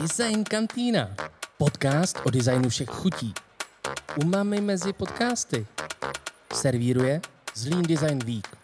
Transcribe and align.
Design 0.00 0.44
Kantýna. 0.44 1.16
Podcast 1.56 2.20
o 2.24 2.30
designu 2.30 2.68
všech 2.68 2.88
chutí. 2.88 3.34
Umami 4.20 4.60
mezi 4.60 4.92
podcasty. 4.92 5.66
Servíruje 6.52 7.20
Zlín 7.54 7.82
Design 7.82 8.18
Week. 8.24 8.55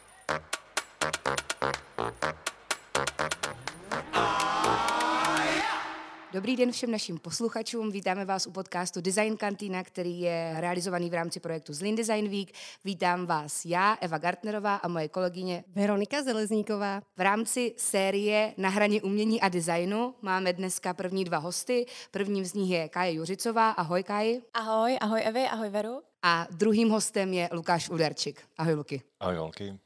Dobrý 6.32 6.56
den 6.56 6.72
všem 6.72 6.90
našim 6.90 7.18
posluchačům. 7.18 7.90
Vítáme 7.90 8.24
vás 8.24 8.46
u 8.46 8.50
podcastu 8.52 9.00
Design 9.00 9.36
Kantina, 9.36 9.84
který 9.84 10.20
je 10.20 10.54
realizovaný 10.58 11.10
v 11.10 11.14
rámci 11.14 11.40
projektu 11.40 11.72
Zlin 11.72 11.96
Design 11.96 12.28
Week. 12.28 12.52
Vítám 12.84 13.26
vás 13.26 13.64
já, 13.64 13.98
Eva 14.00 14.18
Gartnerová 14.18 14.76
a 14.76 14.88
moje 14.88 15.08
kolegyně 15.08 15.64
Veronika 15.74 16.22
Zelezníková. 16.22 17.00
V 17.16 17.20
rámci 17.20 17.74
série 17.76 18.54
Na 18.56 18.68
hraně 18.68 19.02
umění 19.02 19.40
a 19.40 19.48
designu 19.48 20.14
máme 20.22 20.52
dneska 20.52 20.94
první 20.94 21.24
dva 21.24 21.38
hosty. 21.38 21.86
Prvním 22.10 22.44
z 22.44 22.54
nich 22.54 22.70
je 22.70 22.88
Kaje 22.88 23.12
Juřicová. 23.12 23.70
Ahoj 23.70 24.02
Kaji. 24.02 24.42
Ahoj, 24.54 24.98
ahoj 25.00 25.22
Evi, 25.24 25.44
ahoj 25.44 25.68
Veru. 25.68 26.02
A 26.22 26.46
druhým 26.50 26.90
hostem 26.90 27.32
je 27.32 27.48
Lukáš 27.52 27.90
Uderčik. 27.90 28.42
Ahoj 28.58 28.74
Luky. 28.74 29.02
Ahoj 29.20 29.36
holky. 29.36 29.78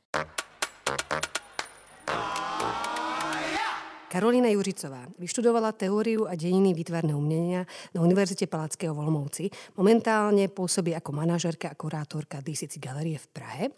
Karolina 4.16 4.48
Juřicová 4.48 5.06
vyštudovala 5.18 5.72
teóriu 5.72 6.26
a 6.26 6.34
dejiny 6.34 6.74
výtvarného 6.74 7.18
umění 7.18 7.54
na 7.94 8.02
Univerzitě 8.02 8.46
Palackého 8.46 8.94
v 8.94 8.98
Olomouci. 8.98 9.50
Momentálně 9.76 10.48
působí 10.48 10.90
jako 10.90 11.12
manažerka 11.12 11.68
a 11.68 11.74
kurátorka 11.74 12.40
DCC 12.40 12.78
Galerie 12.78 13.18
v 13.18 13.26
Prahe. 13.26 13.68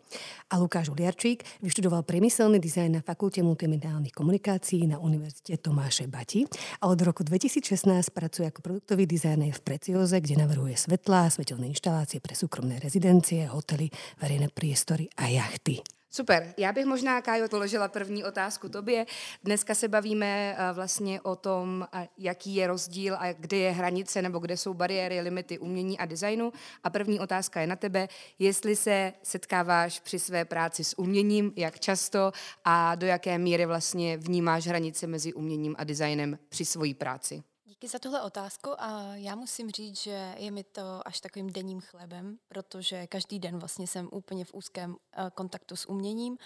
A 0.50 0.58
Lukáš 0.58 0.88
Uliarčík 0.88 1.44
vyštudoval 1.62 2.02
priemyselný 2.02 2.58
design 2.58 2.92
na 2.92 3.00
Fakultě 3.00 3.42
multimediálnych 3.42 4.12
komunikací 4.12 4.86
na 4.86 4.98
Univerzitě 4.98 5.56
Tomáše 5.56 6.06
Bati 6.06 6.44
a 6.80 6.86
od 6.86 7.02
roku 7.02 7.22
2016 7.22 8.10
pracuje 8.10 8.44
jako 8.46 8.62
produktový 8.62 9.06
designer 9.06 9.52
v 9.52 9.60
Precioze, 9.60 10.20
kde 10.20 10.36
navrhuje 10.36 10.76
svetlá, 10.76 11.30
svetelné 11.30 11.66
inštalácie 11.66 12.20
pre 12.20 12.34
súkromné 12.38 12.78
rezidencie, 12.78 13.46
hotely, 13.46 13.90
verejné 14.22 14.48
priestory 14.54 15.08
a 15.16 15.26
jachty. 15.26 15.97
Super. 16.10 16.54
Já 16.56 16.72
bych 16.72 16.86
možná, 16.86 17.22
Kájo, 17.22 17.48
položila 17.48 17.88
první 17.88 18.24
otázku 18.24 18.68
tobě. 18.68 19.06
Dneska 19.44 19.74
se 19.74 19.88
bavíme 19.88 20.56
eh, 20.58 20.72
vlastně 20.72 21.20
o 21.20 21.36
tom, 21.36 21.88
eh, 21.92 22.08
jaký 22.18 22.54
je 22.54 22.66
rozdíl 22.66 23.16
a 23.18 23.32
kde 23.32 23.56
je 23.56 23.70
hranice 23.70 24.22
nebo 24.22 24.38
kde 24.38 24.56
jsou 24.56 24.74
bariéry, 24.74 25.20
limity 25.20 25.58
umění 25.58 25.98
a 25.98 26.06
designu. 26.06 26.52
A 26.84 26.90
první 26.90 27.20
otázka 27.20 27.60
je 27.60 27.66
na 27.66 27.76
tebe, 27.76 28.08
jestli 28.38 28.76
se 28.76 29.12
setkáváš 29.22 30.00
při 30.00 30.18
své 30.18 30.44
práci 30.44 30.84
s 30.84 30.98
uměním, 30.98 31.52
jak 31.56 31.80
často 31.80 32.32
a 32.64 32.94
do 32.94 33.06
jaké 33.06 33.38
míry 33.38 33.66
vlastně 33.66 34.16
vnímáš 34.16 34.66
hranice 34.66 35.06
mezi 35.06 35.32
uměním 35.32 35.74
a 35.78 35.84
designem 35.84 36.38
při 36.48 36.64
svojí 36.64 36.94
práci. 36.94 37.42
Díky 37.80 37.88
za 37.88 37.98
tuhle 37.98 38.22
otázku 38.22 38.70
a 38.78 39.14
já 39.14 39.34
musím 39.34 39.70
říct, 39.70 39.98
že 40.02 40.34
je 40.38 40.50
mi 40.50 40.64
to 40.64 41.08
až 41.08 41.20
takovým 41.20 41.52
denním 41.52 41.80
chlebem, 41.80 42.38
protože 42.48 43.06
každý 43.06 43.38
den 43.38 43.58
vlastně 43.58 43.86
jsem 43.86 44.08
úplně 44.12 44.44
v 44.44 44.54
úzkém 44.54 44.96
eh, 45.12 45.30
kontaktu 45.34 45.76
s 45.76 45.88
uměním. 45.88 46.38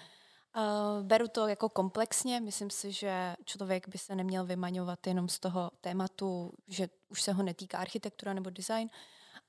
Eh, 0.57 0.61
beru 1.03 1.29
to 1.29 1.49
jako 1.49 1.69
komplexně, 1.69 2.41
myslím 2.41 2.71
si, 2.71 2.93
že 2.93 3.37
člověk 3.45 3.89
by 3.89 3.99
se 3.99 4.15
neměl 4.15 4.47
vymaňovat 4.47 5.07
jenom 5.07 5.29
z 5.29 5.39
toho 5.39 5.71
tématu, 5.81 6.53
že 6.69 6.89
už 7.09 7.23
se 7.23 7.33
ho 7.33 7.43
netýká 7.43 7.79
architektura 7.79 8.33
nebo 8.33 8.51
design. 8.51 8.91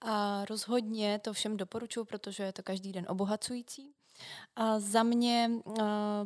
A 0.02 0.46
rozhodně 0.46 1.20
to 1.20 1.34
všem 1.34 1.58
doporučuji, 1.58 2.06
protože 2.06 2.44
je 2.44 2.54
to 2.54 2.64
každý 2.64 2.92
den 2.92 3.06
obohacující. 3.10 3.94
A 4.56 4.80
za 4.80 5.04
mě 5.04 5.52
uh, 5.64 5.76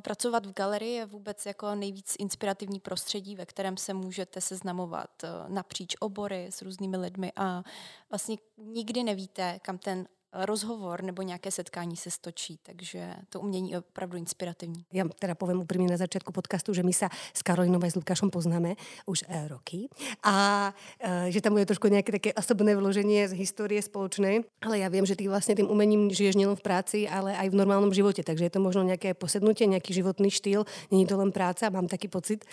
pracovat 0.01 0.45
v 0.45 0.53
galerii 0.53 0.93
je 0.93 1.05
vůbec 1.05 1.45
jako 1.45 1.75
nejvíc 1.75 2.15
inspirativní 2.19 2.79
prostředí, 2.79 3.35
ve 3.35 3.45
kterém 3.45 3.77
se 3.77 3.93
můžete 3.93 4.41
seznamovat 4.41 5.09
uh, 5.23 5.29
napříč 5.53 5.95
obory 5.99 6.47
s 6.47 6.61
různými 6.61 6.97
lidmi 6.97 7.31
a 7.35 7.63
vlastně 8.09 8.37
nikdy 8.57 9.03
nevíte, 9.03 9.59
kam 9.61 9.77
ten 9.77 10.07
rozhovor 10.33 11.03
nebo 11.03 11.21
nějaké 11.21 11.51
setkání 11.51 11.95
se 11.95 12.11
stočí, 12.11 12.59
takže 12.63 13.13
to 13.29 13.39
umění 13.39 13.71
je 13.71 13.79
opravdu 13.79 14.17
inspirativní. 14.17 14.85
Já 14.93 15.05
teda 15.19 15.35
povím 15.35 15.59
úplně 15.59 15.87
na 15.87 15.97
začátku 15.97 16.31
podcastu, 16.31 16.73
že 16.73 16.83
my 16.83 16.93
se 16.93 17.07
s 17.33 17.41
Karolinou 17.41 17.79
a 17.83 17.91
s 17.91 17.95
Lukášem 17.95 18.29
poznáme 18.29 18.75
už 19.05 19.23
e, 19.27 19.47
roky 19.47 19.89
a 20.23 20.73
e, 20.99 21.31
že 21.31 21.41
tam 21.41 21.57
je 21.57 21.65
trošku 21.65 21.87
nějaké 21.87 22.11
také 22.11 22.33
osobné 22.33 22.75
vložení 22.75 23.27
z 23.27 23.31
historie 23.31 23.81
společné, 23.81 24.39
ale 24.61 24.79
já 24.79 24.89
vím, 24.89 25.05
že 25.05 25.15
ty 25.15 25.27
vlastně 25.27 25.55
tím 25.55 25.69
uměním 25.69 26.09
žiješ 26.09 26.35
nejen 26.35 26.55
v 26.55 26.61
práci, 26.61 27.09
ale 27.09 27.35
i 27.35 27.49
v 27.49 27.55
normálním 27.55 27.93
životě, 27.93 28.23
takže 28.23 28.45
je 28.45 28.49
to 28.49 28.59
možno 28.59 28.83
nějaké 28.83 29.13
posednutí, 29.13 29.67
nějaký 29.67 29.93
životný 29.93 30.31
štýl, 30.31 30.65
není 30.91 31.05
to 31.07 31.17
len 31.17 31.31
práce 31.31 31.67
a 31.67 31.69
mám 31.69 31.87
taky 31.87 32.07
pocit. 32.07 32.45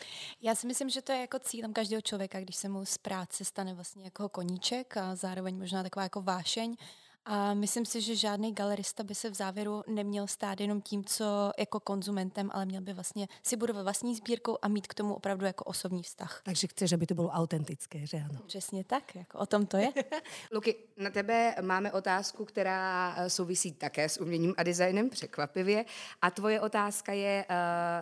Já 0.43 0.55
si 0.55 0.67
myslím, 0.67 0.89
že 0.89 1.03
to 1.03 1.13
je 1.13 1.21
jako 1.21 1.39
cílem 1.39 1.73
každého 1.73 2.03
člověka, 2.03 2.41
když 2.41 2.57
se 2.57 2.69
mu 2.69 2.85
z 2.85 2.99
práce 2.99 3.45
stane 3.45 3.75
vlastně 3.75 4.05
jako 4.05 4.29
koníček 4.29 4.97
a 4.97 5.15
zároveň 5.15 5.59
možná 5.59 5.83
taková 5.83 6.03
jako 6.03 6.23
vášeň, 6.23 6.77
a 7.27 7.55
myslím 7.55 7.87
si, 7.87 8.01
že 8.01 8.17
žádný 8.17 8.55
galerista 8.55 9.03
by 9.03 9.15
se 9.15 9.31
v 9.31 9.35
závěru 9.35 9.83
neměl 9.87 10.27
stát 10.27 10.61
jenom 10.61 10.81
tím, 10.81 11.05
co 11.05 11.53
jako 11.59 11.81
konzumentem, 11.81 12.51
ale 12.53 12.65
měl 12.65 12.83
by 12.83 12.93
vlastně 12.93 13.29
si 13.43 13.57
budovat 13.57 13.83
vlastní 13.83 14.15
sbírkou 14.15 14.59
a 14.63 14.69
mít 14.69 14.87
k 14.87 14.95
tomu 14.95 15.15
opravdu 15.15 15.47
jako 15.47 15.65
osobní 15.65 16.03
vztah. 16.03 16.41
Takže 16.45 16.67
chceš, 16.67 16.93
aby 16.93 17.07
to 17.07 17.15
bylo 17.15 17.29
autentické, 17.29 18.07
že 18.07 18.17
ano? 18.17 18.41
Přesně 18.47 18.85
tak, 18.85 19.15
jako 19.15 19.39
o 19.39 19.47
tom 19.47 19.67
to 19.67 19.77
je. 19.77 19.93
Luky, 20.53 20.77
na 20.97 21.11
tebe 21.11 21.55
máme 21.61 21.93
otázku, 21.93 22.45
která 22.45 23.15
eh, 23.17 23.31
souvisí 23.31 23.73
také 23.73 24.09
s 24.09 24.21
uměním 24.21 24.55
a 24.57 24.63
designem, 24.63 25.11
překvapivě. 25.11 25.85
A 26.23 26.31
tvoje 26.31 26.61
otázka 26.61 27.13
je, 27.13 27.45
uh, 27.51 27.57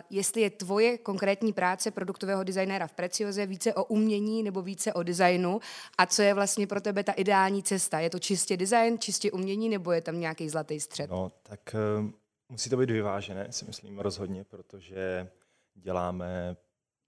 jestli 0.09 0.41
je 0.41 0.49
tvoje 0.49 0.97
konkrétní 0.97 1.53
práce 1.53 1.91
produktového 1.91 2.43
designéra 2.43 2.87
v 2.87 2.93
Precioze 2.93 3.45
více 3.45 3.73
o 3.73 3.83
umění 3.83 4.43
nebo 4.43 4.61
více 4.61 4.93
o 4.93 5.03
designu 5.03 5.59
a 5.97 6.05
co 6.05 6.21
je 6.21 6.33
vlastně 6.33 6.67
pro 6.67 6.81
tebe 6.81 7.03
ta 7.03 7.11
ideální 7.11 7.63
cesta? 7.63 7.99
Je 7.99 8.09
to 8.09 8.19
čistě 8.19 8.57
design, 8.57 8.99
čistě 8.99 9.12
čistě 9.13 9.31
umění, 9.31 9.69
nebo 9.69 9.91
je 9.91 10.01
tam 10.01 10.19
nějaký 10.19 10.49
zlatý 10.49 10.79
střed? 10.79 11.09
No, 11.09 11.31
tak 11.43 11.75
uh, 11.99 12.09
musí 12.49 12.69
to 12.69 12.77
být 12.77 12.89
vyvážené, 12.89 13.47
si 13.51 13.65
myslím 13.65 13.99
rozhodně, 13.99 14.43
protože 14.43 15.29
děláme 15.73 16.57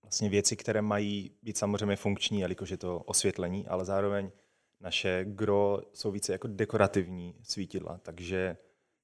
vlastně 0.03 0.29
věci, 0.29 0.55
které 0.55 0.81
mají 0.81 1.31
být 1.41 1.57
samozřejmě 1.57 1.95
funkční, 1.95 2.39
jelikož 2.39 2.69
je 2.69 2.77
to 2.77 2.99
osvětlení, 2.99 3.67
ale 3.67 3.85
zároveň 3.85 4.31
naše 4.79 5.25
gro 5.27 5.81
jsou 5.93 6.11
více 6.11 6.31
jako 6.31 6.47
dekorativní 6.47 7.35
svítidla, 7.43 7.97
takže 7.97 8.57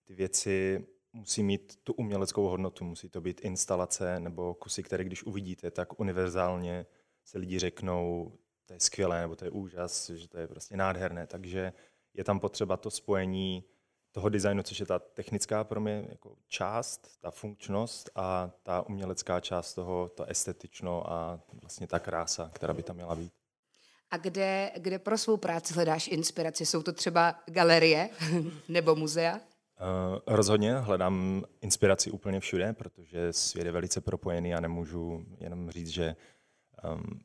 ty 0.08 0.14
věci 0.14 0.86
musí 1.14 1.44
mít 1.44 1.80
tu 1.84 1.94
uměleckou 1.94 2.48
hodnotu, 2.48 2.86
musí 2.86 3.10
to 3.10 3.22
být 3.22 3.42
instalace 3.42 4.20
nebo 4.20 4.54
kusy, 4.54 4.84
které 4.84 5.04
když 5.04 5.24
uvidíte, 5.24 5.72
tak 5.72 6.00
univerzálně 6.00 6.86
se 7.26 7.38
lidi 7.38 7.60
řeknou, 7.60 8.38
to 8.66 8.74
je 8.74 8.80
skvělé, 8.80 9.22
nebo 9.22 9.36
to 9.36 9.46
je 9.46 9.52
úžas, 9.52 10.10
že 10.10 10.28
to 10.28 10.38
je 10.38 10.48
prostě 10.48 10.78
nádherné, 10.78 11.28
takže 11.28 11.74
je 12.14 12.24
tam 12.24 12.40
potřeba 12.40 12.78
to 12.78 12.92
spojení 12.92 13.64
toho 14.12 14.30
designu, 14.30 14.64
což 14.64 14.80
je 14.80 14.86
ta 14.86 15.00
technická 15.00 15.64
pro 15.64 15.82
mě 15.82 16.06
jako 16.10 16.36
část, 16.48 17.08
ta 17.22 17.32
funkčnost 17.32 18.10
a 18.16 18.52
ta 18.64 18.82
umělecká 18.82 19.40
část 19.40 19.74
toho, 19.74 20.10
to 20.10 20.26
estetično 20.26 21.12
a 21.12 21.40
vlastně 21.62 21.88
ta 21.88 22.00
krása, 22.00 22.52
která 22.54 22.74
by 22.74 22.84
tam 22.84 22.96
měla 22.96 23.16
být. 23.16 23.34
A 24.12 24.18
kde, 24.18 24.72
kde 24.78 25.00
pro 25.00 25.18
svou 25.18 25.38
práci 25.38 25.74
hledáš 25.74 26.08
inspiraci? 26.08 26.66
Jsou 26.66 26.84
to 26.84 26.94
třeba 26.94 27.36
galerie 27.46 28.10
nebo 28.68 28.96
muzea? 28.96 29.36
Uh, 29.36 30.20
rozhodně 30.28 30.74
hledám 30.74 31.44
inspiraci 31.62 32.12
úplně 32.12 32.40
všude, 32.40 32.74
protože 32.74 33.34
svět 33.34 33.66
je 33.66 33.72
velice 33.72 34.02
propojený 34.02 34.54
a 34.54 34.60
nemůžu 34.60 35.26
jenom 35.40 35.72
říct, 35.72 35.90
že 35.90 36.16
um, 36.94 37.20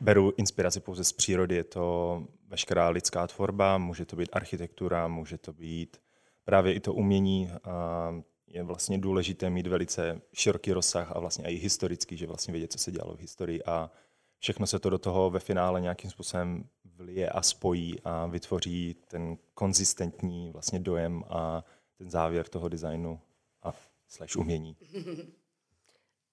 beru 0.00 0.32
inspiraci 0.36 0.80
pouze 0.80 1.04
z 1.04 1.12
přírody. 1.12 1.56
Je 1.56 1.64
to 1.64 2.26
veškerá 2.50 2.88
lidská 2.88 3.26
tvorba, 3.26 3.78
může 3.78 4.04
to 4.04 4.16
být 4.16 4.28
architektura, 4.32 5.08
může 5.08 5.38
to 5.38 5.52
být 5.52 5.96
právě 6.44 6.74
i 6.74 6.80
to 6.80 6.94
umění. 6.94 7.50
A 7.64 8.14
je 8.46 8.62
vlastně 8.62 8.98
důležité 8.98 9.50
mít 9.50 9.66
velice 9.66 10.20
široký 10.32 10.72
rozsah 10.72 11.12
a 11.16 11.20
vlastně 11.20 11.44
i 11.44 11.54
historický, 11.54 12.16
že 12.16 12.26
vlastně 12.26 12.52
vědět, 12.52 12.72
co 12.72 12.78
se 12.78 12.92
dělalo 12.92 13.16
v 13.16 13.20
historii 13.20 13.62
a 13.62 13.90
všechno 14.38 14.66
se 14.66 14.78
to 14.78 14.90
do 14.90 14.98
toho 14.98 15.30
ve 15.30 15.40
finále 15.40 15.80
nějakým 15.80 16.10
způsobem 16.10 16.64
vlije 16.84 17.28
a 17.28 17.42
spojí 17.42 18.00
a 18.04 18.26
vytvoří 18.26 18.96
ten 19.08 19.36
konzistentní 19.54 20.50
vlastně 20.50 20.80
dojem 20.80 21.24
a 21.28 21.64
ten 21.98 22.10
závěr 22.10 22.48
toho 22.48 22.68
designu 22.68 23.20
a 23.62 23.72
slash 24.08 24.36
umění. 24.36 24.76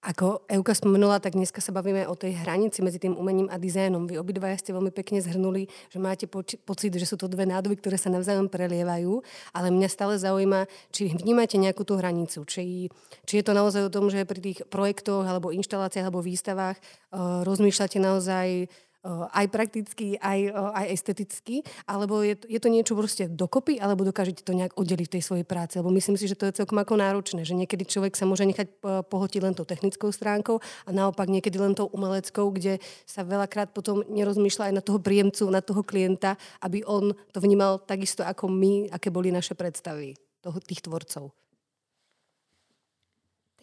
Ako 0.05 0.45
Euka 0.45 0.77
spomenula, 0.77 1.17
tak 1.17 1.33
dneska 1.33 1.57
sa 1.57 1.73
bavíme 1.73 2.05
o 2.05 2.13
tej 2.13 2.37
hranici 2.37 2.85
medzi 2.85 3.01
tým 3.01 3.17
umením 3.17 3.49
a 3.49 3.57
dizajnom. 3.57 4.05
Vy 4.05 4.21
obidvaja 4.21 4.53
ste 4.61 4.69
veľmi 4.69 4.93
pekne 4.93 5.25
zhrnuli, 5.25 5.65
že 5.89 5.97
máte 5.97 6.29
pocit, 6.61 6.93
že 6.93 7.09
sú 7.09 7.17
to 7.17 7.25
dve 7.25 7.49
nádoby, 7.49 7.81
ktoré 7.81 7.97
sa 7.97 8.13
navzájom 8.13 8.45
prelievajú, 8.45 9.25
ale 9.57 9.73
mňa 9.73 9.89
stále 9.89 10.13
zaujíma, 10.21 10.69
či 10.93 11.09
vnímate 11.09 11.57
nejakú 11.57 11.81
tú 11.81 11.97
hranicu, 11.97 12.45
či, 12.45 12.93
či 13.25 13.33
je 13.41 13.43
to 13.43 13.57
naozaj 13.57 13.89
o 13.89 13.93
tom, 13.93 14.13
že 14.13 14.21
pri 14.21 14.37
tých 14.37 14.59
projektoch 14.69 15.25
alebo 15.25 15.49
inštaláciách 15.49 16.05
alebo 16.05 16.21
výstavách 16.21 16.77
uh, 16.77 17.41
rozmýšľate 17.41 17.97
naozaj 17.97 18.69
aj 19.07 19.45
prakticky, 19.53 20.19
aj, 20.19 20.51
aj 20.51 20.85
esteticky, 20.91 21.55
alebo 21.87 22.19
je, 22.25 22.35
je 22.49 22.59
to 22.59 22.67
niečo 22.67 22.93
proste 22.97 23.29
dokopy, 23.31 23.79
alebo 23.79 24.03
dokážete 24.03 24.43
to 24.43 24.51
nejak 24.51 24.75
oddeliť 24.75 25.07
v 25.07 25.15
tej 25.17 25.23
svojej 25.23 25.45
práci? 25.47 25.79
Lebo 25.79 25.93
myslím 25.93 26.19
si, 26.19 26.27
že 26.27 26.35
to 26.35 26.49
je 26.49 26.57
celkom 26.59 26.81
ako 26.81 26.99
náročné, 26.99 27.47
že 27.47 27.55
niekedy 27.55 27.87
človek 27.87 28.17
sa 28.19 28.27
môže 28.27 28.43
nechať 28.43 28.83
pohotiť 29.07 29.41
len 29.43 29.53
tou 29.55 29.63
technickou 29.63 30.11
stránkou 30.11 30.59
a 30.59 30.89
naopak 30.91 31.31
niekedy 31.31 31.55
len 31.55 31.77
tou 31.77 31.87
umeleckou, 31.87 32.51
kde 32.51 32.83
sa 33.07 33.23
veľakrát 33.23 33.71
potom 33.71 34.03
nerozmýšľa 34.11 34.71
aj 34.71 34.73
na 34.75 34.83
toho 34.83 34.99
príjemcu, 34.99 35.43
na 35.47 35.63
toho 35.63 35.81
klienta, 35.85 36.35
aby 36.59 36.83
on 36.83 37.15
to 37.31 37.39
vnímal 37.39 37.79
takisto 37.79 38.25
ako 38.27 38.51
my, 38.51 38.91
aké 38.91 39.07
boli 39.13 39.31
naše 39.31 39.55
predstavy 39.55 40.19
toho, 40.43 40.57
tých 40.59 40.83
tvorcov. 40.83 41.31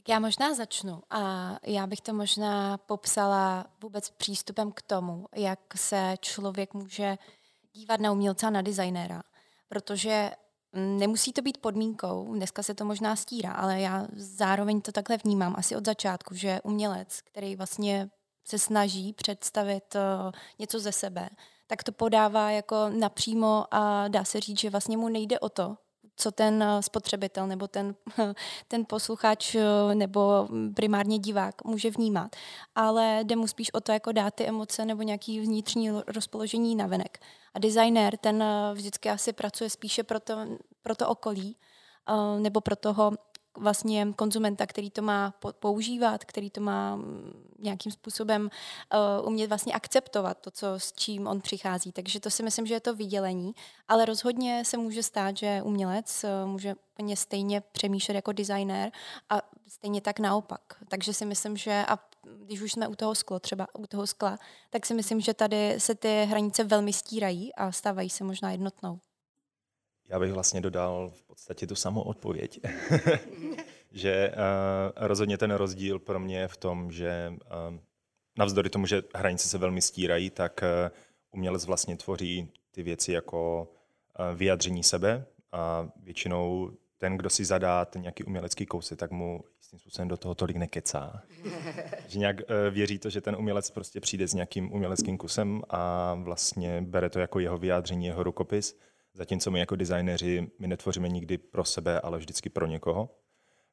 Já 0.08 0.18
možná 0.18 0.54
začnu 0.54 1.02
a 1.10 1.52
já 1.66 1.86
bych 1.86 2.00
to 2.00 2.14
možná 2.14 2.78
popsala 2.78 3.66
vůbec 3.82 4.10
přístupem 4.10 4.72
k 4.72 4.82
tomu, 4.82 5.26
jak 5.36 5.60
se 5.76 6.14
člověk 6.20 6.74
může 6.74 7.18
dívat 7.72 8.00
na 8.00 8.12
umělce 8.12 8.46
a 8.46 8.50
na 8.50 8.62
designéra. 8.62 9.22
Protože 9.68 10.30
nemusí 10.72 11.32
to 11.32 11.42
být 11.42 11.58
podmínkou, 11.58 12.34
dneska 12.34 12.62
se 12.62 12.74
to 12.74 12.84
možná 12.84 13.16
stírá, 13.16 13.52
ale 13.52 13.80
já 13.80 14.06
zároveň 14.16 14.80
to 14.80 14.92
takhle 14.92 15.16
vnímám 15.16 15.54
asi 15.58 15.76
od 15.76 15.86
začátku, 15.86 16.34
že 16.34 16.60
umělec, 16.64 17.20
který 17.20 17.56
vlastně 17.56 18.10
se 18.44 18.58
snaží 18.58 19.12
představit 19.12 19.94
uh, 19.94 20.30
něco 20.58 20.80
ze 20.80 20.92
sebe, 20.92 21.28
tak 21.66 21.82
to 21.84 21.92
podává 21.92 22.50
jako 22.50 22.88
napřímo 22.88 23.64
a 23.70 24.08
dá 24.08 24.24
se 24.24 24.40
říct, 24.40 24.60
že 24.60 24.70
vlastně 24.70 24.96
mu 24.96 25.08
nejde 25.08 25.38
o 25.38 25.48
to, 25.48 25.76
co 26.16 26.30
ten 26.30 26.62
eh, 26.62 26.82
spotřebitel 26.82 27.46
nebo 27.46 27.68
ten, 27.68 27.94
ten 28.68 28.84
posluchač 28.88 29.54
eh, 29.54 29.94
nebo 29.94 30.48
primárně 30.74 31.18
divák 31.18 31.64
může 31.64 31.90
vnímat. 31.90 32.36
Ale 32.74 33.20
jde 33.24 33.36
mu 33.36 33.46
spíš 33.46 33.74
o 33.74 33.80
to, 33.80 33.92
jako 33.92 34.12
dát 34.12 34.34
ty 34.34 34.44
emoce 34.44 34.84
nebo 34.84 35.02
nějaký 35.02 35.40
vnitřní 35.40 35.90
rozpoložení 36.06 36.76
na 36.76 36.86
venek. 36.86 37.18
A 37.54 37.58
designer, 37.58 38.16
ten 38.16 38.42
eh, 38.42 38.74
vždycky 38.74 39.10
asi 39.10 39.32
pracuje 39.32 39.70
spíše 39.70 40.02
pro 40.02 40.20
to, 40.20 40.34
pro 40.82 40.94
to 40.94 41.08
okolí, 41.08 41.56
nebo 42.38 42.60
pro 42.60 42.76
toho 42.76 43.12
vlastně 43.58 44.06
konzumenta, 44.16 44.66
který 44.66 44.90
to 44.90 45.02
má 45.02 45.34
používat, 45.58 46.24
který 46.24 46.50
to 46.50 46.60
má 46.60 46.96
mm, 46.96 47.54
nějakým 47.58 47.92
způsobem 47.92 48.50
uh, 49.22 49.28
umět 49.28 49.48
vlastně 49.48 49.72
akceptovat 49.72 50.38
to, 50.38 50.50
co, 50.50 50.66
s 50.76 50.92
čím 50.92 51.26
on 51.26 51.40
přichází. 51.40 51.92
Takže 51.92 52.20
to 52.20 52.30
si 52.30 52.42
myslím, 52.42 52.66
že 52.66 52.74
je 52.74 52.80
to 52.80 52.94
vydělení, 52.94 53.54
ale 53.88 54.04
rozhodně 54.04 54.64
se 54.64 54.76
může 54.76 55.02
stát, 55.02 55.36
že 55.36 55.62
umělec 55.64 56.24
uh, 56.24 56.50
může 56.50 56.74
úplně 56.94 57.16
stejně 57.16 57.60
přemýšlet 57.60 58.14
jako 58.14 58.32
designér 58.32 58.92
a 59.30 59.42
stejně 59.68 60.00
tak 60.00 60.18
naopak. 60.18 60.60
Takže 60.88 61.14
si 61.14 61.24
myslím, 61.24 61.56
že 61.56 61.84
a 61.88 61.98
když 62.44 62.60
už 62.60 62.72
jsme 62.72 62.88
u 62.88 62.94
toho 62.94 63.14
skla, 63.14 63.38
třeba 63.38 63.66
u 63.78 63.86
toho 63.86 64.06
skla, 64.06 64.38
tak 64.70 64.86
si 64.86 64.94
myslím, 64.94 65.20
že 65.20 65.34
tady 65.34 65.74
se 65.78 65.94
ty 65.94 66.24
hranice 66.24 66.64
velmi 66.64 66.92
stírají 66.92 67.54
a 67.54 67.72
stávají 67.72 68.10
se 68.10 68.24
možná 68.24 68.50
jednotnou. 68.50 68.98
Já 70.08 70.18
bych 70.18 70.32
vlastně 70.32 70.60
dodal 70.60 71.10
v 71.10 71.22
podstatě 71.22 71.66
tu 71.66 71.74
samou 71.74 72.02
odpověď. 72.02 72.60
že 73.94 74.32
uh, 74.32 75.06
rozhodně 75.06 75.38
ten 75.38 75.50
rozdíl 75.50 75.98
pro 75.98 76.20
mě 76.20 76.38
je 76.38 76.48
v 76.48 76.56
tom, 76.56 76.92
že 76.92 77.32
uh, 77.32 77.78
navzdory 78.38 78.70
tomu, 78.70 78.86
že 78.86 79.02
hranice 79.14 79.48
se 79.48 79.58
velmi 79.58 79.82
stírají, 79.82 80.30
tak 80.30 80.60
uh, 80.62 80.96
umělec 81.30 81.64
vlastně 81.64 81.96
tvoří 81.96 82.48
ty 82.70 82.82
věci 82.82 83.12
jako 83.12 83.68
uh, 84.18 84.38
vyjadření 84.38 84.82
sebe 84.82 85.26
a 85.52 85.88
většinou 86.02 86.70
ten, 86.98 87.16
kdo 87.16 87.30
si 87.30 87.44
zadá 87.44 87.84
ten 87.84 88.02
nějaký 88.02 88.24
umělecký 88.24 88.66
kousek, 88.66 88.98
tak 88.98 89.10
mu 89.10 89.44
jistým 89.58 89.78
způsobem 89.78 90.08
do 90.08 90.16
toho 90.16 90.34
tolik 90.34 90.56
nekecá. 90.56 91.22
že 92.08 92.18
nějak 92.18 92.36
uh, 92.36 92.74
věří 92.74 92.98
to, 92.98 93.10
že 93.10 93.20
ten 93.20 93.36
umělec 93.36 93.70
prostě 93.70 94.00
přijde 94.00 94.28
s 94.28 94.34
nějakým 94.34 94.72
uměleckým 94.72 95.18
kusem 95.18 95.62
a 95.70 96.14
vlastně 96.14 96.80
bere 96.80 97.10
to 97.10 97.20
jako 97.20 97.40
jeho 97.40 97.58
vyjádření, 97.58 98.06
jeho 98.06 98.22
rukopis 98.22 98.78
Zatímco 99.14 99.50
my 99.50 99.58
jako 99.58 99.76
designéři, 99.76 100.50
my 100.58 100.66
netvoříme 100.66 101.08
nikdy 101.08 101.38
pro 101.38 101.64
sebe, 101.64 102.00
ale 102.00 102.18
vždycky 102.18 102.48
pro 102.50 102.66
někoho. 102.66 103.10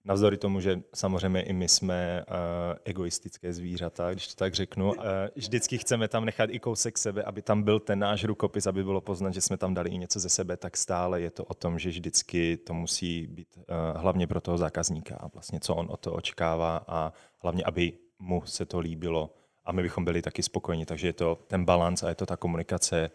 Navzdory 0.05 0.37
tomu, 0.37 0.59
že 0.59 0.81
samozřejmě 0.95 1.41
i 1.41 1.53
my 1.53 1.67
jsme 1.67 2.25
uh, 2.27 2.35
egoistické 2.83 3.53
zvířata, 3.53 4.11
když 4.11 4.27
to 4.27 4.35
tak 4.35 4.53
řeknu, 4.53 4.91
uh, 4.91 5.03
vždycky 5.35 5.77
chceme 5.77 6.07
tam 6.07 6.25
nechat 6.25 6.49
i 6.49 6.59
kousek 6.59 6.97
sebe, 6.97 7.23
aby 7.23 7.41
tam 7.41 7.63
byl 7.63 7.79
ten 7.79 7.99
náš 7.99 8.23
rukopis, 8.23 8.67
aby 8.67 8.83
bylo 8.83 9.01
poznat, 9.01 9.33
že 9.33 9.41
jsme 9.41 9.57
tam 9.57 9.73
dali 9.73 9.89
i 9.89 9.97
něco 9.97 10.19
ze 10.19 10.29
sebe, 10.29 10.57
tak 10.57 10.77
stále 10.77 11.21
je 11.21 11.31
to 11.31 11.43
o 11.43 11.53
tom, 11.53 11.79
že 11.79 11.89
vždycky 11.89 12.57
to 12.57 12.73
musí 12.73 13.27
být 13.27 13.57
uh, 13.57 13.63
hlavně 14.01 14.27
pro 14.27 14.41
toho 14.41 14.57
zákazníka 14.57 15.15
a 15.15 15.27
vlastně 15.27 15.59
co 15.59 15.75
on 15.75 15.87
o 15.91 15.97
to 15.97 16.13
očekává 16.13 16.83
a 16.87 17.13
hlavně, 17.39 17.63
aby 17.63 17.93
mu 18.19 18.41
se 18.45 18.65
to 18.65 18.79
líbilo 18.79 19.33
a 19.65 19.71
my 19.71 19.81
bychom 19.83 20.05
byli 20.05 20.21
taky 20.21 20.43
spokojeni. 20.43 20.85
Takže 20.85 21.07
je 21.07 21.13
to 21.13 21.39
ten 21.47 21.65
balans 21.65 22.03
a 22.03 22.09
je 22.09 22.15
to 22.15 22.25
ta 22.25 22.37
komunikace 22.37 23.11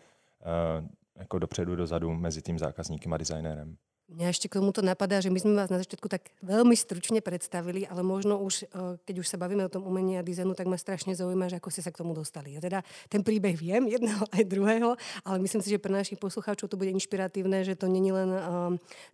uh, 0.81 0.87
jako 1.17 1.39
dopředu, 1.39 1.77
dozadu 1.77 2.15
mezi 2.15 2.43
tím 2.43 2.59
zákazníkem 2.59 3.13
a 3.13 3.17
designérem. 3.17 3.77
Mňa 4.07 4.31
ešte 4.31 4.47
k 4.47 4.63
tomuto 4.63 4.87
napadá, 4.87 5.19
že 5.19 5.35
my 5.35 5.39
sme 5.43 5.59
vás 5.59 5.67
na 5.67 5.83
začiatku 5.83 6.07
tak 6.07 6.31
veľmi 6.39 6.79
stručne 6.79 7.19
predstavili, 7.19 7.91
ale 7.91 8.07
možno 8.07 8.39
už, 8.39 8.71
e, 8.71 9.03
keď 9.03 9.15
už 9.19 9.27
sa 9.27 9.35
bavíme 9.35 9.67
o 9.67 9.73
tom 9.73 9.83
umení 9.83 10.15
a 10.15 10.23
dizajnu, 10.23 10.55
tak 10.55 10.71
ma 10.71 10.79
strašne 10.79 11.11
zaujíma, 11.19 11.51
že 11.51 11.59
ako 11.59 11.75
ste 11.75 11.83
sa 11.83 11.91
k 11.91 12.07
tomu 12.07 12.15
dostali. 12.15 12.55
Ja 12.55 12.63
teda 12.63 12.87
ten 13.11 13.27
príbeh 13.27 13.59
viem, 13.59 13.91
jedného 13.99 14.23
aj 14.31 14.47
druhého, 14.47 14.95
ale 15.27 15.37
myslím 15.43 15.59
si, 15.59 15.75
že 15.75 15.83
pre 15.83 15.91
našich 15.91 16.23
poslucháčov 16.23 16.71
to 16.71 16.79
bude 16.79 16.95
inšpiratívne, 16.95 17.67
že 17.67 17.75
to 17.75 17.91
není 17.91 18.15
len 18.15 18.31
um, 18.31 18.43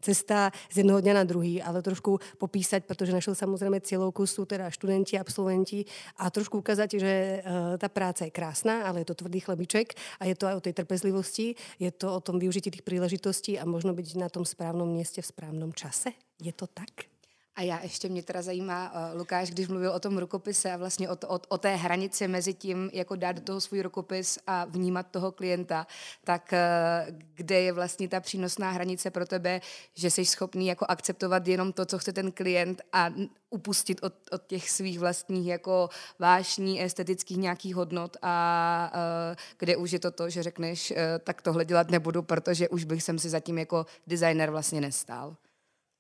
cesta 0.04 0.52
z 0.68 0.84
jednoho 0.84 1.00
dňa 1.00 1.14
na 1.16 1.24
druhý, 1.24 1.56
ale 1.64 1.80
trošku 1.80 2.20
popísať, 2.36 2.84
pretože 2.84 3.16
našou 3.16 3.32
samozrejme 3.32 3.80
cieľovku 3.80 4.28
sú 4.28 4.44
teda 4.44 4.68
študenti, 4.68 5.16
absolventi 5.16 5.88
a 6.20 6.28
trošku 6.28 6.60
ukázať, 6.60 7.00
že 7.00 7.12
uh, 7.40 7.80
tá 7.80 7.88
práca 7.88 8.28
je 8.28 8.32
krásna, 8.36 8.84
ale 8.84 9.00
je 9.00 9.08
to 9.08 9.24
tvrdý 9.24 9.40
chlebiček 9.40 9.96
a 10.20 10.28
je 10.28 10.36
to 10.36 10.52
aj 10.52 10.60
o 10.60 10.64
tej 10.68 10.76
trpezlivosti, 10.84 11.56
je 11.80 11.88
to 11.88 12.12
o 12.12 12.20
tom 12.20 12.36
využití 12.36 12.68
tých 12.68 12.84
príležitostí 12.84 13.56
a 13.56 13.64
možno 13.64 13.96
byť 13.96 14.20
na 14.20 14.28
tom 14.28 14.44
správnom 14.44 14.81
správnom 14.82 14.94
městě 14.94 15.22
v 15.22 15.26
správnom 15.26 15.72
čase? 15.72 16.10
Je 16.42 16.52
to 16.52 16.66
tak? 16.66 17.11
A 17.56 17.62
já 17.62 17.80
ještě 17.82 18.08
mě 18.08 18.22
teda 18.22 18.42
zajímá, 18.42 18.92
uh, 18.92 19.18
Lukáš, 19.18 19.50
když 19.50 19.68
mluvil 19.68 19.92
o 19.92 20.00
tom 20.00 20.18
rukopise 20.18 20.72
a 20.72 20.76
vlastně 20.76 21.10
o, 21.10 21.16
to, 21.16 21.28
o, 21.28 21.40
o 21.48 21.58
té 21.58 21.76
hranici 21.76 22.28
mezi 22.28 22.54
tím, 22.54 22.90
jako 22.92 23.16
dát 23.16 23.32
do 23.32 23.42
toho 23.42 23.60
svůj 23.60 23.82
rukopis 23.82 24.38
a 24.46 24.64
vnímat 24.64 25.06
toho 25.10 25.32
klienta, 25.32 25.86
tak 26.24 26.52
uh, 26.52 27.16
kde 27.34 27.60
je 27.60 27.72
vlastně 27.72 28.08
ta 28.08 28.20
přínosná 28.20 28.70
hranice 28.70 29.10
pro 29.10 29.26
tebe, 29.26 29.60
že 29.94 30.10
jsi 30.10 30.24
schopný 30.24 30.66
jako 30.66 30.86
akceptovat 30.88 31.48
jenom 31.48 31.72
to, 31.72 31.86
co 31.86 31.98
chce 31.98 32.12
ten 32.12 32.32
klient 32.32 32.82
a 32.92 33.10
upustit 33.50 34.02
od, 34.02 34.14
od 34.30 34.46
těch 34.46 34.70
svých 34.70 34.98
vlastních 34.98 35.46
jako 35.46 35.88
vášní, 36.18 36.82
estetických 36.82 37.36
nějakých 37.36 37.74
hodnot 37.74 38.16
a 38.22 38.92
uh, 38.94 39.36
kde 39.58 39.76
už 39.76 39.92
je 39.92 39.98
to 39.98 40.10
to, 40.10 40.30
že 40.30 40.42
řekneš, 40.42 40.90
uh, 40.90 40.96
tak 41.24 41.42
tohle 41.42 41.64
dělat 41.64 41.90
nebudu, 41.90 42.22
protože 42.22 42.68
už 42.68 42.84
bych 42.84 43.02
jsem 43.02 43.18
si 43.18 43.28
zatím 43.28 43.58
jako 43.58 43.86
designer 44.06 44.50
vlastně 44.50 44.80
nestál. 44.80 45.36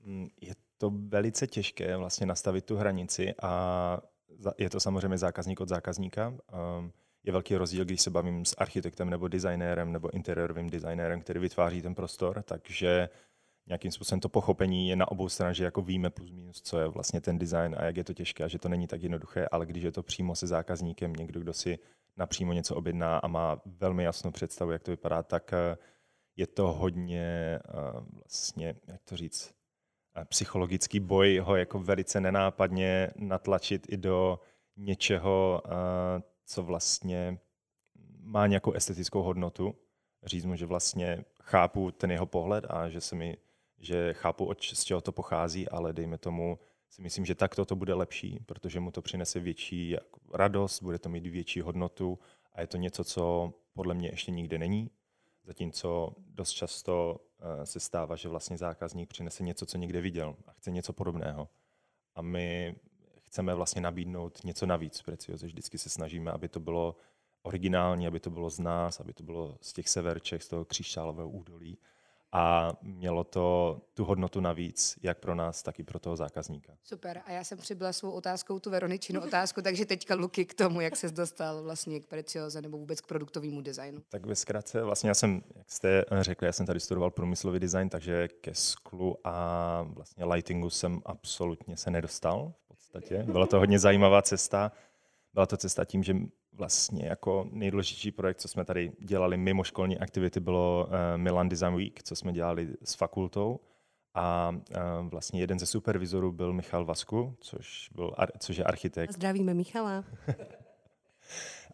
Mm, 0.04 0.28
je 0.40 0.54
to 0.82 0.90
velice 0.90 1.46
těžké 1.46 1.96
vlastně 1.96 2.26
nastavit 2.26 2.64
tu 2.64 2.76
hranici 2.76 3.34
a 3.42 3.98
je 4.58 4.70
to 4.70 4.80
samozřejmě 4.80 5.18
zákazník 5.18 5.60
od 5.60 5.68
zákazníka. 5.68 6.28
Um, 6.28 6.92
je 7.24 7.32
velký 7.32 7.56
rozdíl, 7.56 7.84
když 7.84 8.00
se 8.00 8.10
bavím 8.10 8.44
s 8.44 8.54
architektem 8.58 9.10
nebo 9.10 9.28
designérem 9.28 9.92
nebo 9.92 10.14
interiérovým 10.14 10.70
designérem, 10.70 11.20
který 11.20 11.40
vytváří 11.40 11.82
ten 11.82 11.94
prostor, 11.94 12.42
takže 12.42 13.08
nějakým 13.66 13.92
způsobem 13.92 14.20
to 14.20 14.28
pochopení 14.28 14.88
je 14.88 14.96
na 14.96 15.08
obou 15.08 15.28
stranách, 15.28 15.54
že 15.54 15.64
jako 15.64 15.82
víme 15.82 16.10
plus 16.10 16.30
minus, 16.30 16.62
co 16.62 16.80
je 16.80 16.88
vlastně 16.88 17.20
ten 17.20 17.38
design 17.38 17.76
a 17.78 17.84
jak 17.84 17.96
je 17.96 18.04
to 18.04 18.14
těžké 18.14 18.44
a 18.44 18.48
že 18.48 18.58
to 18.58 18.68
není 18.68 18.86
tak 18.86 19.02
jednoduché, 19.02 19.46
ale 19.52 19.66
když 19.66 19.84
je 19.84 19.92
to 19.92 20.02
přímo 20.02 20.34
se 20.34 20.46
zákazníkem, 20.46 21.12
někdo, 21.12 21.40
kdo 21.40 21.52
si 21.52 21.78
napřímo 22.16 22.52
něco 22.52 22.76
objedná 22.76 23.18
a 23.18 23.28
má 23.28 23.60
velmi 23.66 24.04
jasnou 24.04 24.30
představu, 24.30 24.70
jak 24.70 24.82
to 24.82 24.90
vypadá, 24.90 25.22
tak 25.22 25.52
eh, 25.52 25.78
je 26.36 26.46
to 26.46 26.72
hodně 26.72 27.58
eh, 27.58 27.60
vlastně, 28.12 28.74
jak 28.86 29.02
to 29.04 29.16
říct, 29.16 29.61
psychologický 30.24 31.00
boj 31.00 31.38
ho 31.38 31.56
jako 31.56 31.78
velice 31.78 32.20
nenápadně 32.20 33.10
natlačit 33.16 33.86
i 33.88 33.96
do 33.96 34.40
něčeho, 34.76 35.62
co 36.46 36.62
vlastně 36.62 37.38
má 38.20 38.46
nějakou 38.46 38.72
estetickou 38.72 39.22
hodnotu. 39.22 39.74
Říct 40.24 40.44
mu, 40.44 40.56
že 40.56 40.66
vlastně 40.66 41.24
chápu 41.42 41.90
ten 41.90 42.10
jeho 42.10 42.26
pohled 42.26 42.64
a 42.68 42.88
že 42.88 43.00
se 43.00 43.16
mi, 43.16 43.36
že 43.78 44.14
chápu, 44.14 44.44
od, 44.44 44.62
z 44.62 44.84
čeho 44.84 45.00
to 45.00 45.12
pochází, 45.12 45.68
ale 45.68 45.92
dejme 45.92 46.18
tomu, 46.18 46.58
si 46.90 47.02
myslím, 47.02 47.24
že 47.24 47.34
takto 47.34 47.64
to 47.64 47.76
bude 47.76 47.94
lepší, 47.94 48.40
protože 48.46 48.80
mu 48.80 48.90
to 48.90 49.02
přinese 49.02 49.40
větší 49.40 49.96
radost, 50.34 50.82
bude 50.82 50.98
to 50.98 51.08
mít 51.08 51.26
větší 51.26 51.60
hodnotu 51.60 52.18
a 52.52 52.60
je 52.60 52.66
to 52.66 52.76
něco, 52.76 53.04
co 53.04 53.52
podle 53.72 53.94
mě 53.94 54.08
ještě 54.08 54.32
nikde 54.32 54.58
není. 54.58 54.90
Zatímco 55.44 56.14
dost 56.18 56.50
často 56.50 57.20
Eh, 57.42 57.66
se 57.66 57.80
stává, 57.80 58.16
že 58.16 58.28
vlastně 58.28 58.58
zákazník 58.58 59.08
přinese 59.08 59.42
něco, 59.42 59.66
co 59.66 59.78
někde 59.78 60.00
viděl 60.00 60.36
a 60.46 60.52
chce 60.52 60.70
něco 60.70 60.92
podobného. 60.92 61.48
A 62.14 62.22
my 62.22 62.76
chceme 63.18 63.54
vlastně 63.54 63.80
nabídnout 63.80 64.44
něco 64.44 64.66
navíc 64.66 65.02
precioze. 65.02 65.46
Vždycky 65.46 65.78
se 65.78 65.88
snažíme, 65.88 66.30
aby 66.30 66.48
to 66.48 66.60
bylo 66.60 66.96
originální, 67.42 68.06
aby 68.06 68.20
to 68.20 68.30
bylo 68.30 68.50
z 68.50 68.58
nás, 68.58 69.00
aby 69.00 69.12
to 69.12 69.22
bylo 69.22 69.58
z 69.60 69.72
těch 69.72 69.88
severček, 69.88 70.42
z 70.42 70.48
toho 70.48 70.64
křišťálového 70.64 71.30
údolí. 71.30 71.78
A 72.32 72.72
mělo 72.82 73.24
to 73.24 73.80
tu 73.94 74.04
hodnotu 74.04 74.40
navíc, 74.40 74.98
jak 75.02 75.18
pro 75.18 75.34
nás, 75.34 75.62
tak 75.62 75.78
i 75.78 75.82
pro 75.82 75.98
toho 75.98 76.16
zákazníka. 76.16 76.72
Super. 76.82 77.22
A 77.26 77.32
já 77.32 77.44
jsem 77.44 77.58
přibyla 77.58 77.92
svou 77.92 78.10
otázkou, 78.10 78.58
tu 78.58 78.70
Veroničinu 78.70 79.20
otázku, 79.24 79.62
takže 79.62 79.86
teďka 79.86 80.14
Luky 80.14 80.44
k 80.44 80.54
tomu, 80.54 80.80
jak 80.80 80.96
se 80.96 81.10
dostal 81.10 81.62
vlastně 81.62 82.00
k 82.00 82.06
Precioze 82.06 82.62
nebo 82.62 82.78
vůbec 82.78 83.00
k 83.00 83.06
produktovému 83.06 83.60
designu. 83.60 84.02
Tak 84.08 84.26
ve 84.26 84.34
zkratce, 84.34 84.82
vlastně 84.82 85.10
já 85.10 85.14
jsem, 85.14 85.42
jak 85.56 85.70
jste 85.70 86.04
řekli, 86.20 86.46
já 86.46 86.52
jsem 86.52 86.66
tady 86.66 86.80
studoval 86.80 87.10
průmyslový 87.10 87.60
design, 87.60 87.88
takže 87.88 88.28
ke 88.28 88.54
sklu 88.54 89.16
a 89.24 89.82
vlastně 89.82 90.24
lightingu 90.24 90.70
jsem 90.70 91.02
absolutně 91.04 91.76
se 91.76 91.90
nedostal 91.90 92.52
v 92.64 92.68
podstatě. 92.68 93.22
Byla 93.22 93.46
to 93.46 93.58
hodně 93.58 93.78
zajímavá 93.78 94.22
cesta. 94.22 94.72
Byla 95.34 95.46
to 95.46 95.56
cesta 95.56 95.84
tím, 95.84 96.02
že 96.02 96.14
vlastně 96.52 97.06
jako 97.06 97.48
nejdůležitější 97.50 98.10
projekt, 98.10 98.40
co 98.40 98.48
jsme 98.48 98.64
tady 98.64 98.92
dělali 99.00 99.36
mimo 99.36 99.64
školní 99.64 99.98
aktivity, 99.98 100.40
bylo 100.40 100.86
uh, 100.86 100.92
Milan 101.16 101.48
Design 101.48 101.76
Week, 101.76 102.02
co 102.02 102.16
jsme 102.16 102.32
dělali 102.32 102.68
s 102.84 102.94
fakultou. 102.94 103.60
A 104.14 104.50
uh, 104.50 105.08
vlastně 105.08 105.40
jeden 105.40 105.58
ze 105.58 105.66
supervizorů 105.66 106.32
byl 106.32 106.52
Michal 106.52 106.84
Vasku, 106.84 107.36
což, 107.40 107.88
byl, 107.94 108.14
což 108.38 108.56
je 108.56 108.64
architekt. 108.64 109.12
Zdravíme 109.12 109.54
Michala. 109.54 110.04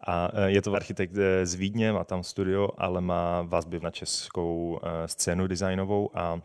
A 0.07 0.33
uh, 0.33 0.39
je 0.43 0.61
to 0.61 0.73
architekt 0.73 1.13
z 1.43 1.53
Vídně, 1.53 1.91
má 1.91 2.03
tam 2.03 2.23
studio, 2.23 2.69
ale 2.77 3.01
má 3.01 3.41
vazby 3.41 3.79
na 3.79 3.91
českou 3.91 4.79
scénu 5.05 5.47
designovou 5.47 6.17
a 6.17 6.41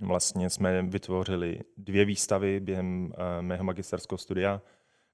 vlastně 0.00 0.50
jsme 0.50 0.82
vytvořili 0.82 1.60
dvě 1.76 2.04
výstavy 2.04 2.60
během 2.60 3.12
mého 3.40 3.64
magisterského 3.64 4.18
studia, 4.18 4.62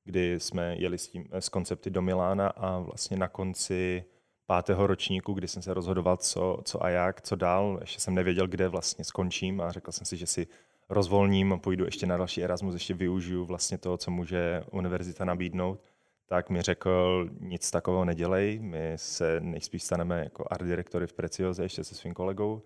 kdy 0.09 0.41
jsme 0.41 0.77
jeli 0.79 0.99
s, 0.99 1.09
tím, 1.09 1.29
s 1.33 1.49
koncepty 1.49 1.91
do 1.91 2.03
Milána 2.03 2.49
a 2.49 2.79
vlastně 2.79 3.17
na 3.17 3.29
konci 3.29 4.05
pátého 4.47 4.87
ročníku, 4.87 5.33
kdy 5.33 5.49
jsem 5.49 5.63
se 5.63 5.75
rozhodoval, 5.75 6.17
co, 6.17 6.59
co 6.65 6.85
a 6.85 6.89
jak, 6.89 7.21
co 7.23 7.37
dál, 7.37 7.79
ještě 7.81 8.01
jsem 8.01 8.15
nevěděl, 8.15 8.47
kde 8.47 8.69
vlastně 8.69 9.05
skončím 9.05 9.61
a 9.61 9.73
řekl 9.73 9.93
jsem 9.93 10.07
si, 10.07 10.17
že 10.17 10.27
si 10.27 10.47
rozvolním, 10.89 11.61
půjdu 11.63 11.85
ještě 11.85 12.07
na 12.07 12.17
další 12.17 12.45
Erasmus, 12.45 12.75
ještě 12.75 12.95
využiju 12.95 13.45
vlastně 13.45 13.79
to, 13.79 13.97
co 13.97 14.11
může 14.11 14.63
univerzita 14.71 15.25
nabídnout, 15.25 15.81
tak 16.27 16.51
mi 16.51 16.63
řekl, 16.63 17.29
nic 17.41 17.71
takového 17.71 18.05
nedělej, 18.05 18.59
my 18.59 18.93
se 18.97 19.41
nejspíš 19.41 19.83
staneme 19.83 20.21
jako 20.25 20.45
art 20.51 20.67
direktory 20.67 21.07
v 21.07 21.13
Precioze 21.13 21.63
ještě 21.63 21.85
se 21.85 21.95
svým 21.95 22.15
kolegou, 22.15 22.63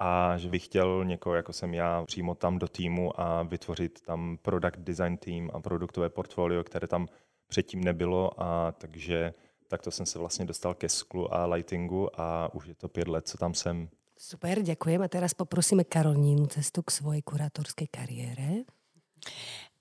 a 0.00 0.38
že 0.38 0.48
bych 0.48 0.64
chtěl 0.64 1.04
někoho, 1.04 1.34
jako 1.34 1.52
jsem 1.52 1.74
já, 1.74 2.04
přímo 2.04 2.34
tam 2.34 2.58
do 2.58 2.68
týmu 2.68 3.20
a 3.20 3.42
vytvořit 3.42 4.00
tam 4.00 4.38
product 4.42 4.78
design 4.78 5.16
team 5.16 5.50
a 5.52 5.60
produktové 5.60 6.10
portfolio, 6.10 6.64
které 6.64 6.86
tam 6.88 7.06
předtím 7.48 7.84
nebylo 7.84 8.42
a 8.42 8.72
takže 8.72 9.34
takto 9.68 9.90
jsem 9.90 10.06
se 10.06 10.18
vlastně 10.18 10.44
dostal 10.44 10.74
ke 10.74 10.88
sklu 10.88 11.34
a 11.34 11.46
lightingu 11.46 12.20
a 12.20 12.54
už 12.54 12.66
je 12.66 12.74
to 12.74 12.88
pět 12.88 13.08
let, 13.08 13.28
co 13.28 13.38
tam 13.38 13.54
jsem. 13.54 13.88
Super, 14.18 14.62
děkujeme. 14.62 15.04
A 15.04 15.08
teraz 15.08 15.34
poprosíme 15.34 15.84
Karolínu 15.84 16.46
cestu 16.46 16.82
k 16.82 16.90
svojí 16.90 17.22
kurátorské 17.22 17.86
kariére. 17.86 18.48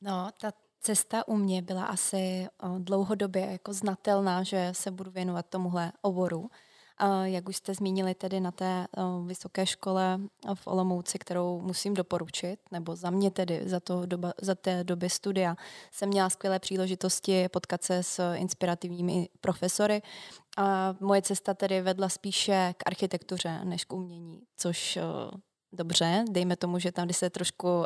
No, 0.02 0.30
ta 0.42 0.52
cesta 0.82 1.28
u 1.28 1.36
mě 1.36 1.62
byla 1.62 1.86
asi 1.86 2.48
dlouhodobě 2.78 3.52
jako 3.52 3.74
znatelná, 3.74 4.44
že 4.44 4.70
se 4.72 4.92
budu 4.92 5.12
věnovat 5.12 5.46
tomuhle 5.50 5.92
oboru. 6.02 6.50
Jak 7.24 7.50
už 7.50 7.56
jste 7.56 7.74
zmínili 7.74 8.16
tedy 8.16 8.40
na 8.40 8.52
té 8.52 8.88
vysoké 9.26 9.66
škole 9.66 10.20
v 10.54 10.68
Olomouci, 10.68 11.20
kterou 11.20 11.62
musím 11.62 11.94
doporučit, 11.94 12.60
nebo 12.72 12.96
za 12.96 13.10
mě 13.10 13.32
tedy 13.32 13.62
za, 13.66 13.80
to 13.80 14.06
doba, 14.06 14.34
za 14.42 14.56
té 14.56 14.84
doby 14.84 15.10
studia, 15.10 15.56
jsem 15.92 16.10
měla 16.10 16.30
skvělé 16.30 16.60
příležitosti 16.60 17.50
potkat 17.50 17.84
se 17.84 18.04
s 18.04 18.34
inspirativními 18.34 19.30
profesory. 19.42 20.02
A 20.58 20.96
moje 21.00 21.22
cesta 21.22 21.54
tedy 21.54 21.82
vedla 21.82 22.10
spíše 22.10 22.74
k 22.78 22.84
architektuře 22.86 23.60
než 23.64 23.86
k 23.86 23.94
umění, 23.94 24.42
což 24.58 24.98
dobře, 25.72 26.26
dejme 26.30 26.56
tomu, 26.56 26.80
že 26.80 26.92
tam, 26.92 27.06
kdy 27.06 27.14
se 27.14 27.30
trošku 27.30 27.68
uh, 27.68 27.84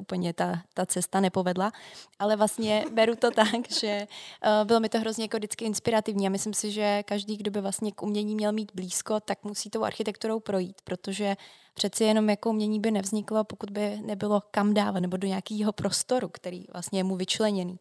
úplně 0.00 0.32
ta, 0.32 0.62
ta 0.74 0.86
cesta 0.86 1.20
nepovedla, 1.20 1.72
ale 2.18 2.36
vlastně 2.36 2.84
beru 2.92 3.16
to 3.16 3.30
tak, 3.30 3.72
že 3.80 4.06
uh, 4.46 4.66
bylo 4.66 4.80
mi 4.80 4.88
to 4.88 5.00
hrozně 5.00 5.24
jako 5.24 5.36
vždycky 5.36 5.64
inspirativní 5.64 6.26
a 6.26 6.30
myslím 6.30 6.54
si, 6.54 6.70
že 6.70 7.02
každý, 7.02 7.36
kdo 7.36 7.50
by 7.50 7.60
vlastně 7.60 7.92
k 7.92 8.02
umění 8.02 8.34
měl 8.34 8.52
mít 8.52 8.72
blízko, 8.74 9.20
tak 9.20 9.44
musí 9.44 9.70
tou 9.70 9.84
architekturou 9.84 10.40
projít, 10.40 10.76
protože 10.84 11.36
přeci 11.74 12.04
jenom 12.04 12.30
jako 12.30 12.50
umění 12.50 12.80
by 12.80 12.90
nevzniklo, 12.90 13.44
pokud 13.44 13.70
by 13.70 13.98
nebylo 14.04 14.42
kam 14.50 14.74
dávat 14.74 15.00
nebo 15.00 15.16
do 15.16 15.28
nějakého 15.28 15.72
prostoru, 15.72 16.28
který 16.28 16.64
vlastně 16.72 16.98
je 16.98 17.04
mu 17.04 17.16
vyčleněný. 17.16 17.78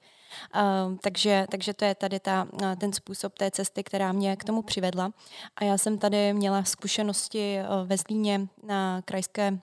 Uh, 0.56 0.98
takže, 1.02 1.46
takže 1.52 1.74
to 1.74 1.86
je 1.86 1.96
tady 1.96 2.20
ta, 2.20 2.48
uh, 2.54 2.76
ten 2.76 2.94
způsob 2.94 3.34
té 3.34 3.52
cesty, 3.52 3.84
která 3.84 4.12
mě 4.12 4.36
k 4.36 4.44
tomu 4.44 4.62
přivedla. 4.62 5.12
A 5.56 5.64
já 5.64 5.78
jsem 5.78 5.98
tady 5.98 6.34
měla 6.34 6.64
zkušenosti 6.64 7.60
uh, 7.60 7.88
ve 7.88 7.98
Zlíně 7.98 8.48
na 8.64 9.02
krajské 9.06 9.60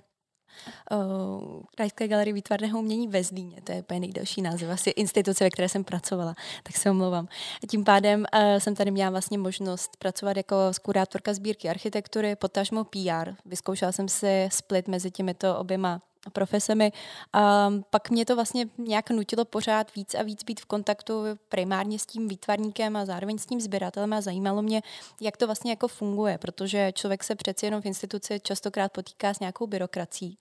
Uh, 0.92 1.62
Krajské 1.74 2.08
galerie 2.08 2.34
výtvarného 2.34 2.78
umění 2.78 3.08
ve 3.08 3.24
Zlíně, 3.24 3.60
to 3.64 3.72
je 3.72 3.78
úplně 3.78 4.00
nejdelší 4.00 4.42
název, 4.42 4.70
asi 4.70 4.90
instituce, 4.90 5.44
ve 5.44 5.50
které 5.50 5.68
jsem 5.68 5.84
pracovala, 5.84 6.34
tak 6.62 6.76
se 6.76 6.90
omlouvám. 6.90 7.28
A 7.64 7.66
tím 7.66 7.84
pádem 7.84 8.20
uh, 8.34 8.58
jsem 8.58 8.74
tady 8.74 8.90
měla 8.90 9.10
vlastně 9.10 9.38
možnost 9.38 9.96
pracovat 9.96 10.36
jako 10.36 10.56
kurátorka 10.82 11.34
sbírky 11.34 11.68
architektury, 11.68 12.36
potažmo 12.36 12.84
PR. 12.84 13.30
Vyzkoušela 13.44 13.92
jsem 13.92 14.08
si 14.08 14.48
split 14.52 14.88
mezi 14.88 15.10
těmito 15.10 15.58
oběma 15.58 16.00
profesemi. 16.32 16.92
A 17.32 17.70
pak 17.90 18.10
mě 18.10 18.24
to 18.24 18.34
vlastně 18.34 18.66
nějak 18.78 19.10
nutilo 19.10 19.44
pořád 19.44 19.94
víc 19.94 20.14
a 20.14 20.22
víc 20.22 20.44
být 20.44 20.60
v 20.60 20.64
kontaktu 20.64 21.22
primárně 21.48 21.98
s 21.98 22.06
tím 22.06 22.28
výtvarníkem 22.28 22.96
a 22.96 23.04
zároveň 23.04 23.38
s 23.38 23.46
tím 23.46 23.60
sběratelem 23.60 24.12
a 24.12 24.20
zajímalo 24.20 24.62
mě, 24.62 24.82
jak 25.20 25.36
to 25.36 25.46
vlastně 25.46 25.72
jako 25.72 25.88
funguje, 25.88 26.38
protože 26.38 26.92
člověk 26.94 27.24
se 27.24 27.34
přeci 27.34 27.66
jenom 27.66 27.82
v 27.82 27.86
instituci 27.86 28.40
častokrát 28.40 28.92
potýká 28.92 29.34
s 29.34 29.40
nějakou 29.40 29.66
byrokracií 29.66 30.38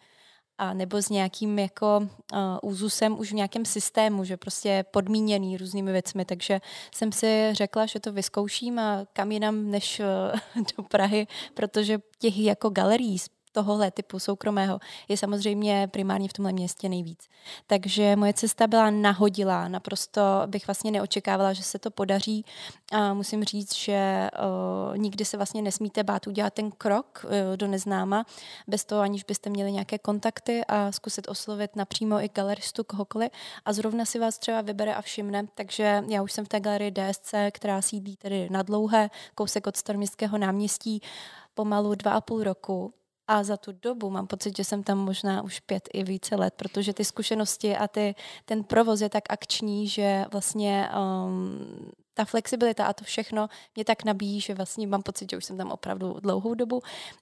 a 0.57 0.73
nebo 0.73 1.01
s 1.01 1.09
nějakým 1.09 1.59
jako 1.59 1.97
uh, 2.33 2.39
úzusem 2.61 3.19
už 3.19 3.31
v 3.31 3.35
nějakém 3.35 3.65
systému, 3.65 4.23
že 4.23 4.37
prostě 4.37 4.69
je 4.69 4.83
podmíněný 4.83 5.57
různými 5.57 5.91
věcmi, 5.91 6.25
takže 6.25 6.61
jsem 6.95 7.11
si 7.11 7.49
řekla, 7.51 7.85
že 7.85 7.99
to 7.99 8.13
vyzkouším 8.13 8.79
a 8.79 9.05
kam 9.13 9.31
jinam 9.31 9.71
než 9.71 9.99
uh, 10.55 10.63
do 10.77 10.83
Prahy, 10.83 11.27
protože 11.53 11.99
těch 12.19 12.37
jako 12.37 12.69
galerií 12.69 13.17
tohohle 13.53 13.91
typu 13.91 14.19
soukromého 14.19 14.79
je 15.07 15.17
samozřejmě 15.17 15.87
primárně 15.91 16.29
v 16.29 16.33
tomhle 16.33 16.53
městě 16.53 16.89
nejvíc. 16.89 17.29
Takže 17.67 18.15
moje 18.15 18.33
cesta 18.33 18.67
byla 18.67 18.89
nahodilá, 18.89 19.67
naprosto 19.67 20.21
bych 20.45 20.67
vlastně 20.67 20.91
neočekávala, 20.91 21.53
že 21.53 21.63
se 21.63 21.79
to 21.79 21.91
podaří. 21.91 22.45
A 22.91 23.13
musím 23.13 23.43
říct, 23.43 23.75
že 23.75 24.29
uh, 24.89 24.97
nikdy 24.97 25.25
se 25.25 25.37
vlastně 25.37 25.61
nesmíte 25.61 26.03
bát 26.03 26.27
udělat 26.27 26.53
ten 26.53 26.71
krok 26.71 27.25
uh, 27.25 27.57
do 27.57 27.67
neznáma, 27.67 28.25
bez 28.67 28.85
toho 28.85 29.01
aniž 29.01 29.23
byste 29.23 29.49
měli 29.49 29.71
nějaké 29.71 29.97
kontakty 29.97 30.65
a 30.67 30.91
zkusit 30.91 31.27
oslovit 31.27 31.75
napřímo 31.75 32.23
i 32.23 32.29
galeristu 32.29 32.83
kohokoliv. 32.83 33.29
A 33.65 33.73
zrovna 33.73 34.05
si 34.05 34.19
vás 34.19 34.37
třeba 34.37 34.61
vybere 34.61 34.95
a 34.95 35.01
všimne, 35.01 35.47
takže 35.55 36.03
já 36.09 36.21
už 36.21 36.31
jsem 36.31 36.45
v 36.45 36.49
té 36.49 36.59
galerii 36.59 36.91
DSC, 36.91 37.33
která 37.51 37.81
sídlí 37.81 38.15
tedy 38.15 38.47
na 38.51 38.61
dlouhé, 38.61 39.09
kousek 39.35 39.67
od 39.67 39.77
Staroměstského 39.77 40.37
náměstí, 40.37 41.01
pomalu 41.53 41.95
dva 41.95 42.11
a 42.11 42.21
půl 42.21 42.43
roku 42.43 42.93
a 43.27 43.43
za 43.43 43.57
tu 43.57 43.71
dobu 43.71 44.09
mám 44.09 44.27
pocit, 44.27 44.57
že 44.57 44.63
jsem 44.63 44.83
tam 44.83 44.97
možná 44.97 45.41
už 45.41 45.59
pět 45.59 45.89
i 45.93 46.03
více 46.03 46.35
let, 46.35 46.53
protože 46.57 46.93
ty 46.93 47.05
zkušenosti 47.05 47.77
a 47.77 47.87
ty, 47.87 48.15
ten 48.45 48.63
provoz 48.63 49.01
je 49.01 49.09
tak 49.09 49.23
akční, 49.29 49.87
že 49.87 50.25
vlastně 50.31 50.89
um, 51.25 51.91
ta 52.13 52.25
flexibilita 52.25 52.85
a 52.85 52.93
to 52.93 53.03
všechno 53.03 53.47
mě 53.75 53.85
tak 53.85 54.03
nabíjí, 54.03 54.41
že 54.41 54.53
vlastně 54.53 54.87
mám 54.87 55.03
pocit, 55.03 55.31
že 55.31 55.37
už 55.37 55.45
jsem 55.45 55.57
tam 55.57 55.71
opravdu 55.71 56.17
dlouhou 56.19 56.53
dobu. 56.53 56.81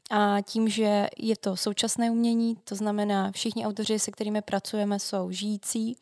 A 0.10 0.38
tím, 0.42 0.70
že 0.70 1.08
je 1.18 1.38
to 1.38 1.58
současné 1.58 2.12
umění, 2.12 2.56
to 2.56 2.76
znamená, 2.76 3.32
všichni 3.32 3.66
autoři, 3.66 4.00
se 4.00 4.12
kterými 4.12 4.42
pracujeme, 4.42 5.00
jsou 5.00 5.32
žijící, 5.32 5.98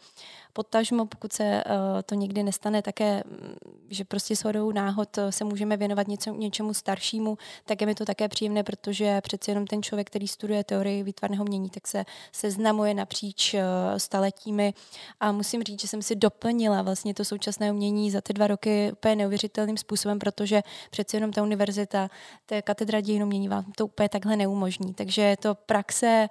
Potažmo, 0.53 1.05
pokud 1.05 1.33
se 1.33 1.63
uh, 1.65 2.01
to 2.05 2.15
někdy 2.15 2.43
nestane 2.43 2.81
také, 2.81 3.23
mm, 3.25 3.55
že 3.89 4.05
prostě 4.05 4.35
s 4.35 4.43
hodou 4.43 4.71
náhod 4.71 5.17
eh, 5.17 5.31
se 5.31 5.43
můžeme 5.43 5.77
věnovat 5.77 6.07
něco, 6.07 6.33
něčemu 6.33 6.73
staršímu, 6.73 7.37
tak 7.65 7.81
je 7.81 7.87
mi 7.87 7.95
to 7.95 8.05
také 8.05 8.29
příjemné, 8.29 8.63
protože 8.63 9.21
přeci 9.21 9.51
jenom 9.51 9.67
ten 9.67 9.83
člověk, 9.83 10.07
který 10.07 10.27
studuje 10.27 10.63
teorii 10.63 11.03
výtvarného 11.03 11.45
mění, 11.45 11.69
tak 11.69 11.87
se 11.87 12.05
seznamuje 12.31 12.93
napříč 12.93 13.53
uh, 13.53 13.59
staletími 13.97 14.73
a 15.19 15.31
musím 15.31 15.63
říct, 15.63 15.81
že 15.81 15.87
jsem 15.87 16.01
si 16.01 16.15
doplnila 16.15 16.81
vlastně 16.81 17.13
to 17.13 17.25
současné 17.25 17.71
umění 17.71 18.11
za 18.11 18.21
ty 18.21 18.33
dva 18.33 18.47
roky 18.47 18.91
úplně 18.91 19.15
neuvěřitelným 19.15 19.77
způsobem, 19.77 20.19
protože 20.19 20.61
přeci 20.91 21.17
jenom 21.17 21.31
ta 21.31 21.43
univerzita, 21.43 22.09
ta 22.45 22.61
katedra 22.61 23.01
dějin 23.01 23.23
umění 23.23 23.47
vám 23.49 23.71
to 23.71 23.85
úplně 23.85 24.09
takhle 24.09 24.35
neumožní. 24.35 24.93
Takže 24.93 25.21
je 25.21 25.37
to 25.37 25.55
praxe 25.55 26.27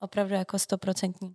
opravdu 0.00 0.34
jako 0.34 0.58
stoprocentní. 0.58 1.34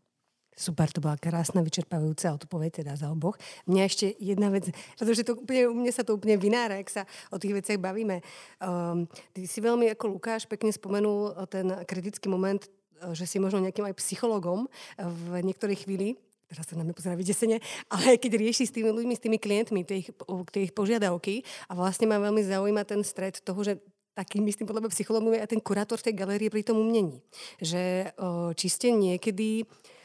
Super, 0.57 0.89
to 0.89 1.01
byla 1.01 1.21
krásná 1.21 1.61
vyčerpávajúca 1.61 2.33
odpoveď 2.33 2.81
teda 2.81 2.97
za 2.97 3.13
oboch. 3.13 3.37
Mňa 3.69 3.81
ešte 3.85 4.17
jedna 4.17 4.49
vec, 4.49 4.73
pretože 4.97 5.21
to 5.21 5.37
úplne, 5.37 5.69
u 5.69 5.77
mne 5.77 5.93
sa 5.93 6.01
to 6.01 6.17
úplne 6.17 6.33
vynára, 6.33 6.81
ak 6.81 6.89
sa 6.89 7.05
o 7.29 7.37
tých 7.37 7.53
veciach 7.61 7.77
bavíme. 7.77 8.25
Um, 8.57 9.05
ty 9.37 9.45
si 9.45 9.61
veľmi 9.61 9.93
ako 9.93 10.17
Lukáš 10.17 10.49
pekne 10.49 10.73
spomenul 10.73 11.45
ten 11.53 11.85
kritický 11.85 12.25
moment, 12.25 12.65
že 13.13 13.29
si 13.29 13.37
možno 13.37 13.61
nejakým 13.61 13.85
aj 13.85 14.01
psychologom 14.01 14.65
v 14.97 15.45
niektorej 15.45 15.85
chvíli, 15.85 16.17
teraz 16.49 16.65
sa 16.65 16.73
na 16.73 16.81
mňa 16.81 16.97
pozerá 16.97 17.13
vydesene, 17.13 17.61
ale 17.93 18.17
keď 18.17 18.41
rieši 18.41 18.65
s 18.65 18.73
tými 18.73 18.89
ľuďmi, 18.89 19.13
s 19.13 19.21
tými 19.21 19.37
klientmi, 19.37 19.85
tie 19.85 20.01
ich, 20.01 20.09
tie 20.49 20.61
ich 20.65 20.73
požiadavky 20.73 21.45
a 21.69 21.77
vlastne 21.77 22.09
ma 22.09 22.17
veľmi 22.17 22.41
zaujíma 22.41 22.81
ten 22.81 23.05
stred 23.05 23.37
toho, 23.45 23.61
že 23.61 23.77
takým 24.17 24.41
myslím 24.49 24.65
podľa 24.65 24.89
mňa 24.89 24.95
psychologom 24.97 25.29
je 25.37 25.45
ten 25.45 25.61
kurátor 25.61 26.01
tej 26.01 26.17
galerie 26.17 26.49
pri 26.49 26.65
tom 26.65 26.81
umění. 26.81 27.21
Že 27.61 28.09
o, 28.17 28.49
čiste 28.57 28.89
niekedy 28.89 29.61
a 29.61 29.96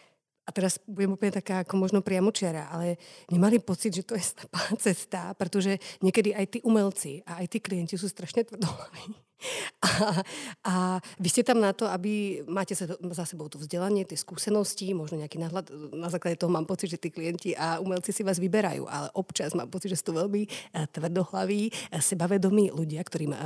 teraz 0.54 0.78
budem 0.84 1.16
úplne 1.16 1.32
taká 1.32 1.64
ako 1.64 1.74
možno 1.80 1.98
priamočiara, 2.04 2.68
ale 2.68 3.00
nemali 3.32 3.58
pocit, 3.58 3.96
že 3.96 4.06
to 4.06 4.14
je 4.14 4.24
slepá 4.36 4.62
cesta, 4.78 5.32
pretože 5.34 5.80
niekedy 6.04 6.36
aj 6.36 6.46
tí 6.46 6.58
umelci 6.62 7.24
a 7.24 7.40
aj 7.40 7.56
tí 7.56 7.58
klienti 7.58 7.96
sú 7.96 8.06
strašne 8.06 8.44
tvrdohlaví 8.44 9.31
a, 9.86 10.22
a 10.64 10.74
vy 11.18 11.28
ste 11.28 11.42
tam 11.42 11.58
na 11.58 11.74
to, 11.74 11.86
aby 11.90 12.42
máte 12.46 12.74
za 12.76 13.24
sebou 13.26 13.50
to 13.50 13.58
vzdelanie, 13.58 14.06
tie 14.06 14.18
skúsenosti, 14.18 14.94
možno 14.94 15.20
nejaký 15.20 15.38
náhľad. 15.42 15.70
Na 15.92 16.08
základe 16.08 16.38
toho 16.38 16.52
mám 16.52 16.66
pocit, 16.66 16.90
že 16.94 16.98
tí 16.98 17.10
klienti 17.10 17.52
a 17.58 17.82
umelci 17.82 18.14
si 18.14 18.22
vás 18.22 18.38
vyberajú, 18.38 18.86
ale 18.86 19.10
občas 19.14 19.52
mám 19.52 19.68
pocit, 19.68 19.92
že 19.92 19.98
sú 20.00 20.12
to 20.12 20.24
veľmi 20.24 20.42
eh, 20.46 20.86
tvrdohlaví, 20.90 21.68
eh, 21.68 22.00
sebavedomí 22.00 22.72
ľudia, 22.72 23.02
ktorým 23.04 23.32
eh, 23.34 23.40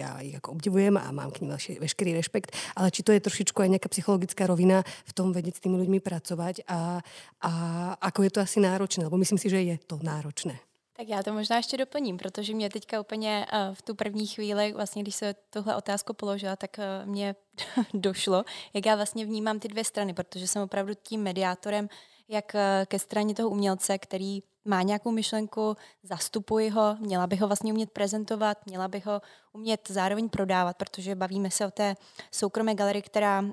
ja 0.00 0.20
ich 0.20 0.36
ako 0.36 0.60
obdivujem 0.60 0.96
a 1.00 1.08
mám 1.10 1.32
k 1.32 1.44
ním 1.44 1.56
veškerý 1.56 2.16
rešpekt. 2.16 2.54
Ale 2.76 2.92
či 2.92 3.02
to 3.02 3.10
je 3.10 3.20
trošičku 3.20 3.58
aj 3.60 3.70
nejaká 3.78 3.88
psychologická 3.90 4.46
rovina 4.46 4.84
v 5.08 5.12
tom 5.12 5.32
vedieť 5.32 5.58
s 5.58 5.62
tými 5.64 5.76
ľuďmi 5.80 5.98
pracovať 6.00 6.68
a, 6.68 7.00
a 7.42 7.52
ako 7.98 8.20
je 8.26 8.30
to 8.32 8.40
asi 8.40 8.58
náročné, 8.60 9.06
lebo 9.06 9.20
myslím 9.20 9.40
si, 9.40 9.48
že 9.48 9.60
je 9.60 9.76
to 9.80 9.98
náročné. 10.00 10.69
Tak 11.00 11.08
já 11.08 11.22
to 11.22 11.32
možná 11.32 11.56
ještě 11.56 11.76
doplním, 11.76 12.16
protože 12.16 12.54
mě 12.54 12.70
teďka 12.70 13.00
úplně 13.00 13.46
uh, 13.52 13.74
v 13.74 13.82
tu 13.82 13.94
první 13.94 14.26
chvíli, 14.26 14.72
vlastně 14.72 15.02
když 15.02 15.14
se 15.14 15.34
tohle 15.50 15.76
otázku 15.76 16.12
položila, 16.12 16.56
tak 16.56 16.70
uh, 16.78 17.08
mě 17.08 17.34
došlo, 17.94 18.44
jak 18.74 18.86
já 18.86 18.96
vlastně 18.96 19.24
vnímám 19.24 19.60
ty 19.60 19.68
dvě 19.68 19.84
strany, 19.84 20.14
protože 20.14 20.48
jsem 20.48 20.62
opravdu 20.62 20.92
tím 21.02 21.22
mediátorem, 21.22 21.88
jak 22.28 22.52
uh, 22.54 22.60
ke 22.86 22.98
straně 22.98 23.34
toho 23.34 23.48
umělce, 23.48 23.98
který 23.98 24.42
má 24.64 24.82
nějakou 24.82 25.10
myšlenku, 25.10 25.76
zastupuji 26.02 26.70
ho, 26.70 26.96
měla 26.98 27.26
bych 27.26 27.40
ho 27.40 27.46
vlastně 27.46 27.72
umět 27.72 27.90
prezentovat, 27.90 28.58
měla 28.66 28.88
bych 28.88 29.06
ho 29.06 29.22
umět 29.52 29.88
zároveň 29.88 30.28
prodávat, 30.28 30.76
protože 30.76 31.14
bavíme 31.14 31.50
se 31.50 31.66
o 31.66 31.70
té 31.70 31.96
soukromé 32.30 32.74
galerii, 32.74 33.02
která 33.02 33.40
uh, 33.40 33.46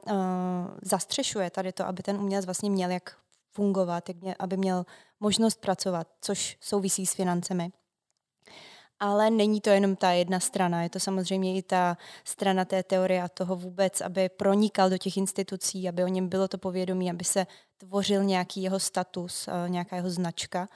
zastřešuje 0.82 1.50
tady 1.50 1.72
to, 1.72 1.88
aby 1.88 2.04
ten 2.04 2.16
umělec 2.16 2.46
vlastně 2.46 2.70
měl 2.70 2.92
jak 2.92 3.18
fungovat, 3.58 4.10
jak 4.10 4.18
mě, 4.22 4.36
aby 4.40 4.58
měl 4.58 4.86
možnost 5.20 5.62
pracovat, 5.62 6.08
což 6.22 6.58
souvisí 6.62 7.06
s 7.06 7.14
financemi. 7.14 7.72
Ale 9.00 9.30
není 9.30 9.62
to 9.62 9.70
jenom 9.70 9.96
ta 9.96 10.12
jedna 10.12 10.40
strana, 10.40 10.84
je 10.84 10.90
to 10.90 11.00
samozřejmě 11.00 11.58
i 11.58 11.62
ta 11.62 11.98
strana 12.24 12.66
té 12.66 12.84
teorie 12.84 13.24
a 13.24 13.28
toho 13.28 13.56
vůbec, 13.56 14.02
aby 14.02 14.30
pronikal 14.30 14.90
do 14.90 14.98
těch 14.98 15.18
institucí, 15.18 15.90
aby 15.90 16.04
o 16.04 16.08
něm 16.08 16.30
bylo 16.30 16.48
to 16.48 16.58
povědomí, 16.58 17.12
aby 17.12 17.24
se 17.24 17.48
tvořil 17.78 18.24
nějaký 18.24 18.64
jeho 18.64 18.80
status, 18.80 19.48
eh, 19.48 19.70
nějaká 19.70 19.96
jeho 19.96 20.10
značka. 20.10 20.70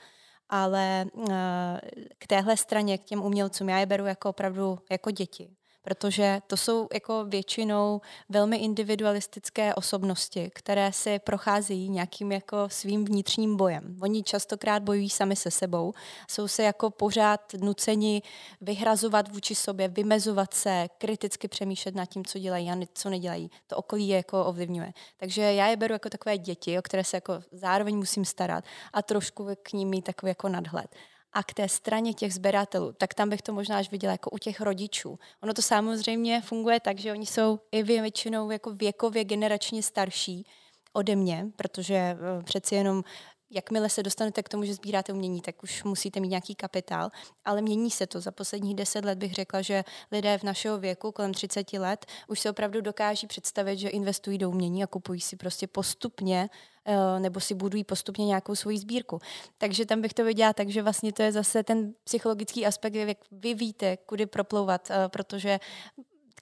Ale 0.48 1.06
eh, 1.30 1.80
k 2.18 2.26
téhle 2.26 2.56
straně, 2.56 2.98
k 2.98 3.04
těm 3.04 3.22
umělcům, 3.22 3.68
já 3.68 3.78
je 3.78 3.86
beru 3.86 4.06
jako 4.06 4.28
opravdu 4.28 4.78
jako 4.90 5.10
děti 5.10 5.56
protože 5.82 6.40
to 6.46 6.56
jsou 6.56 6.88
jako 6.94 7.24
většinou 7.24 8.00
velmi 8.28 8.56
individualistické 8.56 9.74
osobnosti, 9.74 10.50
které 10.54 10.92
si 10.92 11.18
procházejí 11.18 11.88
nějakým 11.88 12.32
jako 12.32 12.56
svým 12.68 13.04
vnitřním 13.04 13.56
bojem. 13.56 13.96
Oni 14.02 14.22
častokrát 14.22 14.82
bojují 14.82 15.10
sami 15.10 15.36
se 15.36 15.50
sebou, 15.50 15.92
jsou 16.30 16.48
se 16.48 16.62
jako 16.62 16.90
pořád 16.90 17.54
nuceni 17.60 18.22
vyhrazovat 18.60 19.32
vůči 19.32 19.54
sobě, 19.54 19.88
vymezovat 19.88 20.54
se, 20.54 20.88
kriticky 20.98 21.48
přemýšlet 21.48 21.94
nad 21.94 22.06
tím, 22.06 22.24
co 22.24 22.38
dělají 22.38 22.70
a 22.70 22.76
co 22.94 23.10
nedělají. 23.10 23.50
To 23.66 23.76
okolí 23.76 24.08
je 24.08 24.16
jako 24.16 24.44
ovlivňuje. 24.44 24.92
Takže 25.16 25.42
já 25.42 25.66
je 25.66 25.76
beru 25.76 25.92
jako 25.92 26.10
takové 26.10 26.38
děti, 26.38 26.78
o 26.78 26.82
které 26.82 27.04
se 27.04 27.16
jako 27.16 27.40
zároveň 27.52 27.96
musím 27.96 28.24
starat 28.24 28.64
a 28.92 29.02
trošku 29.02 29.48
k 29.62 29.72
ním 29.72 29.88
mít 29.88 30.02
takový 30.02 30.30
jako 30.30 30.48
nadhled. 30.48 30.94
A 31.32 31.42
k 31.42 31.54
té 31.54 31.68
straně 31.68 32.14
těch 32.14 32.34
sběratelů, 32.34 32.92
tak 32.92 33.14
tam 33.14 33.28
bych 33.28 33.42
to 33.42 33.52
možná 33.52 33.78
až 33.78 33.90
viděla 33.90 34.12
jako 34.12 34.30
u 34.30 34.38
těch 34.38 34.60
rodičů. 34.60 35.18
Ono 35.42 35.54
to 35.54 35.62
samozřejmě 35.62 36.40
funguje 36.40 36.80
tak, 36.80 36.98
že 36.98 37.12
oni 37.12 37.26
jsou 37.26 37.60
i 37.72 37.82
většinou 37.82 38.50
jako 38.50 38.70
věkově 38.70 39.24
generačně 39.24 39.82
starší 39.82 40.46
ode 40.92 41.16
mě, 41.16 41.46
protože 41.56 41.94
eh, 41.94 42.42
přeci 42.42 42.74
jenom 42.74 43.04
jakmile 43.52 43.88
se 43.88 44.02
dostanete 44.02 44.42
k 44.42 44.48
tomu, 44.48 44.64
že 44.64 44.74
sbíráte 44.74 45.12
umění, 45.12 45.40
tak 45.40 45.62
už 45.62 45.84
musíte 45.84 46.20
mít 46.20 46.28
nějaký 46.28 46.54
kapitál, 46.54 47.10
ale 47.44 47.62
mění 47.62 47.90
se 47.90 48.06
to. 48.06 48.20
Za 48.20 48.30
posledních 48.30 48.74
deset 48.74 49.04
let 49.04 49.18
bych 49.18 49.34
řekla, 49.34 49.62
že 49.62 49.84
lidé 50.12 50.38
v 50.38 50.42
našeho 50.42 50.78
věku, 50.78 51.12
kolem 51.12 51.34
30 51.34 51.72
let, 51.72 52.06
už 52.28 52.40
se 52.40 52.50
opravdu 52.50 52.80
dokáží 52.80 53.26
představit, 53.26 53.78
že 53.78 53.88
investují 53.88 54.38
do 54.38 54.50
umění 54.50 54.82
a 54.82 54.86
kupují 54.86 55.20
si 55.20 55.36
prostě 55.36 55.66
postupně 55.66 56.50
eh, 56.84 57.20
nebo 57.20 57.40
si 57.40 57.54
budují 57.54 57.84
postupně 57.84 58.26
nějakou 58.26 58.54
svoji 58.54 58.78
sbírku. 58.78 59.18
Takže 59.58 59.86
tam 59.86 60.00
bych 60.00 60.14
to 60.14 60.24
viděla 60.24 60.52
tak, 60.52 60.68
že 60.68 60.82
vlastně 60.82 61.12
to 61.12 61.22
je 61.22 61.32
zase 61.32 61.62
ten 61.62 61.94
psychologický 62.04 62.66
aspekt, 62.66 62.94
jak 62.94 63.18
vy 63.32 63.54
víte, 63.54 63.96
kudy 63.96 64.26
proplouvat, 64.26 64.90
eh, 64.90 65.08
protože 65.08 65.60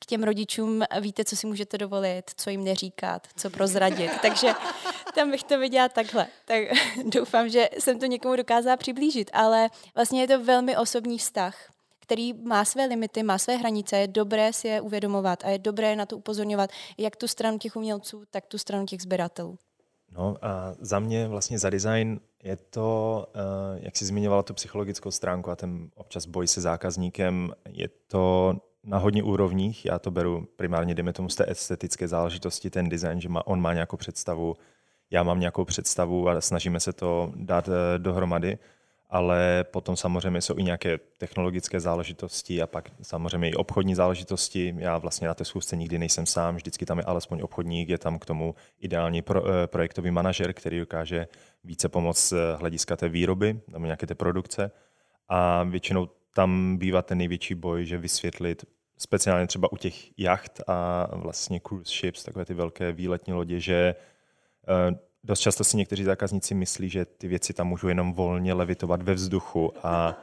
k 0.00 0.06
těm 0.06 0.22
rodičům 0.22 0.82
víte, 1.00 1.24
co 1.24 1.36
si 1.36 1.46
můžete 1.46 1.78
dovolit, 1.78 2.30
co 2.36 2.50
jim 2.50 2.64
neříkat, 2.64 3.28
co 3.36 3.50
prozradit. 3.50 4.10
Takže 4.22 4.52
tam 5.14 5.30
bych 5.30 5.42
to 5.42 5.58
viděla 5.58 5.88
takhle. 5.88 6.26
Tak 6.44 6.58
doufám, 7.04 7.48
že 7.48 7.68
jsem 7.78 7.98
to 7.98 8.06
někomu 8.06 8.36
dokázala 8.36 8.76
přiblížit, 8.76 9.30
ale 9.32 9.68
vlastně 9.94 10.20
je 10.20 10.28
to 10.28 10.44
velmi 10.44 10.76
osobní 10.76 11.18
vztah 11.18 11.70
který 12.10 12.32
má 12.32 12.64
své 12.64 12.86
limity, 12.86 13.22
má 13.22 13.38
své 13.38 13.56
hranice, 13.56 13.96
je 13.96 14.08
dobré 14.08 14.52
si 14.52 14.68
je 14.68 14.80
uvědomovat 14.80 15.44
a 15.44 15.48
je 15.48 15.58
dobré 15.58 15.96
na 15.96 16.06
to 16.06 16.16
upozorňovat 16.16 16.70
jak 16.98 17.16
tu 17.16 17.28
stranu 17.28 17.58
těch 17.58 17.76
umělců, 17.76 18.22
tak 18.30 18.46
tu 18.46 18.58
stranu 18.58 18.86
těch 18.86 19.02
sběratelů. 19.02 19.58
No 20.12 20.36
a 20.42 20.74
za 20.78 20.98
mě 20.98 21.28
vlastně 21.28 21.58
za 21.58 21.70
design 21.70 22.20
je 22.42 22.56
to, 22.56 23.26
eh, 23.34 23.40
jak 23.82 23.96
jsi 23.96 24.04
zmiňovala 24.04 24.42
tu 24.42 24.54
psychologickou 24.54 25.10
stránku 25.10 25.50
a 25.50 25.56
ten 25.56 25.90
občas 25.94 26.26
boj 26.26 26.46
se 26.48 26.60
zákazníkem, 26.60 27.52
je 27.68 27.88
to 28.06 28.54
na 28.84 28.98
hodně 28.98 29.22
úrovních. 29.22 29.84
Já 29.84 29.98
to 29.98 30.10
beru 30.10 30.48
primárně, 30.56 30.94
jdeme 30.94 31.12
tomu 31.12 31.28
z 31.28 31.36
té 31.36 31.50
estetické 31.50 32.08
záležitosti, 32.08 32.70
ten 32.70 32.88
design, 32.88 33.20
že 33.20 33.28
má, 33.28 33.46
on 33.46 33.60
má 33.60 33.74
nějakou 33.74 33.96
představu, 33.96 34.56
já 35.10 35.22
mám 35.22 35.40
nějakou 35.40 35.64
představu 35.64 36.28
a 36.28 36.40
snažíme 36.40 36.80
se 36.80 36.92
to 36.92 37.32
dát 37.36 37.68
eh, 37.68 37.98
dohromady, 37.98 38.58
ale 39.10 39.64
potom 39.70 39.96
samozřejmě 39.96 40.40
jsou 40.40 40.58
i 40.58 40.62
nějaké 40.62 40.98
technologické 41.18 41.80
záležitosti 41.80 42.62
a 42.62 42.66
pak 42.66 42.90
samozřejmě 43.02 43.50
i 43.50 43.54
obchodní 43.54 43.94
záležitosti. 43.94 44.74
Já 44.78 44.98
vlastně 44.98 45.28
na 45.28 45.34
té 45.34 45.44
schůzce 45.44 45.76
nikdy 45.76 45.98
nejsem 45.98 46.26
sám, 46.26 46.56
vždycky 46.56 46.86
tam 46.86 46.98
je 46.98 47.04
alespoň 47.04 47.40
obchodník, 47.42 47.88
je 47.88 47.98
tam 47.98 48.18
k 48.18 48.26
tomu 48.26 48.54
ideální 48.80 49.22
pro, 49.22 49.42
eh, 49.48 49.66
projektový 49.66 50.10
manažer, 50.10 50.52
který 50.52 50.78
dokáže 50.78 51.28
více 51.64 51.88
pomoct 51.88 52.28
z 52.28 52.34
hlediska 52.58 52.96
té 52.96 53.08
výroby 53.08 53.60
nebo 53.68 53.84
nějaké 53.84 54.06
té 54.06 54.14
produkce. 54.14 54.70
A 55.28 55.62
většinou 55.62 56.08
tam 56.34 56.76
bývá 56.76 57.02
ten 57.02 57.18
největší 57.18 57.54
boj, 57.54 57.86
že 57.86 57.98
vysvětlit 57.98 58.64
speciálně 58.98 59.46
třeba 59.46 59.72
u 59.72 59.76
těch 59.76 60.18
jacht 60.18 60.60
a 60.66 61.08
vlastně 61.12 61.60
cruise 61.68 61.92
ships, 62.00 62.24
takové 62.24 62.44
ty 62.44 62.54
velké 62.54 62.92
výletní 62.92 63.32
lodě, 63.32 63.60
že 63.60 63.94
eh, 64.68 64.98
dost 65.24 65.40
často 65.40 65.64
si 65.64 65.76
někteří 65.76 66.04
zákazníci 66.04 66.54
myslí, 66.54 66.88
že 66.88 67.04
ty 67.04 67.28
věci 67.28 67.52
tam 67.52 67.68
můžou 67.68 67.88
jenom 67.88 68.12
volně 68.12 68.54
levitovat 68.54 69.02
ve 69.02 69.14
vzduchu 69.14 69.72
a 69.82 70.18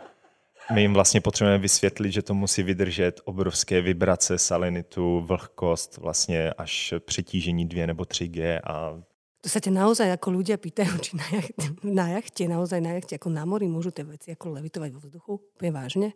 my 0.73 0.81
jim 0.81 0.93
vlastně 0.93 1.21
potřebujeme 1.21 1.61
vysvětlit, 1.61 2.11
že 2.11 2.21
to 2.21 2.33
musí 2.33 2.63
vydržet 2.63 3.21
obrovské 3.25 3.81
vibrace, 3.81 4.37
salinitu, 4.37 5.21
vlhkost, 5.21 5.97
vlastně 5.97 6.51
až 6.51 6.93
přetížení 6.99 7.67
2 7.67 7.85
nebo 7.85 8.03
3G 8.03 8.59
a 8.63 9.01
to 9.47 9.55
sa 9.55 9.63
ťa 9.63 9.71
naozaj 9.71 10.11
ako 10.11 10.43
ľudia 10.43 10.59
pýtajú, 10.59 10.93
či 10.99 11.15
na, 11.15 11.23
jachte, 11.31 11.65
na 11.87 12.05
jachte, 12.19 12.43
naozaj 12.51 12.83
na 12.83 12.99
jachte, 12.99 13.15
ako 13.15 13.31
na 13.31 13.47
mori 13.47 13.71
môžu 13.71 13.95
tie 13.95 14.03
veci 14.03 14.35
ako 14.35 14.59
levitovať 14.59 14.91
vo 14.91 14.99
vzduchu? 14.99 15.33
Je 15.61 15.71
vážně? 15.71 16.11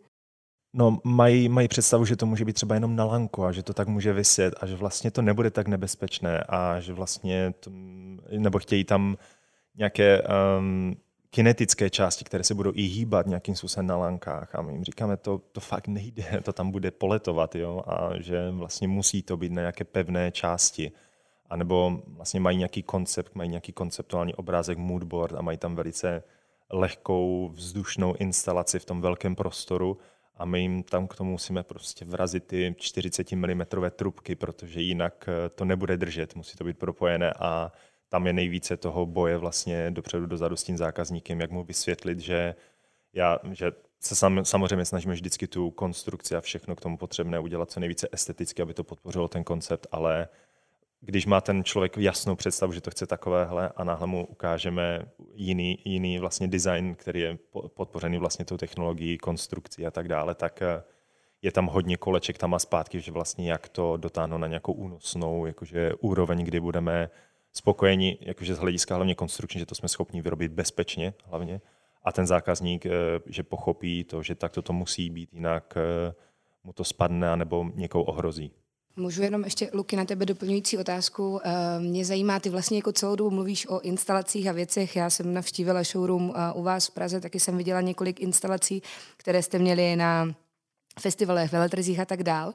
No, 0.74 0.98
mají, 1.04 1.48
mají 1.48 1.68
představu, 1.68 2.04
že 2.04 2.16
to 2.16 2.26
může 2.26 2.44
být 2.44 2.52
třeba 2.52 2.74
jenom 2.74 2.96
na 2.96 3.04
lanku 3.04 3.44
a 3.44 3.52
že 3.52 3.62
to 3.62 3.72
tak 3.72 3.88
může 3.88 4.12
vyset 4.12 4.54
a 4.60 4.66
že 4.66 4.76
vlastně 4.76 5.10
to 5.10 5.22
nebude 5.22 5.50
tak 5.50 5.68
nebezpečné 5.68 6.44
a 6.48 6.80
že 6.80 6.92
vlastně, 6.92 7.54
to, 7.60 7.70
nebo 8.38 8.58
chtějí 8.58 8.84
tam 8.84 9.16
nějaké 9.76 10.22
um, 10.22 10.96
kinetické 11.30 11.90
části, 11.90 12.24
které 12.24 12.44
se 12.44 12.54
budou 12.54 12.72
i 12.74 12.82
hýbat 12.82 13.26
nějakým 13.26 13.56
způsobem 13.56 13.86
na 13.86 13.96
lankách 13.96 14.54
a 14.54 14.62
my 14.62 14.72
jim 14.72 14.84
říkáme, 14.84 15.16
to, 15.16 15.38
to 15.38 15.60
fakt 15.60 15.88
nejde, 15.88 16.24
to 16.44 16.52
tam 16.52 16.70
bude 16.70 16.90
poletovat, 16.90 17.54
jo, 17.54 17.82
a 17.86 18.10
že 18.20 18.50
vlastně 18.50 18.88
musí 18.88 19.22
to 19.22 19.36
být 19.36 19.52
na 19.52 19.62
nějaké 19.62 19.84
pevné 19.84 20.30
části 20.30 20.92
anebo 21.52 22.02
vlastně 22.06 22.40
mají 22.40 22.56
nějaký 22.56 22.82
koncept, 22.82 23.34
mají 23.34 23.50
nějaký 23.50 23.72
konceptuální 23.72 24.34
obrázek 24.34 24.78
moodboard 24.78 25.34
a 25.34 25.42
mají 25.42 25.58
tam 25.58 25.74
velice 25.74 26.22
lehkou 26.70 27.50
vzdušnou 27.54 28.14
instalaci 28.14 28.78
v 28.78 28.84
tom 28.84 29.00
velkém 29.00 29.36
prostoru 29.36 29.98
a 30.36 30.44
my 30.44 30.60
jim 30.60 30.82
tam 30.82 31.06
k 31.06 31.16
tomu 31.16 31.30
musíme 31.30 31.62
prostě 31.62 32.04
vrazit 32.04 32.46
ty 32.46 32.74
40 32.78 33.32
mm 33.32 33.62
trubky, 33.96 34.34
protože 34.34 34.80
jinak 34.80 35.28
eh, 35.28 35.48
to 35.48 35.64
nebude 35.64 35.96
držet, 35.96 36.34
musí 36.36 36.56
to 36.56 36.64
být 36.64 36.78
propojené 36.78 37.32
a 37.32 37.72
tam 38.08 38.26
je 38.26 38.32
nejvíce 38.32 38.76
toho 38.76 39.06
boje 39.06 39.36
vlastně 39.36 39.90
dopředu 39.90 40.26
dozadu 40.26 40.56
s 40.56 40.64
tím 40.64 40.76
zákazníkem, 40.76 41.40
jak 41.40 41.50
mu 41.50 41.64
vysvětlit, 41.64 42.20
že 42.20 42.54
já, 43.12 43.38
že 43.50 43.72
se 44.00 44.14
sam, 44.16 44.44
samozřejmě 44.44 44.84
snažíme 44.84 45.14
vždycky 45.14 45.46
tu 45.46 45.70
konstrukci 45.70 46.36
a 46.36 46.40
všechno 46.40 46.76
k 46.76 46.80
tomu 46.80 46.96
potřebné 46.96 47.38
udělat 47.38 47.70
co 47.70 47.80
nejvíce 47.80 48.08
esteticky, 48.12 48.62
aby 48.62 48.74
to 48.74 48.84
podpořilo 48.84 49.28
ten 49.28 49.44
koncept, 49.44 49.86
ale 49.92 50.28
když 51.04 51.26
má 51.26 51.40
ten 51.40 51.64
člověk 51.64 51.96
jasnou 51.96 52.36
představu, 52.36 52.72
že 52.72 52.80
to 52.80 52.90
chce 52.90 53.06
takovéhle 53.06 53.68
a 53.76 53.84
náhle 53.84 54.06
mu 54.06 54.26
ukážeme 54.26 55.02
jiný, 55.34 55.78
jiný 55.84 56.18
vlastně 56.18 56.48
design, 56.48 56.94
který 56.94 57.20
je 57.20 57.38
podpořený 57.74 58.18
vlastně 58.18 58.44
tou 58.44 58.56
technologií, 58.56 59.18
konstrukcí 59.18 59.86
a 59.86 59.90
tak 59.90 60.08
dále, 60.08 60.34
tak 60.34 60.62
eh, 60.62 60.82
je 61.42 61.52
tam 61.52 61.66
hodně 61.66 61.96
koleček 61.96 62.38
tam 62.38 62.54
a 62.54 62.58
zpátky, 62.58 63.00
že 63.00 63.12
vlastně 63.12 63.50
jak 63.50 63.68
to 63.68 63.96
dotáhnout 63.96 64.38
na 64.38 64.46
nějakou 64.46 64.72
únosnou 64.72 65.46
jakože 65.46 65.92
úroveň, 66.00 66.44
kdy 66.44 66.60
budeme 66.60 67.10
spokojeni, 67.52 68.18
jakože 68.20 68.54
z 68.54 68.58
hlediska 68.58 68.94
hlavně 68.94 69.14
konstrukční, 69.14 69.58
že 69.58 69.66
to 69.66 69.74
jsme 69.74 69.88
schopni 69.88 70.22
vyrobit 70.22 70.52
bezpečně 70.52 71.14
hlavně. 71.24 71.60
A 72.04 72.12
ten 72.12 72.26
zákazník, 72.26 72.86
eh, 72.86 72.90
že 73.26 73.42
pochopí 73.42 74.04
to, 74.04 74.22
že 74.22 74.34
takto 74.34 74.62
to 74.62 74.72
musí 74.72 75.10
být, 75.10 75.34
jinak 75.34 75.74
eh, 75.76 76.14
mu 76.64 76.72
to 76.72 76.84
spadne 76.84 77.36
nebo 77.36 77.66
někoho 77.74 78.04
ohrozí. 78.04 78.52
Můžu 78.96 79.22
jenom 79.22 79.44
ještě, 79.44 79.70
Luky, 79.72 79.96
na 79.96 80.04
tebe 80.04 80.26
doplňující 80.26 80.78
otázku. 80.78 81.40
Eh, 81.44 81.80
mě 81.80 82.04
zajímá, 82.04 82.40
ty 82.40 82.50
vlastně 82.50 82.78
jako 82.78 82.92
celou 82.92 83.16
dobu 83.16 83.30
mluvíš 83.30 83.66
o 83.66 83.80
instalacích 83.80 84.48
a 84.48 84.52
věcech. 84.52 84.96
Já 84.96 85.10
jsem 85.10 85.34
navštívila 85.34 85.82
showroom 85.82 86.34
u 86.54 86.62
vás 86.62 86.86
v 86.86 86.90
Praze, 86.90 87.20
taky 87.20 87.40
jsem 87.40 87.56
viděla 87.56 87.80
několik 87.80 88.20
instalací, 88.20 88.82
které 89.16 89.42
jste 89.42 89.58
měli 89.58 89.96
na 89.96 90.34
festivalech, 91.00 91.52
veletrzích 91.52 92.00
a 92.00 92.04
tak 92.04 92.22
dál. 92.22 92.54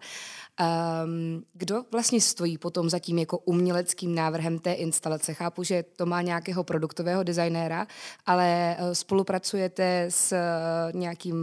Um, 1.03 1.43
kdo 1.53 1.83
vlastně 1.91 2.21
stojí 2.21 2.57
potom 2.57 2.89
za 2.89 2.99
tím 2.99 3.19
jako 3.19 3.37
uměleckým 3.37 4.15
návrhem 4.15 4.59
té 4.59 4.73
instalace? 4.73 5.33
Chápu, 5.33 5.63
že 5.63 5.83
to 5.95 6.05
má 6.05 6.21
nějakého 6.21 6.63
produktového 6.63 7.23
designéra, 7.23 7.87
ale 8.25 8.77
uh, 8.79 8.91
spolupracujete 8.91 10.05
s 10.09 10.31
uh, 10.31 10.99
nějakým 10.99 11.37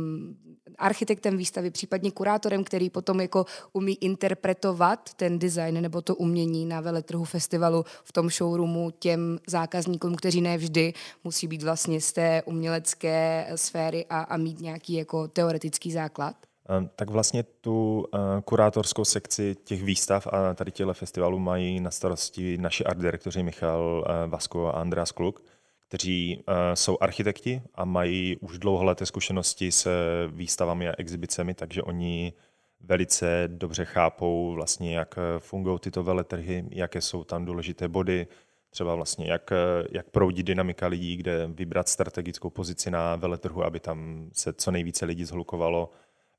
architektem 0.79 1.37
výstavy, 1.37 1.71
případně 1.71 2.11
kurátorem, 2.11 2.65
který 2.65 2.91
potom 2.91 3.21
jako 3.21 3.47
umí 3.73 3.95
interpretovat 3.95 5.15
ten 5.15 5.39
design 5.39 5.81
nebo 5.81 6.03
to 6.03 6.15
umění 6.15 6.67
na 6.67 6.81
veletrhu 6.81 7.25
festivalu 7.25 7.85
v 8.05 8.13
tom 8.13 8.31
showroomu 8.31 8.91
těm 8.91 9.39
zákazníkům, 9.47 10.15
kteří 10.15 10.41
ne 10.41 10.59
vždy 10.59 10.93
musí 11.25 11.47
být 11.47 11.63
vlastně 11.63 12.01
z 12.01 12.13
té 12.13 12.43
umělecké 12.43 13.47
sféry 13.55 14.07
a, 14.11 14.21
a 14.21 14.37
mít 14.37 14.61
nějaký 14.61 14.93
jako 14.93 15.29
teoretický 15.29 15.93
základ? 15.93 16.37
Ehm, 16.69 16.91
tak 16.97 17.11
vlastně 17.11 17.43
tu 17.43 18.07
eh, 18.15 18.19
kurátorskou 18.45 19.05
sekci 19.05 19.57
těch 19.65 19.83
výstav 19.83 20.27
a 20.27 20.55
tady 20.55 20.73
těchto 20.73 20.95
festivalů 20.95 21.39
mají 21.39 21.81
na 21.81 21.91
starosti 21.91 22.59
naši 22.59 22.85
art 22.85 22.99
direktoři 22.99 23.43
Michal 23.43 24.05
eh, 24.07 24.27
Vasko 24.29 24.67
a 24.67 24.71
Andreas 24.81 25.13
Kluk, 25.13 25.43
kteří 25.89 26.45
eh, 26.49 26.77
jsou 26.77 26.99
architekti 27.01 27.63
a 27.75 27.85
mají 27.85 28.37
už 28.37 28.59
dlouholeté 28.59 29.07
zkušenosti 29.07 29.73
s 29.73 29.89
výstavami 30.29 30.89
a 30.89 30.95
exhibicemi, 30.99 31.55
takže 31.55 31.83
oni 31.83 32.33
velice 32.81 33.45
dobře 33.47 33.85
chápou 33.85 34.53
vlastně, 34.53 34.97
jak 34.97 35.15
fungují 35.39 35.79
tyto 35.79 36.03
veletrhy, 36.03 36.65
jaké 36.71 37.01
jsou 37.01 37.25
tam 37.25 37.45
důležité 37.45 37.89
body, 37.89 38.27
třeba 38.71 38.95
vlastně 38.95 39.27
jak, 39.27 39.51
jak 39.93 40.11
proudí 40.11 40.43
dynamika 40.43 40.87
lidí, 40.87 41.17
kde 41.17 41.47
vybrat 41.47 41.89
strategickou 41.89 42.51
pozici 42.51 42.91
na 42.91 43.17
veletrhu, 43.17 43.65
aby 43.65 43.81
tam 43.81 44.29
se 44.33 44.53
co 44.53 44.71
nejvíce 44.71 45.05
lidí 45.07 45.25
zhlukovalo, 45.25 45.91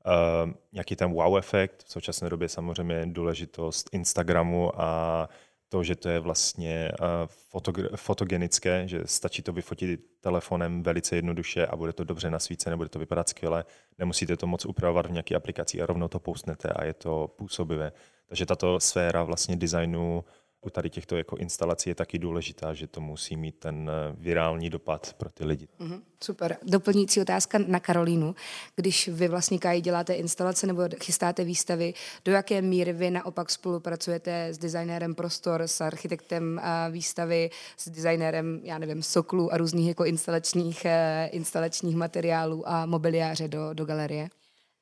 Uh, 0.05 0.51
jaký 0.73 0.95
ten 0.95 1.11
wow 1.11 1.37
efekt, 1.37 1.83
v 1.83 1.91
současné 1.91 2.29
době 2.29 2.49
samozřejmě 2.49 3.05
důležitost 3.05 3.89
Instagramu 3.91 4.81
a 4.81 5.29
to, 5.69 5.83
že 5.83 5.95
to 5.95 6.09
je 6.09 6.19
vlastně 6.19 6.91
uh, 6.99 7.87
fotogenické, 7.95 8.87
že 8.87 9.01
stačí 9.05 9.41
to 9.41 9.53
vyfotit 9.53 9.99
telefonem 10.21 10.83
velice 10.83 11.15
jednoduše 11.15 11.65
a 11.65 11.75
bude 11.75 11.93
to 11.93 12.03
dobře 12.03 12.29
nasvícené, 12.29 12.75
bude 12.75 12.89
to 12.89 12.99
vypadat 12.99 13.29
skvěle. 13.29 13.65
Nemusíte 13.97 14.37
to 14.37 14.47
moc 14.47 14.65
upravovat 14.65 15.05
v 15.05 15.11
nějaké 15.11 15.35
aplikaci 15.35 15.81
a 15.81 15.85
rovnou 15.85 16.07
to 16.07 16.19
poustnete 16.19 16.69
a 16.69 16.83
je 16.85 16.93
to 16.93 17.27
působivé. 17.37 17.91
Takže 18.27 18.45
tato 18.45 18.79
sféra 18.79 19.23
vlastně 19.23 19.55
designu 19.55 20.23
u 20.65 20.69
tady 20.69 20.89
těchto 20.89 21.17
jako 21.17 21.37
instalací 21.37 21.89
je 21.89 21.95
taky 21.95 22.19
důležitá, 22.19 22.73
že 22.73 22.87
to 22.87 23.01
musí 23.01 23.35
mít 23.35 23.55
ten 23.55 23.89
eh, 23.89 24.15
virální 24.17 24.69
dopad 24.69 25.13
pro 25.17 25.29
ty 25.29 25.45
lidi. 25.45 25.67
Mm-hmm, 25.79 26.01
super. 26.23 26.57
Doplňující 26.63 27.21
otázka 27.21 27.57
na 27.67 27.79
Karolínu. 27.79 28.35
Když 28.75 29.07
vy 29.07 29.27
vlastně 29.27 29.59
Kaj 29.59 29.81
děláte 29.81 30.13
instalace 30.13 30.67
nebo 30.67 30.81
chystáte 31.03 31.43
výstavy, 31.43 31.93
do 32.25 32.31
jaké 32.31 32.61
míry 32.61 32.93
vy 32.93 33.11
naopak 33.11 33.49
spolupracujete 33.49 34.47
s 34.47 34.57
designérem 34.57 35.15
prostor, 35.15 35.61
s 35.61 35.81
architektem 35.81 36.61
výstavy, 36.91 37.49
s 37.77 37.89
designérem, 37.89 38.59
já 38.63 38.77
nevím, 38.77 39.03
soklů 39.03 39.53
a 39.53 39.57
různých 39.57 39.87
jako 39.87 40.05
instalačních, 40.05 40.85
eh, 40.85 41.29
instalačních 41.31 41.95
materiálů 41.95 42.69
a 42.69 42.85
mobiliáře 42.85 43.47
do, 43.47 43.73
do 43.73 43.85
galerie? 43.85 44.29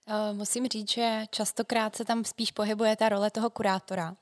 Eh, 0.07 0.33
musím 0.33 0.67
říct, 0.67 0.91
že 0.91 1.23
častokrát 1.29 1.95
se 1.95 2.05
tam 2.05 2.23
spíš 2.23 2.51
pohybuje 2.51 2.95
ta 2.95 3.09
role 3.09 3.31
toho 3.31 3.49
kurátora. 3.49 4.15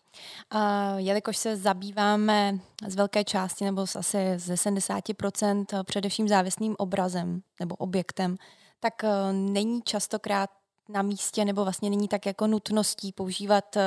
A 0.50 0.94
jelikož 0.98 1.38
se 1.38 1.58
zabýváme 1.58 2.60
z 2.88 2.96
velké 2.96 3.24
části 3.24 3.66
nebo 3.66 3.88
z 3.88 3.96
asi 3.96 4.18
ze 4.38 4.54
70% 4.54 5.66
eh, 5.74 5.84
především 5.84 6.28
závislým 6.28 6.76
obrazem 6.78 7.42
nebo 7.60 7.76
objektem, 7.76 8.36
tak 8.80 9.04
eh, 9.04 9.34
není 9.34 9.82
častokrát 9.82 10.50
na 10.90 11.02
místě 11.02 11.46
nebo 11.46 11.64
vlastně 11.64 11.90
není 11.90 12.08
tak 12.08 12.26
jako 12.26 12.48
nutností 12.48 13.12
používat 13.12 13.78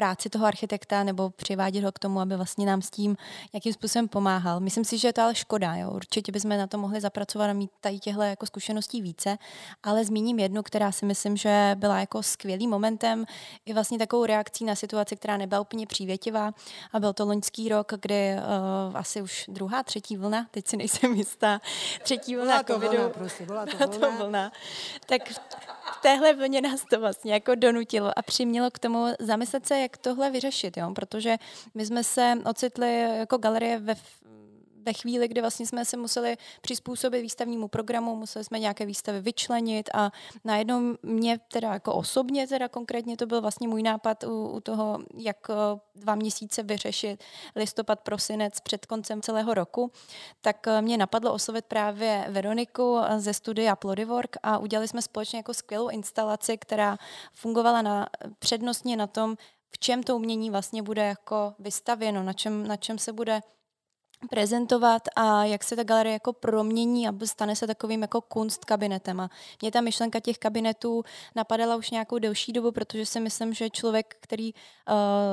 práci 0.00 0.30
toho 0.30 0.46
architekta 0.46 1.04
nebo 1.04 1.30
přivádět 1.30 1.84
ho 1.84 1.92
k 1.92 1.98
tomu, 1.98 2.20
aby 2.20 2.36
vlastně 2.36 2.66
nám 2.66 2.82
s 2.82 2.90
tím 2.90 3.16
nějakým 3.52 3.72
způsobem 3.72 4.08
pomáhal. 4.08 4.60
Myslím 4.60 4.84
si, 4.84 4.98
že 4.98 5.08
je 5.08 5.12
to 5.12 5.22
ale 5.22 5.34
škoda. 5.34 5.76
Jo. 5.76 5.90
Určitě 5.90 6.32
bychom 6.32 6.50
na 6.50 6.66
to 6.66 6.78
mohli 6.78 7.00
zapracovat 7.00 7.50
a 7.50 7.52
mít 7.52 7.70
tady 7.80 7.98
těchto 7.98 8.22
jako 8.22 8.46
zkušeností 8.46 9.02
více, 9.02 9.38
ale 9.82 10.04
zmíním 10.04 10.38
jednu, 10.38 10.62
která 10.62 10.92
si 10.92 11.06
myslím, 11.06 11.36
že 11.36 11.76
byla 11.78 12.00
jako 12.00 12.22
skvělým 12.22 12.70
momentem 12.70 13.24
i 13.66 13.72
vlastně 13.72 13.98
takovou 13.98 14.24
reakcí 14.24 14.64
na 14.64 14.74
situaci, 14.74 15.16
která 15.16 15.36
nebyla 15.36 15.60
úplně 15.60 15.86
přívětivá 15.86 16.52
a 16.92 17.00
byl 17.00 17.12
to 17.12 17.24
loňský 17.26 17.68
rok, 17.68 17.92
kdy 18.00 18.34
uh, 18.34 18.96
asi 18.96 19.22
už 19.22 19.44
druhá, 19.48 19.82
třetí 19.82 20.16
vlna, 20.16 20.46
teď 20.50 20.68
si 20.68 20.76
nejsem 20.76 21.14
jistá, 21.14 21.60
třetí 22.02 22.36
vlna 22.36 22.46
byla 22.46 22.62
to 22.62 22.72
covidu. 22.72 23.02
Vlna, 23.02 23.08
prostě, 23.08 23.46
byla 23.46 23.66
to 23.66 23.76
vlna. 23.76 23.98
to 23.98 24.12
vlna. 24.12 24.52
Tak 25.06 25.22
v 25.92 26.02
téhle 26.02 26.34
vlně 26.34 26.60
nás 26.60 26.84
to 26.84 27.00
vlastně 27.00 27.32
jako 27.32 27.54
donutilo 27.54 28.18
a 28.18 28.22
přimělo 28.22 28.70
k 28.70 28.78
tomu 28.78 29.06
zamyslet 29.18 29.66
se, 29.66 29.78
jak 29.78 29.96
tohle 29.96 30.30
vyřešit, 30.30 30.76
jo? 30.76 30.90
protože 30.94 31.36
my 31.74 31.86
jsme 31.86 32.04
se 32.04 32.34
ocitli 32.44 33.00
jako 33.00 33.38
galerie 33.38 33.78
ve 33.78 33.94
ve 34.90 34.94
chvíli, 34.94 35.28
kdy 35.28 35.40
vlastně 35.40 35.66
jsme 35.66 35.84
se 35.84 35.96
museli 35.96 36.36
přizpůsobit 36.60 37.22
výstavnímu 37.22 37.68
programu, 37.68 38.16
museli 38.16 38.44
jsme 38.44 38.58
nějaké 38.58 38.86
výstavy 38.86 39.20
vyčlenit 39.20 39.90
a 39.94 40.10
najednou 40.44 40.96
mě 41.02 41.38
teda 41.52 41.72
jako 41.72 41.94
osobně 41.94 42.46
teda 42.46 42.68
konkrétně 42.68 43.16
to 43.16 43.26
byl 43.26 43.40
vlastně 43.40 43.68
můj 43.68 43.82
nápad 43.82 44.24
u, 44.24 44.48
u 44.48 44.60
toho, 44.60 44.98
jak 45.14 45.50
eh, 45.50 45.54
dva 45.94 46.14
měsíce 46.14 46.62
vyřešit 46.62 47.24
listopad, 47.56 48.00
prosinec 48.00 48.60
před 48.60 48.86
koncem 48.86 49.22
celého 49.22 49.54
roku, 49.54 49.92
tak 50.40 50.66
eh, 50.66 50.82
mě 50.82 50.98
napadlo 50.98 51.32
oslovit 51.32 51.64
právě 51.64 52.26
Veroniku 52.28 52.98
ze 53.18 53.34
studia 53.34 53.76
Plodivork 53.76 54.36
a 54.42 54.58
udělali 54.58 54.88
jsme 54.88 55.02
společně 55.02 55.38
jako 55.38 55.54
skvělou 55.54 55.88
instalaci, 55.88 56.58
která 56.58 56.98
fungovala 57.32 57.82
na, 57.82 58.06
přednostně 58.38 58.96
na 58.96 59.06
tom, 59.06 59.36
v 59.70 59.78
čem 59.78 60.02
to 60.02 60.16
umění 60.16 60.50
vlastně 60.50 60.82
bude 60.82 61.02
jako 61.02 61.54
vystavěno, 61.58 62.22
na 62.22 62.32
čem, 62.32 62.66
na 62.66 62.76
čem 62.76 62.98
se 62.98 63.12
bude 63.12 63.40
prezentovat 64.28 65.02
a 65.16 65.44
jak 65.44 65.64
se 65.64 65.76
ta 65.76 65.82
galerie 65.82 66.12
jako 66.12 66.32
promění 66.32 67.08
a 67.08 67.12
stane 67.24 67.56
se 67.56 67.66
takovým 67.66 68.02
jako 68.02 68.20
kunst 68.20 68.64
kabinetem. 68.64 69.20
A 69.20 69.30
mě 69.62 69.70
ta 69.70 69.80
myšlenka 69.80 70.20
těch 70.20 70.38
kabinetů 70.38 71.02
napadala 71.36 71.76
už 71.76 71.90
nějakou 71.90 72.18
delší 72.18 72.52
dobu, 72.52 72.72
protože 72.72 73.06
si 73.06 73.20
myslím, 73.20 73.54
že 73.54 73.70
člověk, 73.70 74.16
který 74.20 74.54
uh, 74.54 74.60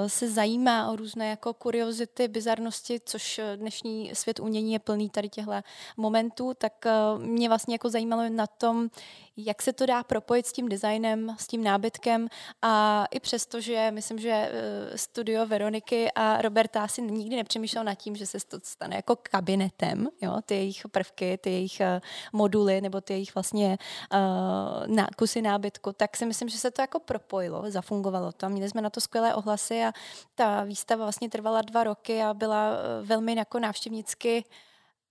se 0.08 0.30
zajímá 0.30 0.92
o 0.92 0.96
různé 0.96 1.30
jako 1.30 1.54
kuriozity, 1.54 2.28
bizarnosti, 2.28 3.00
což 3.06 3.40
dnešní 3.56 4.12
svět 4.14 4.40
umění 4.40 4.74
je 4.74 4.80
plný 4.80 5.10
tady 5.10 5.30
těchto 5.30 5.52
momentů, 5.98 6.54
tak 6.58 6.74
uh, 6.86 7.24
mě 7.24 7.48
vlastně 7.48 7.74
jako 7.74 7.90
zajímalo 7.90 8.30
na 8.30 8.48
tom, 8.48 8.90
jak 9.38 9.62
se 9.62 9.74
to 9.74 9.86
dá 9.86 10.04
propojit 10.04 10.48
s 10.48 10.52
tím 10.52 10.70
designem, 10.70 11.36
s 11.40 11.48
tím 11.48 11.64
nábytkem 11.64 12.28
a 12.62 13.06
i 13.12 13.20
přesto, 13.20 13.62
že 13.62 13.92
myslím, 13.92 14.20
že 14.20 14.30
eh, 14.32 14.98
studio 14.98 15.46
Veroniky 15.46 16.12
a 16.16 16.42
Roberta 16.42 16.84
asi 16.84 17.02
nikdy 17.02 17.36
nepřemýšlel 17.36 17.84
nad 17.84 17.96
tím, 17.96 18.16
že 18.16 18.26
se 18.26 18.40
stane 18.78 18.96
jako 18.96 19.16
kabinetem, 19.16 20.08
jo, 20.22 20.42
ty 20.46 20.56
jejich 20.56 20.82
prvky, 20.92 21.38
ty 21.38 21.50
jejich 21.50 21.82
eh, 21.82 22.02
moduly 22.34 22.82
nebo 22.82 23.02
ty 23.02 23.14
jejich 23.14 23.36
vlastně 23.36 23.78
uh, 24.14 25.06
kusy 25.18 25.42
nábytku, 25.42 25.94
tak 25.94 26.18
si 26.18 26.26
myslím, 26.26 26.50
že 26.50 26.58
se 26.58 26.72
to 26.72 26.82
jako 26.82 27.00
propojilo, 27.00 27.72
zafungovalo 27.72 28.32
to. 28.32 28.50
Měli 28.50 28.70
jsme 28.70 28.82
na 28.82 28.90
to 28.90 29.02
skvělé 29.02 29.36
ohlasy 29.36 29.84
a 29.84 29.92
ta 30.36 30.64
výstava 30.64 31.06
vlastně 31.06 31.30
trvala 31.30 31.62
dva 31.62 31.84
roky 31.84 32.22
a 32.22 32.34
byla 32.34 32.72
velmi 33.02 33.36
jako 33.36 33.60
návštěvnicky 33.60 34.44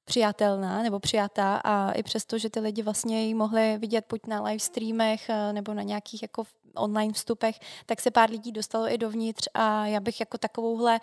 přijatelná 0.04 0.82
nebo 0.82 0.98
přijatá 0.98 1.56
a 1.64 1.92
i 1.92 2.02
přesto, 2.02 2.38
že 2.38 2.50
ty 2.50 2.60
lidi 2.60 2.82
vlastně 2.82 3.26
ji 3.26 3.34
mohli 3.34 3.78
vidět 3.78 4.04
buď 4.08 4.20
na 4.26 4.42
live 4.42 4.58
streamech 4.58 5.28
eh, 5.28 5.52
nebo 5.52 5.74
na 5.74 5.82
nějakých 5.82 6.22
jako 6.22 6.44
online 6.76 7.12
vstupech, 7.12 7.58
tak 7.86 8.00
se 8.00 8.10
pár 8.10 8.30
lidí 8.30 8.52
dostalo 8.52 8.92
i 8.92 8.98
dovnitř 8.98 9.48
a 9.54 9.86
já 9.86 10.00
bych 10.00 10.20
jako 10.20 10.38
takovouhle 10.38 11.00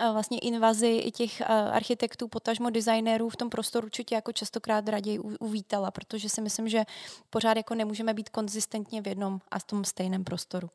eh, 0.00 0.10
vlastně 0.12 0.38
invazi 0.38 0.96
i 0.96 1.10
těch 1.10 1.40
eh, 1.40 1.44
architektů, 1.46 2.28
potažmo 2.28 2.70
designérů 2.70 3.28
v 3.28 3.36
tom 3.36 3.50
prostoru 3.50 3.86
určitě 3.86 4.14
jako 4.14 4.32
častokrát 4.32 4.88
raději 4.88 5.18
uvítala, 5.18 5.90
protože 5.90 6.28
si 6.28 6.40
myslím, 6.40 6.68
že 6.68 6.84
pořád 7.30 7.56
jako 7.56 7.74
nemůžeme 7.74 8.14
být 8.14 8.28
konzistentně 8.28 9.02
v 9.02 9.06
jednom 9.06 9.40
a 9.50 9.58
v 9.58 9.64
tom 9.64 9.84
stejném 9.84 10.24
prostoru. 10.24 10.70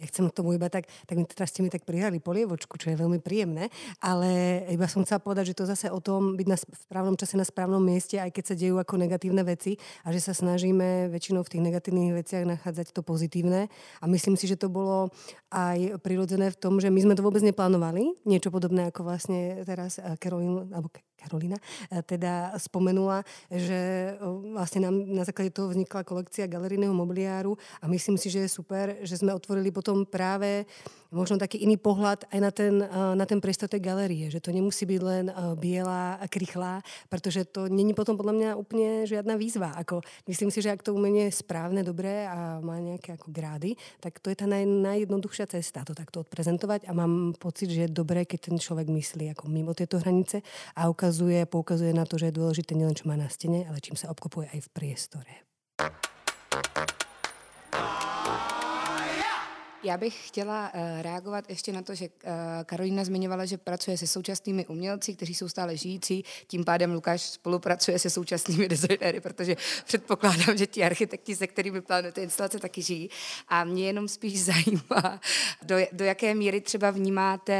Ja 0.00 0.06
chcem 0.08 0.26
k 0.28 0.34
tomu 0.34 0.56
iba 0.56 0.66
tak, 0.66 0.88
tak 1.06 1.14
mi 1.14 1.24
teraz 1.28 1.52
ste 1.52 1.62
mi 1.62 1.70
tak 1.70 1.84
prihrali 1.86 2.18
polievočku, 2.18 2.74
čo 2.80 2.90
je 2.90 2.96
veľmi 2.98 3.22
príjemné, 3.22 3.70
ale 4.02 4.62
iba 4.72 4.88
som 4.90 5.06
chcela 5.06 5.22
povedať, 5.22 5.52
že 5.52 5.58
to 5.62 5.64
zase 5.68 5.86
o 5.92 6.00
tom 6.02 6.34
byť 6.34 6.46
na 6.48 6.58
správnom 6.58 7.14
čase 7.14 7.38
na 7.38 7.46
správnom 7.46 7.78
mieste, 7.78 8.18
aj 8.18 8.34
keď 8.34 8.44
sa 8.50 8.54
dejú 8.58 8.80
ako 8.80 8.98
negatívne 8.98 9.46
veci 9.46 9.78
a 10.02 10.10
že 10.10 10.18
sa 10.18 10.34
snažíme 10.34 11.12
väčšinou 11.12 11.46
v 11.46 11.50
tých 11.54 11.62
negatívnych 11.62 12.12
veciach 12.18 12.42
nachádzať 12.48 12.90
to 12.90 13.06
pozitívne. 13.06 13.70
A 14.02 14.04
myslím 14.10 14.34
si, 14.34 14.50
že 14.50 14.58
to 14.58 14.72
bolo 14.72 15.12
aj 15.52 16.00
prirodzené 16.02 16.50
v 16.50 16.58
tom, 16.58 16.80
že 16.82 16.90
my 16.90 17.00
sme 17.04 17.14
to 17.14 17.22
vôbec 17.22 17.44
neplánovali, 17.44 18.16
niečo 18.26 18.50
podobné 18.50 18.90
ako 18.90 19.06
vlastne 19.06 19.62
teraz 19.62 20.00
Karolín, 20.18 20.72
alebo 20.74 20.90
Karolina 21.22 21.56
eh, 21.58 22.02
teda 22.02 22.58
spomenula, 22.58 23.22
že 23.46 24.12
eh, 24.12 24.18
vlastne 24.50 24.90
nám 24.90 24.94
na 25.06 25.22
základe 25.22 25.54
toho 25.54 25.70
vznikla 25.70 26.02
kolekcia 26.02 26.50
galerijného 26.50 26.90
mobiliáru 26.90 27.54
a 27.78 27.86
myslím 27.86 28.18
si, 28.18 28.26
že 28.26 28.42
je 28.44 28.50
super, 28.50 28.98
že 29.06 29.14
sme 29.14 29.30
otvorili 29.30 29.70
potom 29.70 30.02
práve 30.02 30.66
možno 31.12 31.36
taký 31.36 31.60
iný 31.60 31.76
pohľad 31.76 32.24
aj 32.32 32.40
na 32.40 32.50
ten, 32.50 32.74
eh, 32.82 33.14
na 33.14 33.24
ten 33.28 33.38
priestor 33.38 33.70
tej 33.70 33.84
galerie, 33.84 34.26
že 34.32 34.42
to 34.42 34.50
nemusí 34.50 34.82
byť 34.82 35.00
len 35.02 35.24
biela 35.54 36.18
a 36.18 36.26
krychlá, 36.26 36.82
pretože 37.06 37.46
to 37.46 37.68
není 37.68 37.94
potom 37.94 38.16
podľa 38.18 38.34
mňa 38.34 38.50
úplne 38.58 39.04
žiadna 39.06 39.38
výzva. 39.38 39.76
Ako, 39.78 40.02
myslím 40.26 40.50
si, 40.50 40.64
že 40.64 40.72
ak 40.72 40.82
to 40.82 40.96
umenie 40.96 41.28
je 41.28 41.38
správne, 41.44 41.84
dobré 41.84 42.26
a 42.26 42.58
má 42.58 42.80
nejaké 42.80 43.14
ako 43.14 43.28
grády, 43.30 43.76
tak 44.00 44.18
to 44.18 44.32
je 44.32 44.36
tá 44.40 44.48
naj, 44.48 44.64
najjednoduchšia 44.64 45.46
cesta 45.46 45.84
to 45.84 45.92
takto 45.92 46.24
odprezentovať 46.24 46.88
a 46.88 46.92
mám 46.96 47.36
pocit, 47.36 47.68
že 47.68 47.86
je 47.86 47.90
dobré, 47.92 48.24
keď 48.24 48.52
ten 48.52 48.56
človek 48.56 48.88
myslí 48.88 49.36
ako 49.36 49.52
mimo 49.52 49.76
tieto 49.76 50.00
hranice 50.00 50.40
a 50.72 50.88
ukazuje, 50.88 51.11
poukazuje 51.44 51.92
na 51.92 52.08
to, 52.08 52.16
že 52.16 52.32
je 52.32 52.38
dôležité 52.40 52.72
nielen 52.72 52.96
čo 52.96 53.04
má 53.04 53.20
na 53.20 53.28
stene, 53.28 53.68
ale 53.68 53.84
čím 53.84 54.00
sa 54.00 54.08
obklopuje 54.08 54.48
aj 54.48 54.60
v 54.64 54.72
priestore. 54.72 55.51
Já 59.84 59.96
bych 59.96 60.28
chtěla 60.28 60.70
uh, 60.74 61.02
reagovat 61.02 61.44
ještě 61.48 61.72
na 61.72 61.82
to, 61.82 61.94
že 61.94 62.04
uh, 62.04 62.30
Karolina 62.66 63.04
zmiňovala, 63.04 63.44
že 63.44 63.58
pracuje 63.58 63.98
se 63.98 64.06
současnými 64.06 64.66
umělci, 64.66 65.14
kteří 65.14 65.34
jsou 65.34 65.48
stále 65.48 65.76
žijící, 65.76 66.24
tím 66.46 66.64
pádem 66.64 66.92
Lukáš 66.92 67.22
spolupracuje 67.22 67.98
se 67.98 68.10
současnými 68.10 68.68
designéry, 68.72 69.20
protože 69.20 69.56
předpokládám, 69.84 70.58
že 70.58 70.66
ti 70.66 70.84
architekti, 70.84 71.36
se 71.36 71.46
kterými 71.46 71.80
plánujete 71.80 72.22
instalace, 72.22 72.58
taky 72.58 72.82
žijí. 72.82 73.10
A 73.48 73.64
mě 73.64 73.86
jenom 73.86 74.08
spíš 74.08 74.44
zajímá, 74.52 75.20
do, 75.62 75.76
do 75.92 76.04
jaké 76.04 76.34
míry 76.34 76.60
třeba 76.60 76.90
vnímáte 76.90 77.54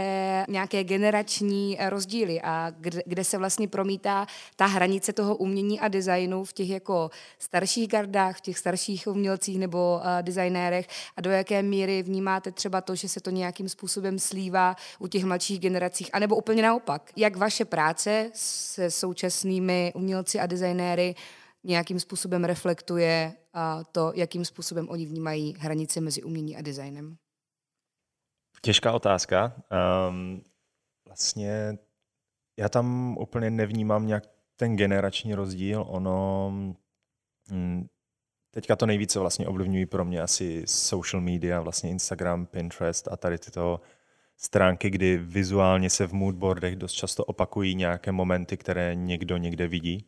nějaké 0.49 0.85
generační 0.85 1.77
eh, 1.81 1.91
rozdíly 1.91 2.41
a 2.41 2.73
kde, 2.79 3.03
kde 3.07 3.25
se 3.25 3.39
vlastně 3.39 3.69
promítá 3.69 4.27
ta 4.57 4.67
hranice 4.67 5.13
toho 5.13 5.37
umění 5.37 5.81
a 5.81 5.89
designu 5.89 6.45
v 6.45 6.53
těch 6.53 6.71
jako 6.71 7.11
starších 7.39 7.89
gardách, 7.89 8.39
v 8.39 8.41
těch 8.41 8.59
starších 8.59 9.07
umělcích 9.07 9.59
nebo 9.59 10.01
designérech 10.23 10.89
a 11.17 11.21
do 11.21 11.31
jaké 11.31 11.63
míry 11.63 12.03
vnímáte 12.13 12.53
třeba 12.53 12.81
to, 12.81 12.95
že 12.95 13.09
se 13.09 13.21
to 13.21 13.31
nějakým 13.31 13.69
způsobem 13.69 14.19
slívá 14.19 14.77
u 14.99 15.09
těch 15.09 15.25
mladších 15.25 15.61
generacích, 15.61 16.11
anebo 16.13 16.37
úplně 16.37 16.63
naopak. 16.63 17.11
Jak 17.17 17.37
vaše 17.37 17.65
práce 17.65 18.31
se 18.35 18.91
současnými 18.91 19.93
umělci 19.95 20.41
a 20.41 20.47
designéry 20.47 21.15
nějakým 21.65 22.01
způsobem 22.01 22.45
reflektuje 22.45 23.33
to, 23.93 24.13
jakým 24.15 24.45
způsobem 24.45 24.89
oni 24.89 25.07
vnímají 25.07 25.55
hranice 25.59 26.01
mezi 26.01 26.23
umění 26.23 26.57
a 26.57 26.63
designem? 26.63 27.17
Těžká 28.63 28.93
otázka. 28.93 29.53
Um, 30.09 30.43
vlastně 31.07 31.79
já 32.59 32.69
tam 32.69 33.17
úplně 33.19 33.51
nevnímám 33.51 34.07
nějak 34.07 34.25
ten 34.57 34.77
generační 34.77 35.35
rozdíl. 35.35 35.85
Ono, 35.89 36.51
mm, 37.51 37.87
Teďka 38.55 38.77
to 38.77 38.87
nejvíce 38.87 39.19
vlastně 39.19 39.47
ovlivňují 39.47 39.87
pro 39.87 40.05
mě 40.05 40.21
asi 40.21 40.63
social 40.67 41.23
media, 41.23 41.61
vlastně 41.61 41.91
Instagram, 41.91 42.47
Pinterest 42.47 43.09
a 43.09 43.17
tady 43.17 43.39
tyto 43.39 43.81
stránky, 44.37 44.91
kdy 44.91 45.17
vizuálně 45.17 45.91
se 45.91 46.07
v 46.07 46.13
moodboardech 46.13 46.77
dost 46.77 46.93
často 46.93 47.25
opakují 47.25 47.75
nějaké 47.75 48.13
momenty, 48.13 48.57
které 48.57 48.95
někdo 48.95 49.37
někde 49.37 49.69
vidí. 49.69 50.07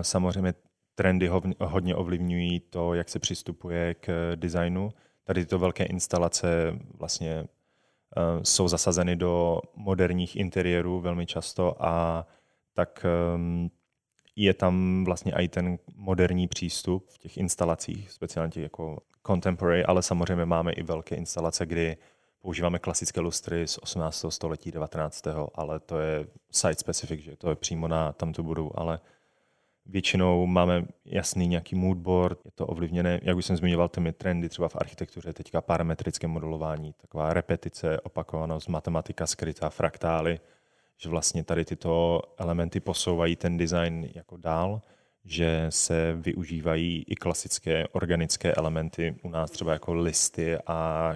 Samozřejmě 0.00 0.54
trendy 0.94 1.30
hodně 1.60 1.94
ovlivňují 1.94 2.60
to, 2.60 2.94
jak 2.94 3.08
se 3.08 3.18
přistupuje 3.18 3.94
k 3.94 4.32
designu. 4.34 4.88
Tady 5.24 5.40
tyto 5.44 5.58
velké 5.58 5.84
instalace 5.84 6.78
vlastně 6.98 7.44
jsou 8.42 8.68
zasazeny 8.68 9.16
do 9.16 9.60
moderních 9.74 10.36
interiérů 10.36 11.00
velmi 11.00 11.26
často 11.26 11.84
a 11.84 12.26
tak 12.74 13.06
je 14.36 14.54
tam 14.54 15.04
vlastně 15.04 15.32
i 15.32 15.48
ten 15.48 15.78
moderní 15.94 16.48
přístup 16.48 17.08
v 17.08 17.18
těch 17.18 17.36
instalacích, 17.36 18.10
speciálně 18.10 18.50
těch 18.50 18.62
jako 18.62 18.98
contemporary, 19.26 19.84
ale 19.84 20.02
samozřejmě 20.02 20.44
máme 20.44 20.72
i 20.72 20.82
velké 20.82 21.14
instalace, 21.14 21.66
kdy 21.66 21.96
používáme 22.40 22.78
klasické 22.78 23.20
lustry 23.20 23.68
z 23.68 23.78
18. 23.78 24.24
století, 24.28 24.70
19. 24.70 25.24
ale 25.54 25.80
to 25.80 25.98
je 25.98 26.26
site 26.50 26.74
specific, 26.74 27.20
že 27.20 27.36
to 27.36 27.50
je 27.50 27.56
přímo 27.56 27.88
na 27.88 28.12
tamto 28.12 28.42
budu, 28.42 28.80
ale 28.80 29.00
většinou 29.86 30.46
máme 30.46 30.84
jasný 31.04 31.48
nějaký 31.48 31.74
moodboard, 31.74 32.44
je 32.44 32.50
to 32.50 32.66
ovlivněné, 32.66 33.20
jak 33.22 33.36
už 33.36 33.44
jsem 33.44 33.56
zmiňoval, 33.56 33.88
těmi 33.88 34.12
trendy 34.12 34.48
třeba 34.48 34.68
v 34.68 34.76
architektuře, 34.76 35.32
teďka 35.32 35.60
parametrické 35.60 36.26
modelování, 36.26 36.92
taková 36.92 37.34
repetice, 37.34 38.00
opakovanost, 38.00 38.68
matematika 38.68 39.26
skrytá, 39.26 39.70
fraktály, 39.70 40.40
že 40.96 41.08
vlastně 41.08 41.44
tady 41.44 41.64
tyto 41.64 42.22
elementy 42.38 42.80
posouvají 42.80 43.36
ten 43.36 43.56
design 43.56 44.08
jako 44.14 44.36
dál, 44.36 44.82
že 45.24 45.66
se 45.68 46.16
využívají 46.16 47.04
i 47.08 47.14
klasické 47.14 47.88
organické 47.92 48.52
elementy, 48.52 49.16
u 49.22 49.28
nás 49.28 49.50
třeba 49.50 49.72
jako 49.72 49.94
listy 49.94 50.56
a 50.66 51.12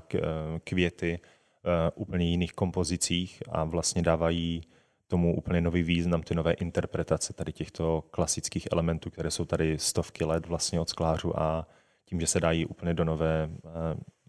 květy 0.65 1.21
v 1.63 1.93
úplně 1.95 2.27
jiných 2.27 2.53
kompozicích 2.53 3.43
a 3.49 3.65
vlastně 3.65 4.03
dávají 4.03 4.63
tomu 5.07 5.37
úplně 5.37 5.61
nový 5.61 5.83
význam, 5.83 6.23
ty 6.23 6.35
nové 6.35 6.53
interpretace 6.53 7.33
tady 7.33 7.53
těchto 7.53 8.05
klasických 8.11 8.69
elementů, 8.73 9.11
které 9.11 9.31
jsou 9.31 9.45
tady 9.45 9.79
stovky 9.79 10.25
let 10.25 10.47
vlastně 10.47 10.81
od 10.81 10.89
sklářů 10.89 11.41
a 11.41 11.67
tím, 12.05 12.21
že 12.21 12.27
se 12.27 12.41
dají 12.41 12.67
úplně 12.67 12.95
do 12.95 13.05
nové 13.05 13.51
uh, 13.51 13.71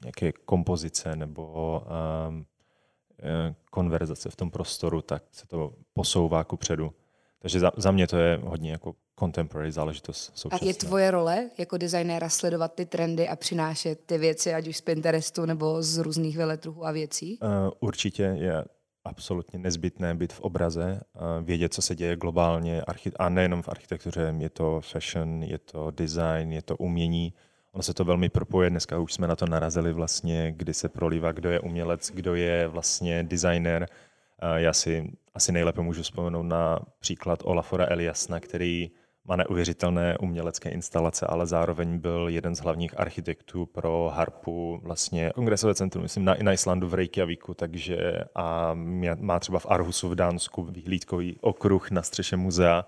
nějaké 0.04 0.32
kompozice 0.32 1.16
nebo 1.16 1.84
um, 2.30 2.46
Eh, 2.46 2.51
konverzace 3.70 4.30
v 4.30 4.36
tom 4.36 4.52
prostoru, 4.52 5.02
tak 5.02 5.24
se 5.32 5.48
to 5.48 5.74
posouvá 5.94 6.44
ku 6.44 6.58
předu. 6.58 6.94
Takže 7.40 7.60
za, 7.60 7.72
za 7.78 7.92
mě 7.92 8.08
to 8.08 8.18
je 8.18 8.40
hodně 8.44 8.72
jako 8.72 8.96
contemporary 9.20 9.72
záležitost 9.72 10.32
současná. 10.36 10.66
A 10.66 10.68
je 10.68 10.74
tvoje 10.74 11.12
role 11.12 11.50
jako 11.58 11.78
designéra 11.78 12.30
sledovat 12.30 12.74
ty 12.76 12.86
trendy 12.86 13.28
a 13.28 13.36
přinášet 13.36 14.00
ty 14.06 14.18
věci, 14.18 14.54
ať 14.54 14.68
už 14.68 14.78
z 14.78 14.82
Pinterestu 14.82 15.46
nebo 15.46 15.84
z 15.84 15.98
různých 15.98 16.38
veletruhů 16.38 16.86
a 16.86 16.92
věcí? 16.92 17.40
Uh, 17.42 17.50
určitě 17.80 18.24
je 18.24 18.66
absolutně 19.04 19.60
nezbytné 19.60 20.16
být 20.16 20.34
v 20.34 20.40
obraze, 20.40 21.02
uh, 21.14 21.46
vědět, 21.46 21.74
co 21.74 21.82
se 21.82 21.96
děje 21.96 22.16
globálně, 22.16 22.82
a 23.20 23.30
nejenom 23.30 23.62
v 23.62 23.70
architektuře, 23.70 24.36
je 24.38 24.50
to 24.50 24.82
fashion, 24.82 25.44
je 25.44 25.58
to 25.58 25.92
design, 25.92 26.52
je 26.52 26.62
to 26.62 26.78
umění, 26.78 27.34
Ono 27.74 27.84
se 27.84 27.94
to 27.94 28.06
velmi 28.06 28.30
propoje, 28.30 28.70
dneska 28.70 29.00
už 29.00 29.14
jsme 29.14 29.28
na 29.28 29.36
to 29.36 29.46
narazili 29.46 29.94
vlastně, 29.94 30.54
kdy 30.58 30.74
se 30.74 30.90
prolívá, 30.90 31.32
kdo 31.32 31.50
je 31.50 31.60
umělec, 31.60 32.12
kdo 32.14 32.36
je 32.36 32.68
vlastně 32.68 33.24
designer. 33.24 33.88
Já 34.56 34.74
si 34.74 35.12
asi 35.34 35.52
nejlépe 35.52 35.82
můžu 35.82 36.04
vzpomenout 36.04 36.44
na 36.44 36.80
příklad 37.00 37.40
Olafora 37.44 37.86
Eliasna, 37.90 38.40
který 38.40 38.92
má 39.26 39.36
neuvěřitelné 39.36 40.18
umělecké 40.18 40.70
instalace, 40.70 41.26
ale 41.26 41.46
zároveň 41.46 42.00
byl 42.00 42.28
jeden 42.30 42.56
z 42.56 42.60
hlavních 42.60 43.00
architektů 43.00 43.66
pro 43.66 44.12
harpu, 44.16 44.80
vlastně 44.84 45.32
kongresové 45.36 45.76
centrum, 45.76 46.04
myslím, 46.04 46.26
na, 46.26 46.36
na 46.42 46.54
Islandu 46.54 46.88
v 46.88 46.94
Reykjavíku, 46.94 47.54
takže 47.54 47.98
a 48.36 48.72
má 49.20 49.40
třeba 49.40 49.60
v 49.60 49.66
Arhusu 49.70 50.10
v 50.10 50.16
Dánsku 50.16 50.64
vyhlídkový 50.64 51.38
okruh 51.42 51.92
na 51.92 52.02
střeše 52.02 52.38
muzea, 52.38 52.86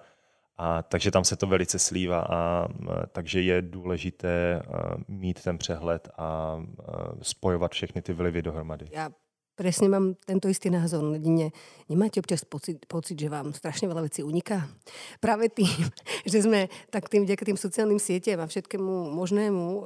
a 0.57 0.83
takže 0.83 1.11
tam 1.11 1.23
se 1.23 1.35
to 1.35 1.47
velice 1.47 1.79
slívá 1.79 2.21
a 2.21 2.67
takže 3.11 3.41
je 3.41 3.61
důležité 3.61 4.61
mít 5.07 5.43
ten 5.43 5.57
přehled 5.57 6.09
a 6.17 6.57
spojovat 7.21 7.71
všechny 7.71 8.01
ty 8.01 8.13
vlivy 8.13 8.41
dohromady. 8.41 8.85
Já 8.91 9.09
presne 9.53 9.89
mám 9.89 10.17
tento 10.25 10.49
istý 10.49 10.73
názor. 10.73 11.05
Jedine 11.13 11.53
nemáte 11.89 12.19
občas 12.19 12.41
pocit, 12.45 12.81
pocit, 12.89 13.17
že 13.17 13.29
vám 13.29 13.53
strašne 13.53 13.85
veľa 13.85 14.05
vecí 14.09 14.25
uniká? 14.25 14.65
Práve 15.21 15.49
tým, 15.49 15.69
že 16.31 16.45
sme 16.45 16.67
tak 16.89 17.09
tým, 17.09 17.25
vďaka 17.25 17.43
tým 17.45 17.59
sociálnym 17.59 18.01
sieťam 18.01 18.43
a 18.43 18.49
všetkému 18.49 19.13
možnému, 19.13 19.65
uh, 19.65 19.83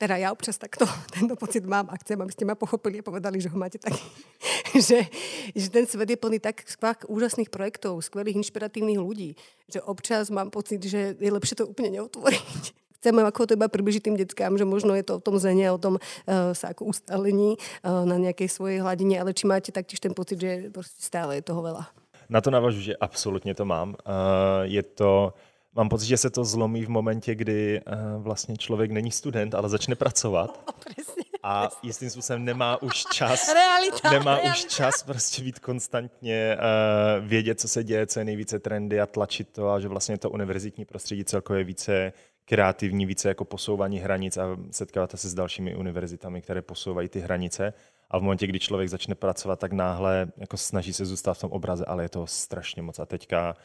teda 0.00 0.16
ja 0.16 0.28
občas 0.32 0.56
takto 0.56 0.88
tento 1.16 1.36
pocit 1.36 1.64
mám 1.64 1.88
a 1.92 1.98
chcem, 2.00 2.16
aby 2.16 2.32
ste 2.32 2.48
ma 2.48 2.56
pochopili 2.56 3.00
a 3.00 3.06
povedali, 3.06 3.40
že 3.40 3.52
ho 3.52 3.56
máte 3.56 3.76
tak, 3.76 3.92
že, 4.88 5.06
že 5.52 5.68
ten 5.68 5.84
svet 5.84 6.08
je 6.08 6.18
plný 6.18 6.40
tak 6.40 6.64
skvách 6.64 7.08
úžasných 7.08 7.52
projektov, 7.52 8.00
skvelých 8.00 8.40
inšpiratívnych 8.40 9.00
ľudí, 9.00 9.36
že 9.68 9.84
občas 9.84 10.32
mám 10.32 10.48
pocit, 10.48 10.80
že 10.82 11.14
je 11.20 11.30
lepšie 11.30 11.60
to 11.60 11.68
úplne 11.68 12.00
neotvoriť 12.00 12.80
chceme 13.00 13.24
ako 13.24 13.48
to 13.48 13.56
iba 13.56 13.72
približiť 13.72 14.04
tým 14.04 14.16
deckám, 14.20 14.60
že 14.60 14.68
možno 14.68 14.92
je 14.92 15.02
to 15.02 15.16
o 15.16 15.24
tom 15.24 15.40
zene, 15.40 15.72
o 15.72 15.80
tom 15.80 15.96
uh, 15.96 16.52
sa 16.52 16.76
ako 16.76 16.92
ustalení 16.92 17.56
uh, 17.56 18.04
na 18.04 18.20
nejakej 18.20 18.52
svojej 18.52 18.78
hladine, 18.84 19.16
ale 19.16 19.32
či 19.32 19.48
máte 19.48 19.72
taktiež 19.72 20.04
ten 20.04 20.12
pocit, 20.12 20.40
že 20.40 20.68
prostě 20.68 21.00
stále 21.00 21.40
je 21.40 21.42
toho 21.42 21.62
veľa? 21.64 21.88
Na 22.28 22.40
to 22.40 22.50
navažu, 22.50 22.80
že 22.80 22.96
absolutně 22.96 23.54
to 23.54 23.64
mám. 23.64 23.88
Uh, 24.06 24.14
je 24.62 24.82
to, 24.82 25.34
mám 25.74 25.88
pocit, 25.88 26.06
že 26.06 26.16
se 26.16 26.30
to 26.30 26.44
zlomí 26.44 26.84
v 26.84 26.88
momentě, 26.88 27.34
kdy 27.34 27.80
uh, 27.80 28.22
vlastně 28.22 28.56
člověk 28.56 28.90
není 28.90 29.10
student, 29.10 29.54
ale 29.54 29.68
začne 29.68 29.94
pracovat. 29.94 30.74
Přesně. 30.84 31.24
a 31.42 31.68
jistým 31.82 32.10
způsobem 32.10 32.44
nemá 32.44 32.82
už 32.82 33.04
čas, 33.12 33.48
realita, 33.54 34.10
nemá 34.10 34.34
realita. 34.34 34.52
už 34.52 34.64
čas 34.64 35.02
prostě 35.02 35.42
být 35.42 35.58
konstantně, 35.58 36.56
uh, 36.56 37.26
vědět, 37.26 37.60
co 37.60 37.68
se 37.68 37.84
děje, 37.84 38.06
co 38.06 38.18
je 38.18 38.24
nejvíce 38.24 38.58
trendy 38.58 39.00
a 39.00 39.06
tlačit 39.06 39.48
to 39.52 39.70
a 39.70 39.80
že 39.80 39.88
vlastně 39.88 40.18
to 40.18 40.30
univerzitní 40.30 40.84
prostředí 40.84 41.24
celkově 41.24 41.64
více 41.64 42.12
kreativní, 42.50 43.06
více 43.06 43.28
jako 43.28 43.44
posouvání 43.44 43.98
hranic 43.98 44.36
a 44.36 44.56
setkáváte 44.70 45.16
se 45.16 45.28
s 45.28 45.34
dalšími 45.34 45.74
univerzitami, 45.74 46.42
které 46.42 46.62
posouvají 46.62 47.08
ty 47.08 47.20
hranice. 47.20 47.72
A 48.10 48.18
v 48.18 48.22
momentě, 48.22 48.46
kdy 48.46 48.58
člověk 48.58 48.88
začne 48.88 49.14
pracovat, 49.14 49.58
tak 49.58 49.72
náhle 49.72 50.32
jako 50.36 50.56
snaží 50.56 50.92
se 50.92 51.04
zůstat 51.04 51.34
v 51.34 51.40
tom 51.40 51.50
obraze, 51.52 51.84
ale 51.84 52.04
je 52.04 52.08
to 52.08 52.26
strašně 52.26 52.82
moc. 52.82 52.98
A 52.98 53.06
teďka 53.06 53.56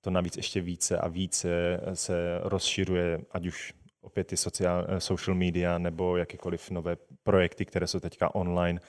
to 0.00 0.10
navíc 0.10 0.36
ještě 0.36 0.60
více 0.60 0.98
a 0.98 1.08
více 1.08 1.80
se 1.94 2.40
rozšiřuje, 2.42 3.20
ať 3.30 3.46
už 3.46 3.74
opět 4.00 4.26
ty 4.26 4.36
social, 4.36 4.86
social 4.98 5.36
media 5.36 5.78
nebo 5.78 6.16
jakékoliv 6.16 6.70
nové 6.70 6.96
projekty, 7.22 7.64
které 7.64 7.86
jsou 7.86 8.00
teďka 8.00 8.34
online. 8.34 8.80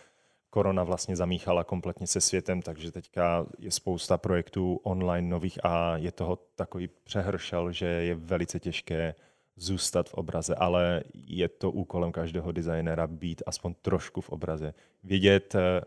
Korona 0.50 0.84
vlastně 0.84 1.16
zamíchala 1.16 1.63
kompletně 1.63 2.08
se 2.08 2.22
světem, 2.22 2.62
takže 2.62 2.92
teďka 2.92 3.46
je 3.60 3.72
spousta 3.72 4.18
projektů 4.18 4.80
online 4.84 5.30
nových 5.30 5.66
a 5.66 5.98
je 5.98 6.12
toho 6.12 6.39
takový 6.56 6.89
přehršel, 7.04 7.72
že 7.72 7.86
je 7.86 8.16
velice 8.16 8.60
těžké 8.60 9.16
zůstat 9.56 10.10
v 10.10 10.13
obraze, 10.13 10.56
ale 10.56 11.04
je 11.13 11.50
to 11.50 11.72
úkolem 11.72 12.12
každého 12.12 12.52
designera 12.52 13.08
být 13.08 13.44
aspoň 13.46 13.74
trošku 13.82 14.22
v 14.22 14.30
obraze. 14.30 14.74
Vědět 15.04 15.56
eh, 15.56 15.82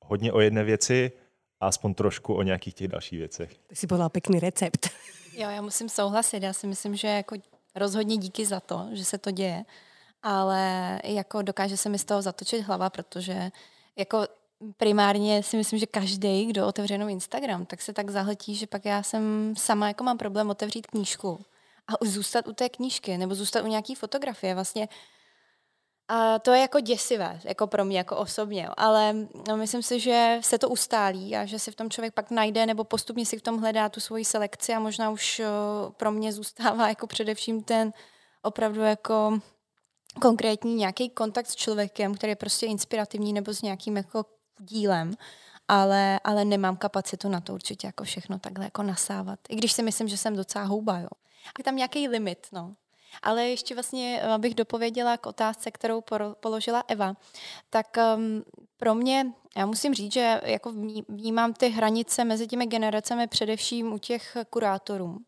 hodně 0.00 0.32
o 0.32 0.40
jedné 0.40 0.64
věci 0.64 1.12
a 1.60 1.66
aspoň 1.66 1.94
trošku 1.94 2.34
o 2.34 2.42
nějakých 2.42 2.74
těch 2.74 2.88
dalších 2.88 3.18
věcech. 3.18 3.58
To 3.66 3.74
si 3.74 3.86
podal 3.86 4.08
pekný 4.08 4.40
recept. 4.40 4.90
Jo, 5.34 5.50
já 5.50 5.62
musím 5.62 5.88
souhlasit. 5.88 6.42
Já 6.42 6.52
si 6.52 6.66
myslím, 6.66 6.96
že 6.96 7.08
jako 7.08 7.36
rozhodně 7.74 8.16
díky 8.16 8.46
za 8.46 8.60
to, 8.60 8.88
že 8.92 9.04
se 9.04 9.18
to 9.18 9.30
děje, 9.30 9.64
ale 10.22 11.00
jako 11.04 11.42
dokáže 11.42 11.76
se 11.76 11.88
mi 11.88 11.98
z 11.98 12.04
toho 12.04 12.22
zatočit 12.22 12.60
hlava, 12.60 12.90
protože 12.90 13.50
jako 13.96 14.26
primárně 14.76 15.42
si 15.42 15.56
myslím, 15.56 15.78
že 15.78 15.86
každý, 15.86 16.46
kdo 16.46 16.66
otevře 16.66 16.94
jenom 16.94 17.08
Instagram, 17.08 17.66
tak 17.66 17.82
se 17.82 17.92
tak 17.92 18.10
zahltí, 18.10 18.54
že 18.54 18.66
pak 18.66 18.84
já 18.84 19.02
jsem 19.02 19.54
sama 19.56 19.88
jako 19.88 20.04
mám 20.04 20.18
problém 20.18 20.50
otevřít 20.50 20.86
knížku 20.86 21.44
a 22.00 22.04
zůstat 22.04 22.48
u 22.48 22.52
té 22.52 22.68
knížky 22.68 23.18
nebo 23.18 23.34
zůstat 23.34 23.64
u 23.64 23.66
nějaký 23.66 23.94
fotografie. 23.94 24.54
Vlastně 24.54 24.88
a 26.08 26.38
to 26.38 26.52
je 26.52 26.60
jako 26.60 26.80
děsivé, 26.80 27.40
jako 27.44 27.66
pro 27.66 27.84
mě, 27.84 27.98
jako 27.98 28.16
osobně. 28.16 28.68
Ale 28.76 29.14
no, 29.48 29.56
myslím 29.56 29.82
si, 29.82 30.00
že 30.00 30.38
se 30.40 30.58
to 30.58 30.68
ustálí 30.68 31.36
a 31.36 31.44
že 31.44 31.58
si 31.58 31.70
v 31.70 31.76
tom 31.76 31.90
člověk 31.90 32.14
pak 32.14 32.30
najde 32.30 32.66
nebo 32.66 32.84
postupně 32.84 33.26
si 33.26 33.38
v 33.38 33.42
tom 33.42 33.58
hledá 33.58 33.88
tu 33.88 34.00
svoji 34.00 34.24
selekci 34.24 34.74
a 34.74 34.80
možná 34.80 35.10
už 35.10 35.42
pro 35.96 36.10
mě 36.10 36.32
zůstává 36.32 36.88
jako 36.94 37.06
především 37.06 37.62
ten 37.62 37.92
opravdu 38.42 38.80
jako 38.80 39.38
konkrétní 40.20 40.74
nějaký 40.74 41.10
kontakt 41.10 41.46
s 41.46 41.56
člověkem, 41.56 42.14
který 42.14 42.30
je 42.30 42.36
prostě 42.36 42.66
inspirativní 42.66 43.32
nebo 43.32 43.54
s 43.54 43.62
nějakým 43.62 43.96
jako 43.96 44.24
dílem, 44.58 45.14
ale, 45.68 46.20
ale 46.24 46.44
nemám 46.44 46.76
kapacitu 46.76 47.28
na 47.28 47.40
to 47.40 47.54
určitě 47.54 47.86
jako 47.86 48.04
všechno 48.04 48.38
takhle 48.38 48.64
jako 48.64 48.82
nasávat. 48.82 49.38
I 49.48 49.56
když 49.56 49.72
si 49.72 49.82
myslím, 49.82 50.08
že 50.08 50.16
jsem 50.16 50.36
docela 50.36 50.64
houba, 50.64 50.98
jo. 50.98 51.08
Je 51.58 51.64
tam 51.64 51.76
nějaký 51.76 52.08
limit, 52.08 52.46
no. 52.52 52.74
Ale 53.22 53.48
ještě 53.48 53.74
vlastně, 53.74 54.22
abych 54.22 54.54
dopověděla 54.54 55.16
k 55.16 55.26
otázce, 55.26 55.70
kterou 55.70 56.02
položila 56.40 56.84
Eva, 56.88 57.14
tak 57.70 57.96
um, 58.16 58.44
pro 58.76 58.94
mě, 58.94 59.32
já 59.56 59.66
musím 59.66 59.94
říct, 59.94 60.12
že 60.12 60.40
jako 60.44 60.72
vnímám 61.08 61.54
ty 61.54 61.68
hranice 61.68 62.24
mezi 62.24 62.46
těmi 62.46 62.66
generacemi 62.66 63.26
především 63.26 63.92
u 63.92 63.98
těch 63.98 64.36
kurátorů. 64.50 65.18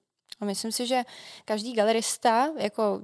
A 0.40 0.44
myslím 0.44 0.72
si, 0.72 0.86
že 0.86 1.02
každý 1.44 1.72
galerista, 1.72 2.48
jako 2.56 3.00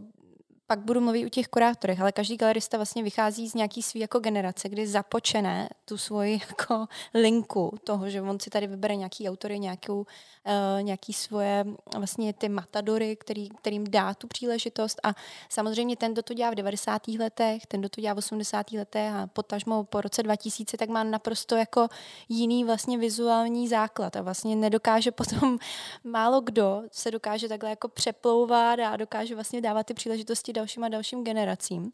pak 0.70 0.78
budu 0.78 1.00
mluvit 1.00 1.26
o 1.26 1.28
těch 1.28 1.48
kurátorech, 1.48 2.00
ale 2.00 2.12
každý 2.12 2.36
galerista 2.36 2.76
vlastně 2.76 3.02
vychází 3.02 3.48
z 3.48 3.54
nějaký 3.54 3.82
svý 3.82 4.00
jako 4.00 4.18
generace, 4.18 4.68
kdy 4.68 4.86
započené 4.86 5.68
tu 5.84 5.98
svoji 5.98 6.32
jako 6.48 6.86
linku 7.14 7.78
toho, 7.84 8.10
že 8.10 8.22
on 8.22 8.40
si 8.40 8.50
tady 8.50 8.66
vybere 8.66 8.96
nějaký 8.96 9.28
autory, 9.28 9.58
nějakou, 9.58 9.98
uh, 9.98 10.82
nějaký 10.82 11.12
svoje 11.12 11.64
vlastně 11.96 12.32
ty 12.32 12.48
matadory, 12.48 13.16
který, 13.16 13.48
kterým 13.48 13.90
dá 13.90 14.14
tu 14.14 14.26
příležitost 14.26 15.00
a 15.02 15.14
samozřejmě 15.48 15.96
ten, 15.96 16.12
kdo 16.12 16.22
to 16.22 16.34
dělá 16.34 16.50
v 16.50 16.54
90. 16.54 17.08
letech, 17.08 17.66
ten, 17.66 17.80
kdo 17.80 17.88
to 17.88 18.00
dělá 18.00 18.14
v 18.14 18.18
80. 18.18 18.72
letech 18.72 19.12
a 19.12 19.26
potažmo 19.26 19.84
po 19.84 20.00
roce 20.00 20.22
2000, 20.22 20.76
tak 20.76 20.88
má 20.88 21.04
naprosto 21.04 21.56
jako 21.56 21.88
jiný 22.28 22.64
vlastně 22.64 22.98
vizuální 22.98 23.68
základ 23.68 24.16
a 24.16 24.22
vlastně 24.22 24.56
nedokáže 24.56 25.10
potom 25.10 25.58
málo 26.04 26.40
kdo 26.40 26.82
se 26.92 27.10
dokáže 27.10 27.48
takhle 27.48 27.70
jako 27.70 27.88
přeplouvat 27.88 28.78
a 28.78 28.96
dokáže 28.96 29.34
vlastně 29.34 29.60
dávat 29.60 29.86
ty 29.86 29.94
příležitosti 29.94 30.59
dalším 30.60 30.84
a 30.84 30.88
dalším 30.88 31.24
generacím. 31.24 31.92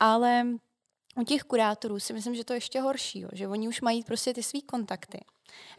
Ale 0.00 0.46
u 1.16 1.24
těch 1.24 1.42
kurátorů 1.42 2.00
si 2.00 2.12
myslím, 2.12 2.34
že 2.34 2.44
to 2.44 2.52
je 2.52 2.56
ještě 2.56 2.80
horší, 2.80 3.20
jo, 3.20 3.28
že 3.32 3.48
oni 3.48 3.68
už 3.68 3.80
mají 3.80 4.02
prostě 4.02 4.34
ty 4.34 4.42
svý 4.42 4.62
kontakty. 4.62 5.20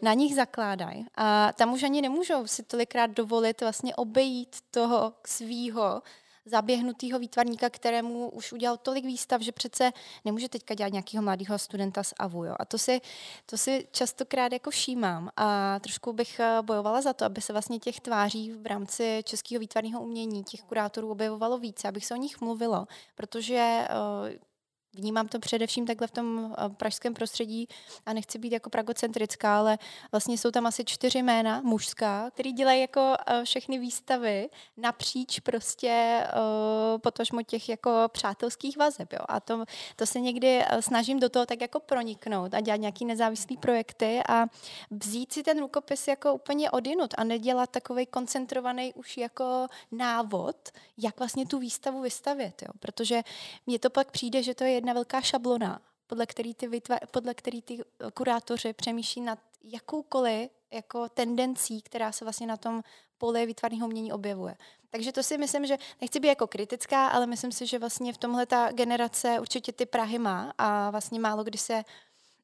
Na 0.02 0.14
nich 0.14 0.36
zakládají 0.36 1.06
a 1.16 1.54
tam 1.54 1.74
už 1.74 1.84
ani 1.84 2.02
nemůžou 2.02 2.48
si 2.48 2.64
tolikrát 2.64 3.08
dovolit 3.08 3.62
vlastně 3.62 3.96
obejít 3.96 4.56
toho 4.72 5.14
svýho 5.26 6.02
zaběhnutého 6.46 7.20
výtvarníka, 7.20 7.70
kterému 7.70 8.30
už 8.30 8.54
udělal 8.54 8.78
tolik 8.78 9.06
výstav, 9.06 9.42
že 9.42 9.52
přece 9.52 9.92
nemůže 10.26 10.50
teďka 10.50 10.74
dělat 10.74 10.94
nějakého 10.94 11.24
mladého 11.24 11.60
studenta 11.60 12.04
z 12.04 12.14
AVU. 12.18 12.46
Jo. 12.46 12.56
A 12.60 12.66
to 12.66 12.78
si, 12.78 13.02
to 13.46 13.58
si 13.58 13.88
častokrát 13.92 14.52
jako 14.52 14.70
všímám 14.70 15.30
a 15.38 15.80
trošku 15.80 16.14
bych 16.14 16.40
eh, 16.40 16.58
bojovala 16.62 17.02
za 17.02 17.14
to, 17.14 17.26
aby 17.26 17.42
se 17.42 17.54
vlastně 17.54 17.80
těch 17.80 18.00
tváří 18.00 18.52
v 18.52 18.66
rámci 18.66 19.22
českého 19.26 19.60
výtvarného 19.60 20.02
umění, 20.02 20.44
těch 20.44 20.62
kurátorů 20.62 21.12
objevovalo 21.12 21.58
více, 21.58 21.88
abych 21.88 22.06
se 22.06 22.14
o 22.14 22.18
nich 22.18 22.42
mluvilo, 22.42 22.88
protože 23.16 23.88
uh, 23.90 24.55
Vnímám 24.96 25.28
to 25.28 25.40
především 25.40 25.86
takhle 25.86 26.08
v 26.08 26.12
tom 26.12 26.56
eh, 26.58 26.70
pražském 26.70 27.14
prostředí 27.14 27.68
a 28.06 28.14
nechci 28.14 28.40
být 28.40 28.52
jako 28.52 28.70
pragocentrická, 28.70 29.58
ale 29.58 29.78
vlastně 30.12 30.38
jsou 30.38 30.52
tam 30.52 30.66
asi 30.66 30.86
čtyři 30.86 31.22
jména 31.22 31.62
mužská, 31.62 32.32
který 32.32 32.52
dělají 32.52 32.82
jako 32.82 33.16
eh, 33.28 33.46
všechny 33.46 33.78
výstavy 33.80 34.50
napříč 34.78 35.40
prostě 35.40 36.24
uh, 36.34 37.00
potažmo 37.00 37.42
těch 37.42 37.70
jako 37.70 37.92
přátelských 38.08 38.78
vazeb. 38.78 39.14
Jo. 39.14 39.20
A 39.28 39.40
to, 39.40 39.66
to 39.96 40.06
se 40.06 40.20
někdy 40.20 40.64
snažím 40.80 41.20
do 41.20 41.30
toho 41.30 41.46
tak 41.46 41.62
jako 41.62 41.80
proniknout 41.80 42.54
a 42.54 42.62
dělat 42.62 42.78
nějaký 42.78 43.06
nezávislý 43.06 43.58
projekty 43.58 44.22
a 44.30 44.46
vzít 44.92 45.34
si 45.34 45.44
ten 45.44 45.60
rukopis 45.60 46.08
jako 46.08 46.34
úplně 46.34 46.72
odinut 46.72 47.14
a 47.18 47.24
nedělat 47.24 47.70
takový 47.70 48.06
koncentrovaný 48.06 48.94
už 48.94 49.18
jako 49.18 49.68
návod, 49.92 50.56
jak 50.98 51.20
vlastně 51.20 51.46
tu 51.46 51.60
výstavu 51.60 52.02
vystavět. 52.02 52.62
Jo. 52.62 52.70
Protože 52.80 53.22
mně 53.68 53.80
to 53.80 53.90
pak 53.90 54.12
přijde, 54.12 54.44
že 54.44 54.56
to 54.56 54.64
je 54.64 54.82
jedna 54.86 54.94
velká 54.94 55.22
šablona, 55.22 55.82
podle 56.08 56.26
který 56.26 56.54
ty, 56.56 56.68
vytva- 56.68 57.00
podle 57.12 57.34
který 57.34 57.62
ty 57.62 57.80
kurátoři 58.14 58.74
přemýšlí 58.74 59.22
nad 59.22 59.40
jakoukoliv 59.64 60.50
jako 60.72 61.10
tendencí, 61.10 61.82
která 61.82 62.12
se 62.12 62.26
vlastně 62.26 62.48
na 62.48 62.58
tom 62.58 62.84
poli 63.18 63.46
výtvarného 63.46 63.88
umění 63.88 64.14
objevuje. 64.14 64.58
Takže 64.90 65.12
to 65.12 65.24
si 65.24 65.38
myslím, 65.38 65.66
že 65.66 65.78
nechci 66.02 66.20
být 66.20 66.28
jako 66.28 66.48
kritická, 66.48 67.08
ale 67.08 67.28
myslím 67.28 67.52
si, 67.52 67.66
že 67.66 67.80
vlastně 67.80 68.14
v 68.14 68.18
tomhle 68.18 68.46
ta 68.46 68.72
generace 68.72 69.40
určitě 69.40 69.72
ty 69.72 69.86
Prahy 69.86 70.20
má 70.20 70.54
a 70.58 70.90
vlastně 70.90 71.20
málo 71.20 71.44
kdy 71.44 71.58
se 71.58 71.84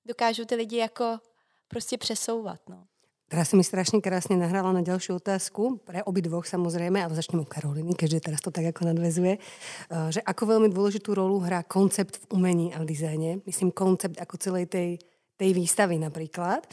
dokážou 0.06 0.46
ty 0.46 0.56
lidi 0.56 0.78
jako 0.78 1.20
prostě 1.68 1.98
přesouvat. 1.98 2.60
No. 2.70 2.88
Teraz 3.32 3.48
si 3.48 3.56
mi 3.56 3.64
strašne 3.64 4.04
krásne 4.04 4.36
nahrala 4.36 4.76
na 4.76 4.84
ďalšiu 4.84 5.24
otázku, 5.24 5.80
pre 5.88 6.04
dvoch 6.04 6.44
samozrejme, 6.44 7.00
ale 7.00 7.16
začneme 7.16 7.40
u 7.40 7.48
Karoliny, 7.48 7.96
keďže 7.96 8.28
teraz 8.28 8.44
to 8.44 8.52
tak 8.52 8.76
ako 8.76 8.92
nadvezuje, 8.92 9.40
eh, 9.40 10.10
že 10.12 10.20
ako 10.20 10.52
veľmi 10.52 10.68
dôležitú 10.68 11.16
rolu 11.16 11.40
hrá 11.40 11.64
koncept 11.64 12.20
v 12.20 12.36
umení 12.36 12.76
a 12.76 12.84
v 12.84 12.92
dizajne. 12.92 13.40
Myslím 13.48 13.72
koncept 13.72 14.20
ako 14.20 14.36
celej 14.36 14.68
tej, 14.68 15.00
tej 15.40 15.56
výstavy 15.56 15.96
napríklad. 15.96 16.68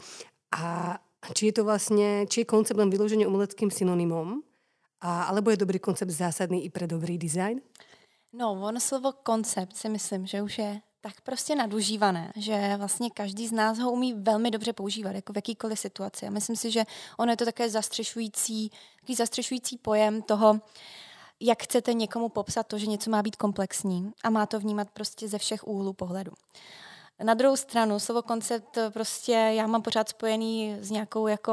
A 0.51 0.99
či 1.31 1.47
je 1.47 1.53
to 1.55 1.63
vlastne, 1.63 2.27
či 2.27 2.43
je 2.43 2.51
koncept 2.51 2.75
len 2.75 2.91
vyloženie 2.91 3.23
umeleckým 3.23 3.71
synonymom, 3.71 4.43
a, 4.99 5.31
alebo 5.31 5.55
je 5.55 5.63
dobrý 5.63 5.79
koncept 5.79 6.11
zásadný 6.11 6.67
i 6.67 6.69
pre 6.69 6.91
dobrý 6.91 7.15
design? 7.15 7.63
No, 8.35 8.51
ono 8.51 8.83
slovo 8.83 9.15
koncept 9.23 9.79
si 9.79 9.87
myslím, 9.87 10.27
že 10.27 10.43
už 10.43 10.53
je 10.59 10.71
tak 11.01 11.21
prostě 11.21 11.55
nadužívané, 11.55 12.31
že 12.35 12.73
vlastně 12.77 13.09
každý 13.09 13.47
z 13.47 13.51
nás 13.51 13.79
ho 13.79 13.91
umí 13.91 14.13
velmi 14.13 14.51
dobře 14.51 14.73
používat, 14.73 15.15
jako 15.15 15.33
v 15.33 15.35
jakýkoliv 15.35 15.79
situaci. 15.79 16.27
A 16.27 16.29
myslím 16.29 16.55
si, 16.55 16.71
že 16.71 16.83
ono 17.17 17.31
je 17.31 17.37
to 17.37 17.45
také 17.45 17.69
zastřešující, 17.69 18.71
takový 18.99 19.15
zastřešující 19.15 19.77
pojem 19.77 20.21
toho, 20.21 20.61
jak 21.39 21.63
chcete 21.63 21.93
někomu 21.93 22.29
popsat 22.29 22.67
to, 22.67 22.77
že 22.77 22.85
něco 22.85 23.09
má 23.09 23.23
být 23.23 23.35
komplexní 23.35 24.11
a 24.23 24.29
má 24.29 24.45
to 24.45 24.59
vnímat 24.59 24.89
prostě 24.89 25.27
ze 25.27 25.37
všech 25.37 25.67
úhlů 25.67 25.93
pohledu. 25.93 26.31
Na 27.23 27.33
druhou 27.33 27.55
stranu, 27.55 27.99
slovo 27.99 28.21
koncept 28.21 28.77
prostě 28.89 29.31
já 29.31 29.67
mám 29.67 29.81
pořád 29.81 30.09
spojený 30.09 30.77
s 30.79 30.91
nějakou 30.91 31.27
jako 31.27 31.51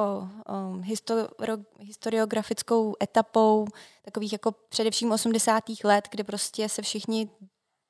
um, 0.70 0.82
histori- 0.82 1.64
historiografickou 1.78 2.94
etapou 3.02 3.66
takových 4.04 4.32
jako 4.32 4.52
především 4.68 5.12
80. 5.12 5.64
let, 5.84 6.08
kdy 6.10 6.24
prostě 6.24 6.68
se 6.68 6.82
všichni 6.82 7.30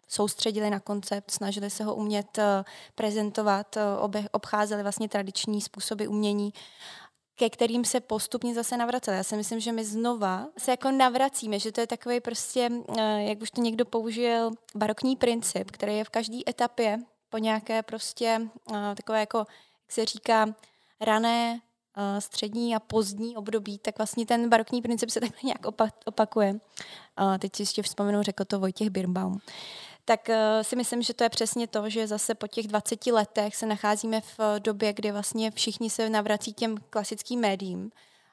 soustředili 0.08 0.70
na 0.70 0.80
koncept, 0.80 1.30
snažili 1.30 1.70
se 1.70 1.84
ho 1.84 1.94
umět 1.94 2.38
eh, 2.38 2.64
prezentovat, 2.94 3.76
eh, 3.76 4.28
obcházeli 4.32 4.82
vlastně 4.82 5.08
tradiční 5.08 5.60
způsoby 5.60 6.06
umění. 6.06 6.52
ke 7.38 7.50
kterým 7.50 7.84
se 7.84 8.00
postupně 8.00 8.54
zase 8.54 8.76
navraceli. 8.76 9.16
Já 9.16 9.22
si 9.22 9.36
myslím, 9.36 9.60
že 9.60 9.72
my 9.72 9.84
znova 9.84 10.46
se 10.58 10.70
jako 10.70 10.90
navracíme, 10.90 11.58
že 11.58 11.72
to 11.72 11.80
je 11.80 11.86
takový 11.86 12.20
prostě, 12.20 12.70
eh, 12.98 13.22
jak 13.22 13.42
už 13.42 13.50
to 13.50 13.60
někdo 13.60 13.84
použil, 13.84 14.50
barokní 14.74 15.16
princip, 15.16 15.70
který 15.70 15.96
je 15.96 16.04
v 16.04 16.08
každé 16.08 16.38
etapě 16.48 16.98
po 17.28 17.38
nějaké 17.38 17.82
prostě 17.82 18.40
takové 18.96 19.20
jako, 19.20 19.38
jak 19.38 19.92
se 19.92 20.04
říká, 20.04 20.46
rané, 21.00 21.60
střední 22.18 22.76
a 22.76 22.80
pozdní 22.80 23.36
období, 23.36 23.78
tak 23.78 23.98
vlastně 23.98 24.26
ten 24.26 24.48
barokní 24.48 24.82
princip 24.82 25.10
se 25.10 25.20
takhle 25.26 25.40
nějak 25.44 25.66
opakuje. 26.06 26.60
Teď 27.38 27.56
si 27.56 27.62
ještě 27.62 27.82
vzpomenu, 27.82 28.22
řekl 28.22 28.44
to 28.44 28.60
Vojtěch 28.60 28.90
Birnbaum 28.90 29.40
tak 30.08 30.28
uh, 30.28 30.62
si 30.62 30.76
myslím, 30.76 31.02
že 31.02 31.14
to 31.14 31.24
je 31.24 31.30
přesně 31.30 31.66
to, 31.66 31.90
že 31.90 32.06
zase 32.06 32.34
po 32.34 32.46
těch 32.46 32.66
20 32.66 33.06
letech 33.06 33.56
se 33.56 33.66
nacházíme 33.66 34.20
v 34.20 34.38
době, 34.58 34.92
kdy 34.92 35.12
vlastně 35.12 35.50
všichni 35.50 35.90
se 35.90 36.10
navrací 36.10 36.52
těm 36.52 36.76
klasickým 36.90 37.40
médiím. 37.40 37.90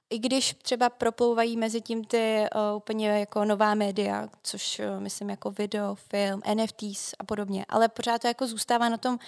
I 0.10 0.20
když 0.20 0.54
třeba 0.54 0.90
proplouvají 0.90 1.58
mezi 1.58 1.82
tím 1.82 2.04
ty 2.04 2.46
uh, 2.56 2.78
úplně 2.78 3.10
jako 3.10 3.46
nová 3.46 3.76
média, 3.76 4.30
což 4.44 4.80
uh, 4.80 5.00
myslím 5.00 5.30
jako 5.30 5.52
video, 5.52 5.96
film, 5.96 6.42
NFTs 6.54 7.14
a 7.20 7.24
podobně, 7.24 7.66
ale 7.70 7.88
pořád 7.90 8.22
to 8.22 8.28
jako 8.28 8.48
zůstává 8.48 8.90
na 8.90 8.98
tom, 8.98 9.20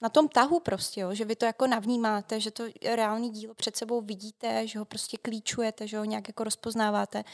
na 0.00 0.08
tom 0.08 0.28
tahu 0.28 0.60
prostě, 0.60 1.00
jo, 1.00 1.14
že 1.14 1.24
vy 1.24 1.36
to 1.36 1.44
jako 1.44 1.66
navnímáte, 1.66 2.40
že 2.40 2.50
to 2.50 2.64
reální 2.94 3.30
dílo 3.30 3.54
před 3.54 3.76
sebou 3.76 4.00
vidíte, 4.00 4.66
že 4.66 4.78
ho 4.78 4.84
prostě 4.84 5.16
klíčujete, 5.16 5.86
že 5.86 5.98
ho 5.98 6.04
nějak 6.04 6.28
jako 6.28 6.44
rozpoznáváte. 6.44 7.24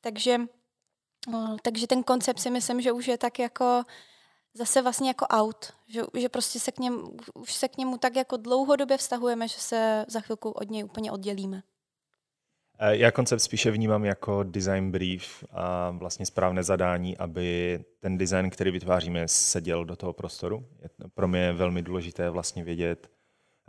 Takže 0.00 0.40
takže 1.62 1.86
ten 1.86 2.02
koncept 2.02 2.40
si 2.40 2.50
myslím, 2.50 2.80
že 2.80 2.92
už 2.92 3.08
je 3.08 3.18
tak 3.18 3.38
jako 3.38 3.82
zase 4.54 4.82
vlastně 4.82 5.08
jako 5.08 5.26
out, 5.30 5.72
že, 5.88 6.02
že 6.18 6.28
prostě 6.28 6.60
se 6.60 6.72
k, 6.72 6.78
něm, 6.78 7.02
už 7.34 7.54
se 7.54 7.68
k 7.68 7.76
němu 7.76 7.98
tak 7.98 8.16
jako 8.16 8.36
dlouhodobě 8.36 8.96
vztahujeme, 8.96 9.48
že 9.48 9.58
se 9.58 10.04
za 10.08 10.20
chvilku 10.20 10.50
od 10.50 10.70
něj 10.70 10.84
úplně 10.84 11.12
oddělíme. 11.12 11.62
Eh, 12.78 12.96
já 12.96 13.10
koncept 13.10 13.40
spíše 13.40 13.70
vnímám 13.70 14.04
jako 14.04 14.42
design 14.42 14.90
brief 14.90 15.44
a 15.50 15.90
vlastně 15.90 16.26
správné 16.26 16.62
zadání, 16.62 17.16
aby 17.16 17.80
ten 18.00 18.18
design, 18.18 18.50
který 18.50 18.70
vytváříme, 18.70 19.28
seděl 19.28 19.84
do 19.84 19.96
toho 19.96 20.12
prostoru. 20.12 20.66
Pro 21.14 21.28
mě 21.28 21.40
je 21.40 21.52
velmi 21.52 21.82
důležité 21.82 22.30
vlastně 22.30 22.64
vědět, 22.64 23.10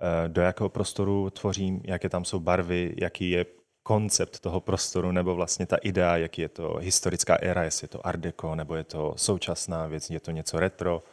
eh, 0.01 0.29
do 0.29 0.41
jakého 0.41 0.69
prostoru 0.69 1.29
tvořím, 1.29 1.81
jaké 1.85 2.09
tam 2.09 2.25
jsou 2.25 2.39
barvy, 2.39 2.95
jaký 2.97 3.29
je 3.29 3.45
koncept 3.83 4.39
toho 4.39 4.61
prostoru, 4.61 5.11
nebo 5.11 5.35
vlastně 5.35 5.65
ta 5.65 5.75
idea, 5.75 6.17
jaký 6.17 6.41
je 6.41 6.49
to 6.49 6.77
historická 6.79 7.35
éra, 7.35 7.63
jestli 7.63 7.85
je 7.85 7.89
to 7.89 8.07
art 8.07 8.19
deco, 8.19 8.55
nebo 8.55 8.75
je 8.75 8.83
to 8.83 9.13
současná 9.17 9.87
věc, 9.87 10.09
je 10.09 10.19
to 10.19 10.31
něco 10.31 10.59
retro. 10.59 11.03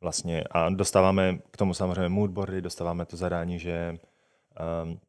Vlastně. 0.00 0.44
A 0.50 0.70
dostáváme 0.70 1.38
k 1.50 1.56
tomu 1.56 1.74
samozřejmě 1.74 2.08
moodboardy, 2.08 2.62
dostáváme 2.62 3.06
to 3.06 3.16
zadání, 3.16 3.58
že 3.58 3.98
um, 4.84 5.00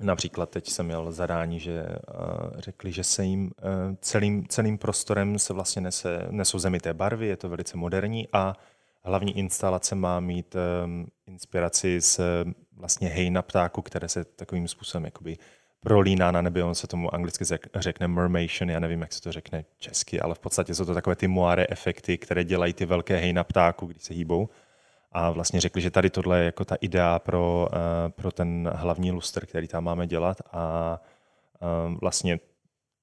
například 0.00 0.50
teď 0.50 0.68
jsem 0.70 0.86
měl 0.86 1.12
zadání, 1.12 1.60
že 1.60 1.86
uh, 1.88 2.60
řekli, 2.60 2.92
že 2.92 3.04
se 3.04 3.24
jim 3.24 3.44
uh, 3.44 3.50
celým, 4.00 4.48
celým 4.48 4.78
prostorem 4.78 5.38
se 5.38 5.52
vlastně 5.52 5.82
nese, 5.82 6.26
nesou 6.30 6.58
zemité 6.58 6.94
barvy, 6.94 7.26
je 7.26 7.36
to 7.36 7.48
velice 7.48 7.76
moderní 7.76 8.28
a 8.32 8.56
hlavní 9.02 9.38
instalace 9.38 9.94
má 9.94 10.20
mít 10.20 10.56
um, 10.84 11.06
inspiraci 11.26 12.00
z 12.00 12.20
vlastně 12.72 13.08
hejna 13.08 13.42
ptáku, 13.42 13.82
které 13.82 14.08
se 14.08 14.24
takovým 14.24 14.68
způsobem 14.68 15.04
jakoby 15.04 15.38
prolíná 15.86 16.30
na 16.30 16.42
nebi, 16.42 16.62
on 16.62 16.74
se 16.74 16.86
tomu 16.86 17.14
anglicky 17.14 17.44
řekne 17.74 18.08
mermation, 18.08 18.70
já 18.70 18.80
nevím, 18.80 19.00
jak 19.00 19.12
se 19.12 19.22
to 19.22 19.32
řekne 19.32 19.64
česky, 19.78 20.20
ale 20.20 20.34
v 20.34 20.38
podstatě 20.38 20.74
jsou 20.74 20.84
to 20.84 20.94
takové 20.94 21.16
ty 21.16 21.28
moire 21.28 21.66
efekty, 21.68 22.18
které 22.18 22.44
dělají 22.44 22.72
ty 22.72 22.86
velké 22.86 23.16
hejna 23.16 23.44
ptáku, 23.44 23.86
když 23.86 24.02
se 24.02 24.14
hýbou. 24.14 24.48
A 25.12 25.30
vlastně 25.30 25.60
řekli, 25.60 25.82
že 25.82 25.90
tady 25.90 26.10
tohle 26.10 26.38
je 26.38 26.44
jako 26.44 26.64
ta 26.64 26.74
idea 26.74 27.18
pro, 27.18 27.68
uh, 27.70 28.10
pro 28.10 28.32
ten 28.32 28.70
hlavní 28.74 29.12
luster, 29.12 29.46
který 29.46 29.68
tam 29.68 29.84
máme 29.84 30.06
dělat 30.06 30.42
a 30.52 30.98
uh, 31.62 31.94
vlastně 32.00 32.40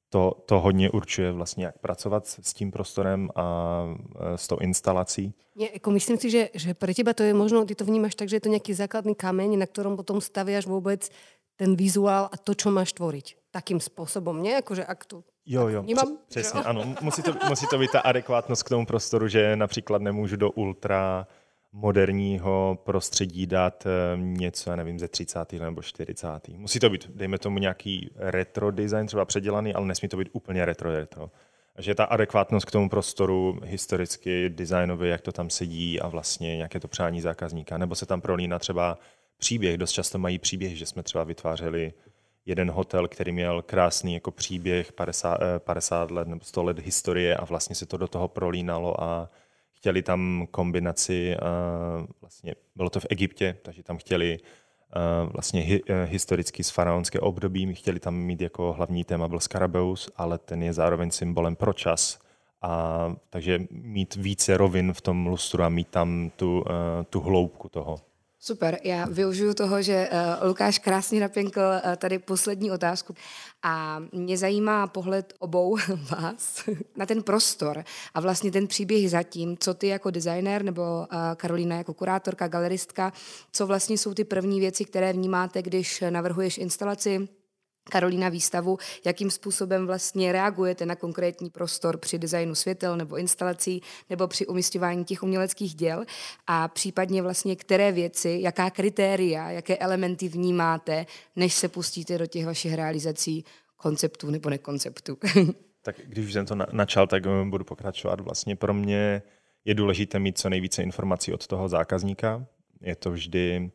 to, 0.10 0.44
to 0.46 0.60
hodně 0.60 0.92
určuje 0.92 1.32
vlastně, 1.32 1.66
jak 1.66 1.80
pracovat 1.80 2.28
s 2.28 2.54
tím 2.54 2.72
prostorem 2.72 3.30
a 3.36 3.44
uh, 3.88 3.96
s 4.36 4.48
tou 4.48 4.58
instalací. 4.58 5.34
Nie, 5.56 5.70
jako 5.74 5.92
myslím 5.92 6.18
si, 6.18 6.30
že, 6.30 6.50
že 6.54 6.74
pre 6.74 6.94
teba 6.94 7.14
to 7.14 7.24
je 7.24 7.34
možno, 7.34 7.66
ty 7.66 7.76
to 7.76 7.86
vnímaš 7.86 8.16
tak, 8.16 8.30
že 8.30 8.36
je 8.36 8.44
to 8.44 8.50
nějaký 8.50 8.74
základný 8.74 9.16
kameň, 9.16 9.60
na 9.60 9.66
ktorom 9.66 9.96
potom 9.96 10.22
staviaš 10.22 10.66
vůbec 10.66 11.10
ten 11.56 11.76
vizuál 11.76 12.30
a 12.32 12.38
to, 12.38 12.54
čo 12.54 12.72
máš 12.72 12.94
tvoriť. 12.94 13.52
Takým 13.52 13.80
způsobem, 13.80 14.44
ne? 14.44 14.50
Jakože 14.50 14.86
ak 14.86 15.06
to 15.06 15.24
Jo, 15.46 15.68
jo, 15.68 15.84
přesně, 16.30 16.60
jo? 16.60 16.64
ano. 16.68 16.96
Musí 17.02 17.24
to, 17.24 17.34
musí 17.50 17.68
to 17.68 17.78
být 17.78 17.92
ta 17.92 18.00
adekvátnost 18.00 18.64
k 18.64 18.70
tomu 18.70 18.86
prostoru, 18.86 19.28
že 19.28 19.56
například 19.56 20.02
nemůžu 20.02 20.36
do 20.36 20.52
ultra 20.52 21.28
moderního 21.72 22.78
prostředí 22.84 23.48
dát 23.48 23.84
eh, 23.86 24.18
něco, 24.18 24.70
já 24.70 24.76
nevím, 24.76 25.00
ze 25.00 25.08
30. 25.08 25.54
nebo 25.54 25.82
40. 25.82 26.28
Musí 26.48 26.80
to 26.80 26.90
být, 26.90 27.10
dejme 27.16 27.38
tomu, 27.38 27.60
nějaký 27.60 28.10
retro 28.16 28.72
design, 28.72 29.08
třeba 29.08 29.26
předělaný, 29.26 29.74
ale 29.74 29.86
nesmí 29.86 30.10
to 30.10 30.18
být 30.18 30.30
úplně 30.32 30.66
retro 30.66 30.92
retro. 30.92 31.32
Takže 31.76 31.96
ta 31.96 32.04
adekvátnost 32.04 32.66
k 32.66 32.72
tomu 32.72 32.90
prostoru 32.90 33.60
historicky, 33.64 34.50
designově, 34.50 35.10
jak 35.10 35.22
to 35.22 35.32
tam 35.32 35.50
sedí 35.50 36.02
a 36.02 36.08
vlastně 36.08 36.58
nějaké 36.58 36.80
to 36.80 36.88
přání 36.88 37.22
zákazníka. 37.22 37.78
Nebo 37.78 37.96
se 37.96 38.06
tam 38.06 38.22
prolíná 38.22 38.60
třeba 38.60 38.98
příběh. 39.44 39.78
Dost 39.78 39.92
často 39.92 40.18
mají 40.20 40.40
příběh, 40.40 40.78
že 40.78 40.86
jsme 40.86 41.04
třeba 41.04 41.24
vytvářeli 41.24 41.94
jeden 42.46 42.72
hotel, 42.72 43.08
který 43.08 43.32
měl 43.32 43.62
krásný 43.62 44.14
jako 44.14 44.32
příběh 44.32 44.92
50, 44.92 45.38
50 45.60 46.12
eh, 46.12 46.14
let 46.14 46.28
nebo 46.28 46.42
100 46.44 46.64
let 46.64 46.80
historie 46.80 47.38
a 47.38 47.46
vlastně 47.46 47.76
se 47.76 47.86
to 47.86 47.98
do 47.98 48.08
toho 48.08 48.28
prolínalo 48.28 49.04
a 49.04 49.30
chtěli 49.72 50.02
tam 50.02 50.48
kombinaci, 50.52 51.36
uh, 51.36 52.06
vlastně 52.22 52.56
bylo 52.76 52.90
to 52.90 53.00
v 53.00 53.06
Egyptě, 53.10 53.58
takže 53.62 53.84
tam 53.84 53.98
chtěli 53.98 54.40
uh, 54.40 55.34
vlastně 55.34 55.62
hi, 55.62 55.82
historicky 56.06 56.64
z 56.64 56.70
faraonské 56.70 57.20
období, 57.20 57.76
chtěli 57.76 58.00
tam 58.00 58.16
mít 58.16 58.42
jako 58.42 58.74
hlavní 58.74 59.04
téma 59.04 59.28
byl 59.28 59.40
Scarabeus, 59.40 60.10
ale 60.16 60.38
ten 60.38 60.64
je 60.64 60.74
zároveň 60.74 61.12
symbolem 61.12 61.56
pro 61.56 61.74
čas. 61.74 62.20
A, 62.62 63.16
takže 63.30 63.60
mít 63.72 64.16
více 64.16 64.58
rovin 64.58 64.94
v 64.94 65.02
tom 65.02 65.28
lustru 65.28 65.64
a 65.64 65.70
mít 65.70 65.88
tam 65.88 66.32
tu, 66.36 66.64
tu 67.10 67.20
hloubku 67.20 67.70
toho. 67.70 68.13
Super, 68.46 68.80
já 68.84 69.06
využiju 69.06 69.54
toho, 69.54 69.82
že 69.82 70.10
uh, 70.12 70.48
Lukáš 70.48 70.80
krásně 70.80 71.20
napěnkl 71.20 71.60
uh, 71.60 71.96
tady 71.96 72.20
poslední 72.20 72.72
otázku. 72.72 73.16
A 73.64 74.00
mě 74.12 74.38
zajímá 74.38 74.88
pohled 74.88 75.34
obou 75.40 75.78
vás 76.12 76.64
na 76.96 77.06
ten 77.06 77.24
prostor 77.24 77.84
a 78.14 78.20
vlastně 78.20 78.52
ten 78.52 78.68
příběh 78.68 79.10
zatím, 79.10 79.58
co 79.58 79.74
ty 79.74 79.88
jako 79.88 80.12
designer 80.12 80.64
nebo 80.64 80.82
uh, 80.82 81.06
Karolína 81.36 81.76
jako 81.76 81.94
kurátorka, 81.94 82.48
galeristka, 82.48 83.14
co 83.52 83.68
vlastně 83.68 83.98
jsou 83.98 84.14
ty 84.14 84.24
první 84.24 84.60
věci, 84.60 84.86
které 84.86 85.14
vnímáte, 85.14 85.62
když 85.62 86.04
navrhuješ 86.10 86.58
instalaci, 86.58 87.28
Karolína 87.90 88.30
výstavu, 88.30 88.78
jakým 89.06 89.32
způsobem 89.32 89.88
vlastně 89.88 90.32
reagujete 90.32 90.86
na 90.86 90.96
konkrétní 90.96 91.50
prostor 91.50 91.98
při 91.98 92.20
designu 92.20 92.56
světel 92.56 92.98
nebo 92.98 93.18
instalací 93.18 93.82
nebo 94.10 94.28
při 94.28 94.48
umistování 94.48 95.06
těch 95.06 95.24
uměleckých 95.24 95.76
děl 95.76 96.06
a 96.48 96.68
případně 96.68 97.22
vlastně 97.22 97.56
které 97.56 97.92
věci, 97.92 98.38
jaká 98.42 98.70
kritéria, 98.70 99.52
jaké 99.52 99.78
elementy 99.78 100.28
vnímáte, 100.28 101.06
než 101.36 101.54
se 101.54 101.68
pustíte 101.70 102.18
do 102.18 102.26
těch 102.26 102.46
vašich 102.46 102.74
realizací 102.74 103.46
konceptů 103.78 104.32
nebo 104.32 104.50
nekonceptů. 104.50 105.18
tak 105.82 105.96
když 106.06 106.34
jsem 106.34 106.46
to 106.46 106.56
načal, 106.72 107.08
tak 107.08 107.24
eh, 107.26 107.46
budu 107.50 107.64
pokračovat. 107.64 108.20
Vlastně 108.20 108.56
pro 108.56 108.74
mě 108.74 109.22
je 109.66 109.74
důležité 109.74 110.20
mít 110.20 110.38
co 110.38 110.50
nejvíce 110.50 110.84
informací 110.84 111.34
od 111.34 111.48
toho 111.48 111.70
zákazníka. 111.70 112.46
Je 112.82 112.96
to 112.96 113.12
vždy 113.12 113.72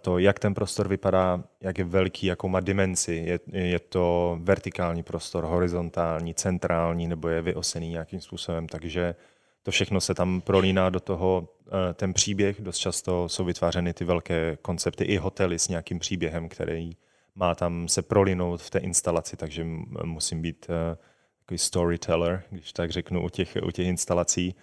to, 0.00 0.18
jak 0.18 0.38
ten 0.38 0.54
prostor 0.54 0.88
vypadá, 0.88 1.44
jak 1.60 1.78
je 1.78 1.84
velký, 1.84 2.26
jakou 2.26 2.48
má 2.48 2.60
dimenzi. 2.60 3.14
Je, 3.26 3.38
je 3.52 3.78
to 3.78 4.38
vertikální 4.42 5.02
prostor, 5.02 5.44
horizontální, 5.44 6.34
centrální, 6.34 7.08
nebo 7.08 7.28
je 7.28 7.42
vyosený 7.42 7.88
nějakým 7.88 8.20
způsobem. 8.20 8.68
Takže 8.68 9.14
to 9.62 9.70
všechno 9.70 10.00
se 10.00 10.14
tam 10.14 10.40
prolíná 10.40 10.90
do 10.90 11.00
toho 11.00 11.48
eh, 11.66 11.94
ten 11.94 12.12
příběh. 12.12 12.60
Dost 12.60 12.78
často 12.78 13.28
jsou 13.28 13.44
vytvářeny 13.44 13.94
ty 13.94 14.04
velké 14.04 14.56
koncepty 14.62 15.04
i 15.04 15.16
hotely 15.16 15.58
s 15.58 15.68
nějakým 15.68 15.98
příběhem, 15.98 16.48
který 16.48 16.96
má 17.34 17.54
tam 17.54 17.88
se 17.88 18.02
prolinout 18.02 18.62
v 18.62 18.70
té 18.70 18.78
instalaci, 18.78 19.36
takže 19.36 19.64
musím 20.04 20.42
být 20.42 20.66
eh, 20.70 20.96
takový 21.38 21.58
storyteller, 21.58 22.42
když 22.50 22.72
tak 22.72 22.90
řeknu, 22.90 23.24
u 23.24 23.28
těch, 23.28 23.56
u 23.66 23.70
těch 23.70 23.86
instalací. 23.86 24.54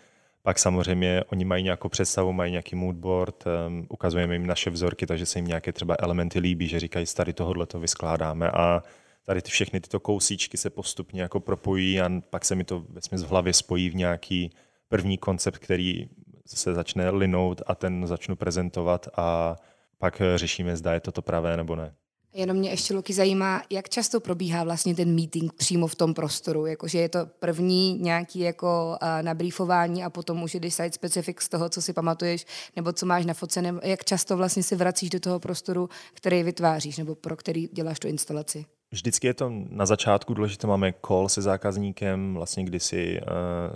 Pak 0.43 0.59
samozřejmě 0.59 1.23
oni 1.31 1.45
mají 1.45 1.63
nějakou 1.63 1.89
představu, 1.89 2.33
mají 2.33 2.51
nějaký 2.51 2.75
moodboard, 2.75 3.43
um, 3.67 3.85
ukazujeme 3.89 4.35
jim 4.35 4.47
naše 4.47 4.69
vzorky, 4.69 5.05
takže 5.05 5.25
se 5.25 5.39
jim 5.39 5.47
nějaké 5.47 5.73
třeba 5.73 5.95
elementy 5.99 6.39
líbí, 6.39 6.67
že 6.67 6.79
říkají, 6.79 7.05
tady 7.15 7.33
tohle 7.33 7.65
to 7.65 7.79
vyskládáme 7.79 8.51
a 8.51 8.83
tady 9.25 9.41
ty 9.41 9.51
všechny 9.51 9.81
tyto 9.81 9.99
kousíčky 9.99 10.57
se 10.57 10.69
postupně 10.69 11.21
jako 11.21 11.39
propojí 11.39 12.01
a 12.01 12.09
pak 12.29 12.45
se 12.45 12.55
mi 12.55 12.63
to 12.63 12.79
v 13.11 13.29
hlavě 13.29 13.53
spojí 13.53 13.89
v 13.89 13.95
nějaký 13.95 14.51
první 14.87 15.17
koncept, 15.17 15.57
který 15.57 16.09
se 16.45 16.73
začne 16.73 17.09
linout 17.09 17.61
a 17.67 17.75
ten 17.75 18.07
začnu 18.07 18.35
prezentovat 18.35 19.07
a 19.17 19.55
pak 19.97 20.21
řešíme, 20.35 20.77
zda 20.77 20.93
je 20.93 20.99
to 20.99 21.11
to 21.11 21.21
pravé 21.21 21.57
nebo 21.57 21.75
ne. 21.75 21.93
Jenom 22.33 22.57
mě 22.57 22.69
ještě, 22.69 22.93
Luky, 22.93 23.13
zajímá, 23.13 23.61
jak 23.69 23.89
často 23.89 24.19
probíhá 24.19 24.63
vlastně 24.63 24.95
ten 24.95 25.15
meeting 25.15 25.53
přímo 25.53 25.87
v 25.87 25.95
tom 25.95 26.13
prostoru, 26.13 26.65
jakože 26.65 26.99
je 26.99 27.09
to 27.09 27.19
první 27.39 27.93
nějaký 27.93 28.39
jako 28.39 28.97
uh, 29.01 29.07
nabrýfování 29.21 30.03
a 30.03 30.09
potom 30.09 30.43
už 30.43 30.53
je 30.53 30.59
decide 30.59 30.91
specific 30.91 31.39
z 31.39 31.49
toho, 31.49 31.69
co 31.69 31.81
si 31.81 31.93
pamatuješ, 31.93 32.45
nebo 32.75 32.93
co 32.93 33.05
máš 33.05 33.25
na 33.25 33.33
foce, 33.33 33.61
nebo 33.61 33.79
jak 33.83 34.05
často 34.05 34.37
vlastně 34.37 34.63
si 34.63 34.75
vracíš 34.75 35.09
do 35.09 35.19
toho 35.19 35.39
prostoru, 35.39 35.89
který 36.13 36.43
vytváříš, 36.43 36.97
nebo 36.97 37.15
pro 37.15 37.35
který 37.35 37.69
děláš 37.71 37.99
tu 37.99 38.07
instalaci? 38.07 38.65
Vždycky 38.91 39.27
je 39.27 39.33
to 39.33 39.51
na 39.69 39.85
začátku 39.85 40.33
důležité, 40.33 40.67
máme 40.67 40.93
call 41.07 41.29
se 41.29 41.41
zákazníkem, 41.41 42.33
vlastně 42.33 42.63
kdy 42.63 42.79
si 42.79 43.21
uh, 43.21 43.27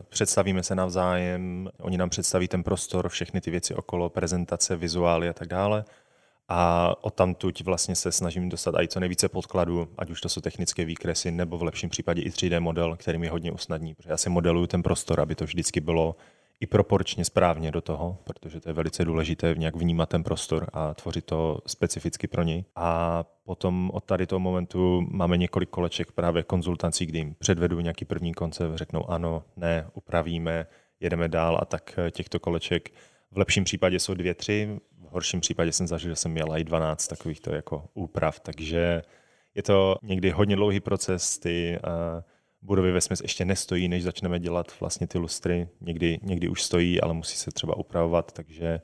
představíme 0.09 0.63
se 0.63 0.75
navzájem, 0.75 1.69
oni 1.81 1.97
nám 1.97 2.09
představí 2.09 2.47
ten 2.47 2.63
prostor, 2.63 3.09
všechny 3.09 3.41
ty 3.41 3.51
věci 3.51 3.75
okolo, 3.75 4.09
prezentace, 4.09 4.75
vizuály 4.75 5.29
a 5.29 5.33
tak 5.33 5.47
dále 5.47 5.85
a 6.55 6.93
odtamtud 7.01 7.61
vlastně 7.61 7.95
se 7.95 8.11
snažím 8.11 8.49
dostat 8.49 8.75
i 8.81 8.87
co 8.87 8.99
nejvíce 8.99 9.29
podkladů, 9.29 9.87
ať 9.97 10.09
už 10.09 10.21
to 10.21 10.29
jsou 10.29 10.41
technické 10.41 10.85
výkresy, 10.85 11.31
nebo 11.31 11.57
v 11.57 11.63
lepším 11.63 11.89
případě 11.89 12.21
i 12.21 12.29
3D 12.29 12.61
model, 12.61 12.95
který 12.95 13.17
mi 13.17 13.27
hodně 13.27 13.51
usnadní, 13.51 13.95
protože 13.95 14.09
já 14.09 14.17
si 14.17 14.29
modeluju 14.29 14.67
ten 14.67 14.83
prostor, 14.83 15.19
aby 15.19 15.35
to 15.35 15.45
vždycky 15.45 15.81
bylo 15.81 16.15
i 16.59 16.67
proporčně 16.67 17.25
správně 17.25 17.71
do 17.71 17.81
toho, 17.81 18.17
protože 18.23 18.59
to 18.59 18.69
je 18.69 18.73
velice 18.73 19.05
důležité 19.05 19.55
nějak 19.57 19.75
vnímat 19.75 20.09
ten 20.09 20.23
prostor 20.23 20.67
a 20.73 20.93
tvořit 20.93 21.25
to 21.25 21.59
specificky 21.67 22.27
pro 22.27 22.43
něj. 22.43 22.63
A 22.75 23.23
potom 23.43 23.91
od 23.93 24.03
tady 24.03 24.27
toho 24.27 24.39
momentu 24.39 25.01
máme 25.11 25.37
několik 25.37 25.69
koleček 25.69 26.11
právě 26.11 26.43
konzultací, 26.43 27.05
kdy 27.05 27.17
jim 27.17 27.35
předvedu 27.39 27.79
nějaký 27.79 28.05
první 28.05 28.33
koncept, 28.33 28.75
řeknou 28.75 29.09
ano, 29.09 29.43
ne, 29.57 29.87
upravíme, 29.93 30.67
jedeme 30.99 31.27
dál 31.27 31.57
a 31.61 31.65
tak 31.65 31.99
těchto 32.11 32.39
koleček 32.39 32.91
v 33.33 33.37
lepším 33.37 33.63
případě 33.63 33.99
jsou 33.99 34.13
dvě, 34.13 34.33
tři, 34.33 34.79
horším 35.13 35.39
případě 35.39 35.71
jsem 35.71 35.87
zažil, 35.87 36.11
že 36.11 36.15
jsem 36.15 36.31
měl 36.31 36.57
i 36.57 36.63
12 36.63 37.07
takovýchto 37.07 37.53
jako 37.53 37.89
úprav, 37.93 38.39
takže 38.39 39.01
je 39.55 39.63
to 39.63 39.95
někdy 40.03 40.29
hodně 40.29 40.55
dlouhý 40.55 40.79
proces, 40.79 41.39
ty 41.39 41.79
uh, 41.83 42.21
budovy 42.61 42.91
ve 42.91 43.01
smyslu 43.01 43.23
ještě 43.23 43.45
nestojí, 43.45 43.87
než 43.87 44.03
začneme 44.03 44.39
dělat 44.39 44.79
vlastně 44.79 45.07
ty 45.07 45.17
lustry, 45.17 45.69
někdy, 45.81 46.19
někdy 46.23 46.49
už 46.49 46.63
stojí, 46.63 47.01
ale 47.01 47.13
musí 47.13 47.37
se 47.37 47.51
třeba 47.51 47.77
upravovat, 47.77 48.31
takže 48.31 48.81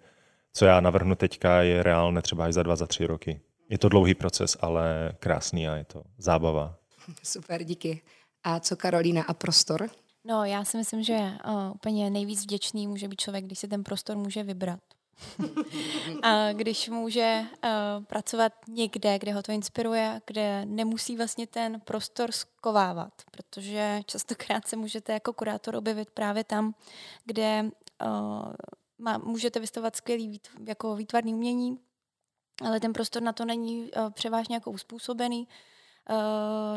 co 0.54 0.66
já 0.66 0.80
navrhnu 0.80 1.16
teďka 1.16 1.62
je 1.62 1.84
reálné 1.84 2.22
třeba 2.22 2.50
i 2.50 2.54
za 2.54 2.64
dva, 2.64 2.76
za 2.76 2.88
tři 2.88 3.06
roky. 3.06 3.42
Je 3.70 3.78
to 3.78 3.90
dlouhý 3.90 4.14
proces, 4.14 4.58
ale 4.62 5.12
krásný 5.20 5.68
a 5.68 5.76
je 5.76 5.86
to 5.86 6.04
zábava. 6.18 6.78
Super, 7.24 7.64
díky. 7.64 8.02
A 8.44 8.60
co 8.60 8.76
Karolína 8.76 9.24
a 9.24 9.34
prostor? 9.34 9.90
No, 10.26 10.46
já 10.46 10.66
si 10.66 10.78
myslím, 10.78 11.04
že 11.04 11.14
uh, 11.14 11.72
úplně 11.76 12.10
nejvíc 12.10 12.44
vděčný 12.44 12.88
může 12.88 13.08
být 13.08 13.22
člověk, 13.22 13.46
když 13.46 13.60
si 13.60 13.68
ten 13.68 13.84
prostor 13.84 14.18
může 14.18 14.44
vybrat. 14.44 14.80
a 16.24 16.54
když 16.54 16.90
může 16.90 17.42
uh, 17.64 18.04
pracovat 18.04 18.54
někde, 18.68 19.20
kde 19.20 19.34
ho 19.34 19.44
to 19.44 19.52
inspiruje, 19.52 20.22
kde 20.26 20.66
nemusí 20.66 21.18
vlastně 21.18 21.48
ten 21.48 21.80
prostor 21.80 22.32
skovávat, 22.32 23.14
protože 23.32 24.02
častokrát 24.06 24.68
se 24.68 24.76
můžete 24.76 25.14
jako 25.14 25.34
kurátor 25.34 25.76
objevit 25.76 26.10
právě 26.10 26.44
tam, 26.44 26.76
kde 27.26 27.64
uh, 28.06 28.54
má, 28.98 29.18
můžete 29.18 29.60
vystavovat 29.60 29.96
skvělý 29.96 30.28
vít, 30.28 30.48
jako 30.68 30.96
výtvarný 30.96 31.34
umění, 31.34 31.80
ale 32.66 32.80
ten 32.80 32.94
prostor 32.94 33.22
na 33.22 33.34
to 33.34 33.46
není 33.46 33.92
uh, 33.92 34.10
převážně 34.10 34.56
jako 34.56 34.72
uspůsobený, 34.72 35.48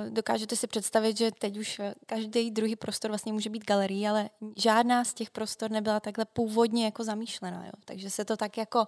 dokážete 0.08 0.56
si 0.56 0.66
představit, 0.66 1.18
že 1.18 1.30
teď 1.30 1.58
už 1.58 1.80
každý 2.06 2.50
druhý 2.50 2.76
prostor 2.76 3.10
vlastně 3.10 3.32
může 3.32 3.50
být 3.50 3.64
galerii, 3.64 4.08
ale 4.08 4.30
žádná 4.56 5.04
z 5.04 5.14
těch 5.14 5.30
prostor 5.30 5.70
nebyla 5.70 6.00
takhle 6.00 6.24
původně 6.24 6.84
jako 6.84 7.04
zamýšlená. 7.04 7.66
Jo? 7.66 7.72
Takže 7.84 8.10
se 8.10 8.24
to 8.24 8.36
tak 8.36 8.56
jako 8.56 8.86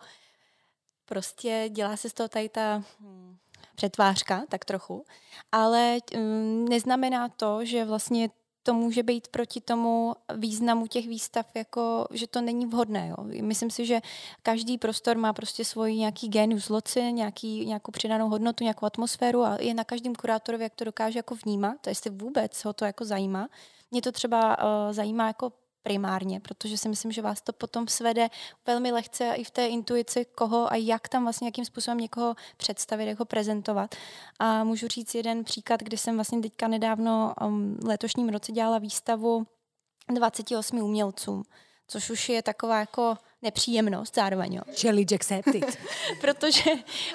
prostě 1.05 1.69
dělá 1.73 1.97
se 1.97 2.11
z 2.11 2.13
toho 2.13 2.29
tady 2.29 2.49
ta 2.49 2.83
hm, 3.01 3.37
přetvářka, 3.75 4.43
tak 4.49 4.65
trochu, 4.65 5.05
ale 5.53 5.99
hm, 6.17 6.65
neznamená 6.69 7.29
to, 7.29 7.65
že 7.65 7.85
vlastně 7.85 8.31
to 8.65 8.75
může 8.75 9.03
být 9.03 9.29
proti 9.29 9.61
tomu 9.61 10.15
významu 10.35 10.87
těch 10.87 11.09
výstav, 11.09 11.47
jako, 11.55 12.07
že 12.11 12.27
to 12.27 12.41
není 12.41 12.67
vhodné. 12.67 13.09
Jo. 13.09 13.17
Myslím 13.43 13.71
si, 13.71 13.87
že 13.87 14.01
každý 14.43 14.79
prostor 14.79 15.17
má 15.19 15.33
prostě 15.33 15.65
svůj 15.65 15.95
nějaký 15.95 16.29
genius 16.29 16.69
loci, 16.69 17.12
nějaký, 17.12 17.67
nějakou 17.67 17.93
přidanou 17.93 18.29
hodnotu, 18.29 18.65
nějakou 18.65 18.87
atmosféru 18.87 19.45
a 19.45 19.57
je 19.61 19.75
na 19.75 19.85
každém 19.85 20.15
kurátorovi, 20.15 20.65
jak 20.65 20.75
to 20.75 20.85
dokáže 20.85 21.19
jako 21.19 21.35
vnímat, 21.35 21.77
to 21.81 21.89
jestli 21.91 22.11
vůbec 22.11 22.65
ho 22.65 22.73
to 22.73 22.85
jako 22.85 23.05
zajímá. 23.05 23.49
Mě 23.91 24.03
to 24.03 24.12
třeba 24.12 24.59
uh, 24.59 24.93
zajímá 24.93 25.27
jako 25.27 25.53
primárně, 25.85 26.41
protože 26.41 26.78
si 26.78 26.89
myslím, 26.89 27.12
že 27.12 27.22
vás 27.22 27.41
to 27.41 27.53
potom 27.53 27.89
svede 27.89 28.28
velmi 28.66 28.93
lehce 28.93 29.32
i 29.37 29.45
v 29.45 29.51
té 29.51 29.66
intuici, 29.66 30.24
koho 30.24 30.72
a 30.72 30.76
jak 30.76 31.09
tam 31.09 31.22
vlastně, 31.22 31.49
jakým 31.49 31.64
způsobem 31.64 31.99
někoho 31.99 32.35
představit, 32.57 33.07
jak 33.07 33.18
ho 33.18 33.24
prezentovat. 33.24 33.95
A 34.39 34.64
můžu 34.64 34.89
říct 34.89 35.14
jeden 35.14 35.45
příklad, 35.45 35.80
kdy 35.80 35.97
jsem 35.97 36.14
vlastně 36.14 36.41
teďka 36.41 36.68
nedávno 36.68 37.35
um, 37.41 37.78
letošním 37.85 38.28
roce 38.28 38.53
dělala 38.53 38.78
výstavu 38.78 39.47
28 40.14 40.78
umělcům, 40.78 41.43
což 41.89 42.11
už 42.11 42.28
je 42.28 42.43
taková 42.43 42.80
jako 42.80 43.16
nepříjemnost 43.45 44.15
zároveň. 44.15 44.55
Jo. 44.55 44.63
Challenge 44.81 45.15
accepted. 45.15 45.79
Protože 46.21 46.71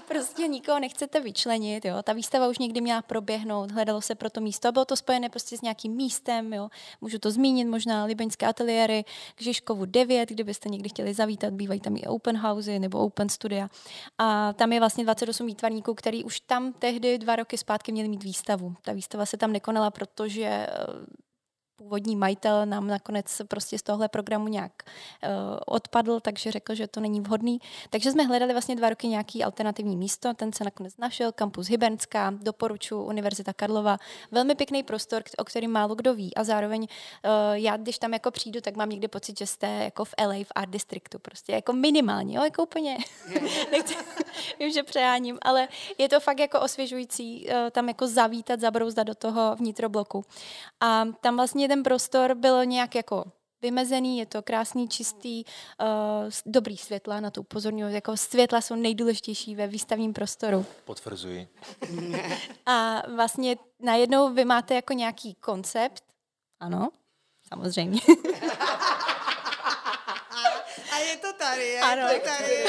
prostě 0.08 0.48
nikoho 0.48 0.80
nechcete 0.80 1.20
vyčlenit. 1.20 1.86
Jo. 1.86 1.96
Ta 2.04 2.14
výstava 2.14 2.48
už 2.48 2.58
někdy 2.58 2.82
měla 2.82 3.02
proběhnout, 3.02 3.72
hledalo 3.72 4.02
se 4.02 4.16
pro 4.16 4.30
to 4.30 4.42
místo 4.42 4.68
a 4.68 4.72
bylo 4.72 4.86
to 4.86 4.96
spojené 4.96 5.30
prostě 5.30 5.58
s 5.58 5.62
nějakým 5.62 5.96
místem. 5.96 6.54
Jo. 6.54 6.70
Můžu 7.02 7.20
to 7.20 7.32
zmínit, 7.32 7.66
možná 7.66 8.06
libeňské 8.06 8.46
ateliéry, 8.46 9.06
k 9.36 9.42
Žižkovu 9.42 9.86
9, 9.86 10.30
kdybyste 10.30 10.70
někdy 10.70 10.90
chtěli 10.90 11.14
zavítat, 11.14 11.54
bývají 11.54 11.80
tam 11.80 11.98
i 11.98 12.02
open 12.02 12.38
housey 12.38 12.80
nebo 12.80 13.00
open 13.00 13.30
studia. 13.30 13.70
A 14.18 14.54
tam 14.54 14.74
je 14.74 14.80
vlastně 14.80 15.04
28 15.04 15.48
výtvarníků, 15.48 15.94
který 15.94 16.24
už 16.24 16.40
tam 16.40 16.74
tehdy 16.74 17.18
dva 17.18 17.36
roky 17.36 17.58
zpátky 17.58 17.92
měli 17.92 18.10
mít 18.10 18.24
výstavu. 18.24 18.76
Ta 18.82 18.94
výstava 18.94 19.26
se 19.26 19.38
tam 19.38 19.52
nekonala, 19.52 19.92
protože 19.92 20.68
původní 21.80 22.16
majitel 22.16 22.66
nám 22.66 22.88
nakonec 22.88 23.42
prostě 23.48 23.78
z 23.78 23.82
tohle 23.82 24.10
programu 24.10 24.48
nějak 24.48 24.72
uh, 24.84 25.30
odpadl, 25.66 26.20
takže 26.20 26.52
řekl, 26.52 26.76
že 26.76 26.88
to 26.88 27.00
není 27.00 27.22
vhodný. 27.22 27.60
Takže 27.90 28.12
jsme 28.12 28.24
hledali 28.24 28.54
vlastně 28.54 28.76
dva 28.76 28.90
roky 28.90 29.08
nějaký 29.08 29.44
alternativní 29.44 29.98
místo, 29.98 30.34
ten 30.34 30.54
se 30.54 30.64
nakonec 30.64 30.98
našel, 30.98 31.32
kampus 31.32 31.68
Hybernská, 31.68 32.34
doporučuji 32.42 33.04
Univerzita 33.04 33.54
Karlova. 33.54 33.98
Velmi 34.32 34.56
pěkný 34.56 34.84
prostor, 34.84 35.24
o 35.38 35.44
kterém 35.44 35.72
málo 35.72 35.96
kdo 35.96 36.14
ví 36.14 36.36
a 36.36 36.44
zároveň 36.44 36.82
uh, 36.82 36.88
já, 37.54 37.78
když 37.78 38.00
tam 38.00 38.14
jako 38.14 38.32
přijdu, 38.32 38.62
tak 38.62 38.76
mám 38.76 38.90
někdy 38.90 39.08
pocit, 39.08 39.38
že 39.38 39.48
jste 39.48 39.68
jako 39.68 40.06
v 40.06 40.14
LA, 40.26 40.34
v 40.44 40.52
Art 40.56 40.70
Districtu, 40.70 41.20
prostě 41.20 41.52
jako 41.52 41.74
minimálně, 41.74 42.38
jo, 42.38 42.44
jako 42.44 42.64
úplně, 42.64 42.98
vím, 44.60 44.72
že 44.72 44.84
přejáním, 44.84 45.38
ale 45.42 45.68
je 45.98 46.10
to 46.10 46.20
fakt 46.20 46.40
jako 46.40 46.60
osvěžující 46.60 47.48
uh, 47.48 47.70
tam 47.72 47.88
jako 47.88 48.08
zavítat, 48.08 48.60
zabrouzdat 48.60 49.08
do 49.08 49.16
toho 49.16 49.56
vnitrobloku. 49.56 50.26
A 50.82 51.06
tam 51.22 51.36
vlastně 51.36 51.69
ten 51.70 51.84
prostor 51.84 52.36
byl 52.36 52.66
nějak 52.66 52.96
jako 52.96 53.26
vymezený, 53.62 54.20
je 54.20 54.26
to 54.26 54.42
krásný, 54.42 54.90
čistý, 54.90 55.44
uh, 55.46 56.30
dobrý 56.46 56.78
světla, 56.78 57.20
na 57.20 57.32
to 57.32 57.42
upozorňuji, 57.42 57.94
jako 57.94 58.18
světla 58.18 58.62
jsou 58.62 58.76
nejdůležitější 58.76 59.56
ve 59.56 59.68
výstavním 59.68 60.14
prostoru. 60.14 60.66
Potvrzuji. 60.86 61.48
A 62.66 63.04
vlastně 63.16 63.58
najednou 63.80 64.34
vy 64.34 64.46
máte 64.46 64.76
jako 64.76 64.94
nějaký 64.94 65.36
koncept, 65.36 66.04
ano, 66.60 66.90
samozřejmě. 67.48 68.02
A 70.92 70.98
je 70.98 71.18
to 71.18 71.34
tady, 71.34 71.68
je 71.68 71.82
ano, 71.82 72.08
to 72.14 72.20
tady. 72.30 72.64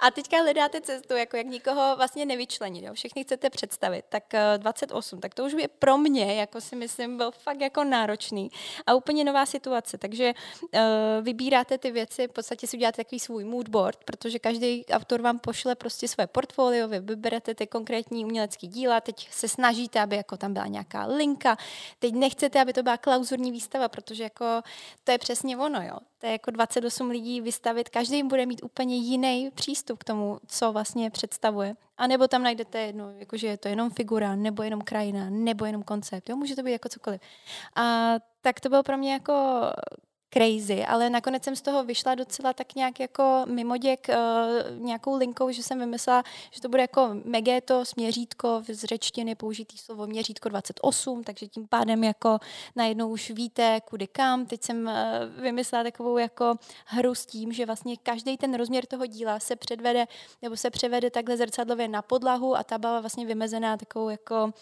A 0.00 0.10
teďka 0.10 0.36
hledáte 0.36 0.80
cestu, 0.80 1.14
jako 1.14 1.36
jak 1.36 1.46
nikoho 1.46 1.96
vlastně 1.96 2.26
nevyčlenit, 2.26 2.84
jo? 2.84 2.94
všechny 2.94 3.24
chcete 3.24 3.50
představit, 3.50 4.04
tak 4.08 4.24
28, 4.56 5.18
eh, 5.18 5.20
tak 5.20 5.34
to 5.34 5.44
už 5.44 5.52
je 5.52 5.68
pro 5.68 5.98
mě, 5.98 6.34
jako 6.34 6.60
si 6.60 6.76
myslím, 6.76 7.16
byl 7.16 7.30
fakt 7.30 7.60
jako 7.60 7.84
náročný 7.84 8.50
a 8.86 8.94
úplně 8.94 9.24
nová 9.24 9.46
situace, 9.46 9.98
takže 9.98 10.32
uh, 10.62 10.80
vybíráte 11.22 11.78
ty 11.78 11.90
věci, 11.90 12.28
v 12.28 12.32
podstatě 12.32 12.66
si 12.66 12.76
uděláte 12.76 13.04
takový 13.04 13.20
svůj 13.20 13.44
mood 13.44 13.68
board, 13.68 14.04
protože 14.04 14.38
každý 14.38 14.84
autor 14.86 15.22
vám 15.22 15.38
pošle 15.38 15.74
prostě 15.74 16.08
své 16.08 16.26
portfolio, 16.26 16.88
vy 16.88 17.00
vyberete 17.00 17.54
ty 17.54 17.66
konkrétní 17.66 18.24
umělecké 18.24 18.66
díla, 18.66 19.00
teď 19.00 19.28
se 19.30 19.48
snažíte, 19.48 20.00
aby 20.00 20.16
jako 20.16 20.36
tam 20.36 20.52
byla 20.52 20.66
nějaká 20.66 21.06
linka, 21.06 21.56
teď 21.98 22.14
nechcete, 22.14 22.60
aby 22.60 22.72
to 22.72 22.82
byla 22.82 22.96
klauzurní 22.96 23.52
výstava, 23.52 23.88
protože 23.88 24.22
jako 24.22 24.44
to 25.04 25.12
je 25.12 25.18
přesně 25.18 25.56
ono, 25.56 25.82
jo. 25.82 25.98
To 26.18 26.26
je 26.26 26.32
jako 26.32 26.50
28 26.50 27.10
lidí 27.10 27.40
vystavit, 27.40 27.88
každý 27.88 28.22
bude 28.22 28.46
mít 28.46 28.62
úplně 28.62 28.96
jiný 28.96 29.50
přístup 29.54 29.85
k 29.96 30.04
tomu, 30.04 30.38
co 30.46 30.72
vlastně 30.72 31.10
představuje. 31.10 31.74
A 31.98 32.06
nebo 32.06 32.28
tam 32.28 32.42
najdete 32.42 32.78
jedno, 32.78 33.10
jakože 33.10 33.46
je 33.46 33.56
to 33.56 33.68
jenom 33.68 33.90
figura, 33.90 34.36
nebo 34.36 34.62
jenom 34.62 34.80
krajina, 34.80 35.26
nebo 35.30 35.64
jenom 35.64 35.82
koncept. 35.82 36.28
Jo, 36.28 36.36
může 36.36 36.56
to 36.56 36.62
být 36.62 36.72
jako 36.72 36.88
cokoliv. 36.88 37.20
A 37.76 38.14
tak 38.40 38.60
to 38.60 38.68
bylo 38.68 38.82
pro 38.82 38.96
mě 38.98 39.12
jako 39.12 39.62
crazy, 40.30 40.84
ale 40.84 41.10
nakonec 41.10 41.44
jsem 41.44 41.56
z 41.56 41.62
toho 41.62 41.84
vyšla 41.84 42.14
docela 42.14 42.52
tak 42.52 42.74
nějak 42.74 43.00
jako 43.00 43.44
mimoděk 43.46 44.06
uh, 44.08 44.80
nějakou 44.80 45.16
linkou, 45.16 45.50
že 45.50 45.62
jsem 45.62 45.78
vymyslela, 45.78 46.22
že 46.50 46.60
to 46.60 46.68
bude 46.68 46.82
jako 46.82 47.10
megeto 47.24 47.82
měřítko 47.96 48.62
z 48.68 48.84
řečtiny 48.84 49.34
použitý 49.34 49.78
slovo 49.78 50.06
měřítko 50.06 50.48
28, 50.48 51.24
takže 51.24 51.46
tím 51.46 51.68
pádem 51.68 52.04
jako 52.04 52.38
najednou 52.76 53.08
už 53.08 53.30
víte, 53.30 53.80
kudy 53.84 54.06
kam. 54.06 54.46
Teď 54.46 54.62
jsem 54.62 54.86
uh, 54.86 55.42
vymyslela 55.42 55.84
takovou 55.84 56.18
jako 56.18 56.54
hru 56.86 57.14
s 57.14 57.26
tím, 57.26 57.52
že 57.52 57.66
vlastně 57.66 57.96
každý 57.96 58.36
ten 58.36 58.54
rozměr 58.54 58.86
toho 58.86 59.06
díla 59.06 59.40
se 59.40 59.56
předvede 59.56 60.06
nebo 60.42 60.56
se 60.56 60.70
převede 60.70 61.10
takhle 61.10 61.36
zrcadlově 61.36 61.88
na 61.88 62.02
podlahu 62.02 62.56
a 62.56 62.64
ta 62.64 62.78
byla 62.78 63.00
vlastně 63.00 63.26
vymezená 63.26 63.76
takovou 63.76 64.08
jako 64.08 64.52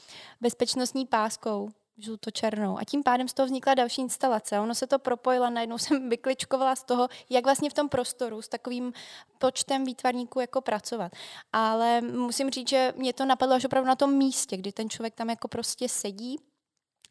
bezpečnostní 0.40 1.06
páskou 1.06 1.70
žluto-černou. 1.98 2.78
A 2.78 2.84
tím 2.84 3.02
pádem 3.02 3.28
z 3.28 3.34
toho 3.34 3.46
vznikla 3.46 3.74
další 3.74 4.00
instalace. 4.00 4.60
Ono 4.60 4.74
se 4.74 4.86
to 4.86 4.98
propojilo, 4.98 5.50
najednou 5.50 5.78
jsem 5.78 6.08
vykličkovala 6.14 6.76
z 6.76 6.84
toho, 6.84 7.08
jak 7.30 7.44
vlastně 7.44 7.70
v 7.70 7.74
tom 7.74 7.88
prostoru 7.88 8.42
s 8.42 8.48
takovým 8.48 8.92
počtem 9.38 9.84
výtvarníků 9.84 10.40
jako 10.40 10.60
pracovat. 10.60 11.12
Ale 11.52 12.00
musím 12.00 12.50
říct, 12.50 12.68
že 12.68 12.92
mě 12.96 13.12
to 13.12 13.24
napadlo 13.24 13.54
až 13.54 13.64
opravdu 13.64 13.88
na 13.88 13.96
tom 13.96 14.14
místě, 14.14 14.56
kdy 14.56 14.72
ten 14.72 14.90
člověk 14.90 15.14
tam 15.14 15.30
jako 15.30 15.48
prostě 15.48 15.88
sedí 15.88 16.38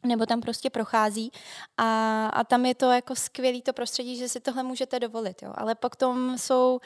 nebo 0.04 0.26
tam 0.26 0.40
prostě 0.40 0.70
prochází 0.70 1.30
a, 1.76 2.26
a 2.26 2.44
tam 2.44 2.66
je 2.66 2.74
to 2.74 2.90
jako 2.90 3.16
skvělý 3.16 3.62
to 3.62 3.72
prostředí, 3.72 4.16
že 4.16 4.28
si 4.28 4.40
tohle 4.40 4.62
můžete 4.62 5.00
dovolit, 5.00 5.42
jo. 5.42 5.52
Ale 5.54 5.74
pak 5.74 5.96
tom 5.96 6.38
jsou 6.38 6.80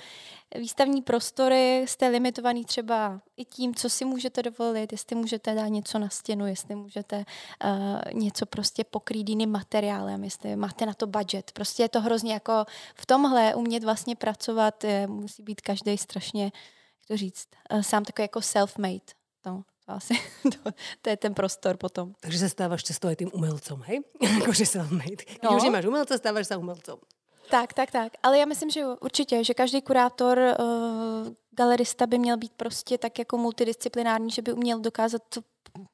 výstavní 0.54 1.02
prostory, 1.02 1.84
jste 1.88 2.08
limitovaný 2.08 2.64
třeba 2.64 3.20
i 3.36 3.44
tím, 3.44 3.74
co 3.74 3.90
si 3.90 4.04
můžete 4.04 4.42
dovolit, 4.42 4.92
jestli 4.92 5.16
můžete 5.16 5.54
dát 5.54 5.68
něco 5.68 5.98
na 5.98 6.08
stěnu, 6.08 6.46
jestli 6.46 6.74
můžete 6.74 7.24
uh, 7.64 8.20
něco 8.20 8.46
prostě 8.46 8.84
pokrýt 8.84 9.28
jiným 9.28 9.50
materiálem, 9.50 10.24
jestli 10.24 10.56
máte 10.56 10.86
na 10.86 10.94
to 10.94 11.06
budget. 11.06 11.52
Prostě 11.52 11.82
je 11.82 11.88
to 11.88 12.00
hrozně 12.00 12.32
jako 12.32 12.64
v 12.94 13.06
tomhle 13.06 13.54
umět 13.54 13.84
vlastně 13.84 14.16
pracovat, 14.16 14.84
je, 14.84 15.06
musí 15.06 15.42
být 15.42 15.60
každý 15.60 15.98
strašně, 15.98 16.44
jak 16.44 17.06
to 17.08 17.16
říct, 17.16 17.48
uh, 17.72 17.80
sám 17.80 18.04
takový 18.04 18.24
jako 18.24 18.40
self-made. 18.40 19.12
No, 19.46 19.62
asi 19.95 20.14
to, 20.43 20.70
to 21.03 21.11
je 21.11 21.16
ten 21.16 21.34
prostor 21.34 21.76
potom. 21.76 22.12
Takže 22.20 22.39
se 22.39 22.49
stáváš 22.49 22.82
často 22.82 23.09
aj 23.09 23.16
tým 23.16 23.30
umelcom, 23.32 23.82
hej? 23.82 24.01
Jakože 24.41 24.64
self-made. 24.64 25.24
No. 25.43 25.51
Když 25.51 25.70
máš 25.70 25.84
umelce, 25.84 26.18
stáváš 26.18 26.47
se 26.47 26.57
umelcom. 26.57 26.99
Tak, 27.51 27.72
tak, 27.72 27.91
tak. 27.91 28.12
Ale 28.22 28.39
já 28.39 28.45
myslím, 28.45 28.70
že 28.70 28.86
určitě, 28.86 29.45
že 29.45 29.55
každý 29.55 29.82
kurátor, 29.82 30.39
uh, 30.39 31.34
galerista 31.51 32.07
by 32.07 32.18
měl 32.18 32.36
být 32.36 32.53
prostě 32.53 32.99
tak 32.99 33.18
jako 33.18 33.39
multidisciplinární, 33.39 34.30
že 34.30 34.43
by 34.43 34.53
uměl 34.53 34.80
dokázat 34.80 35.22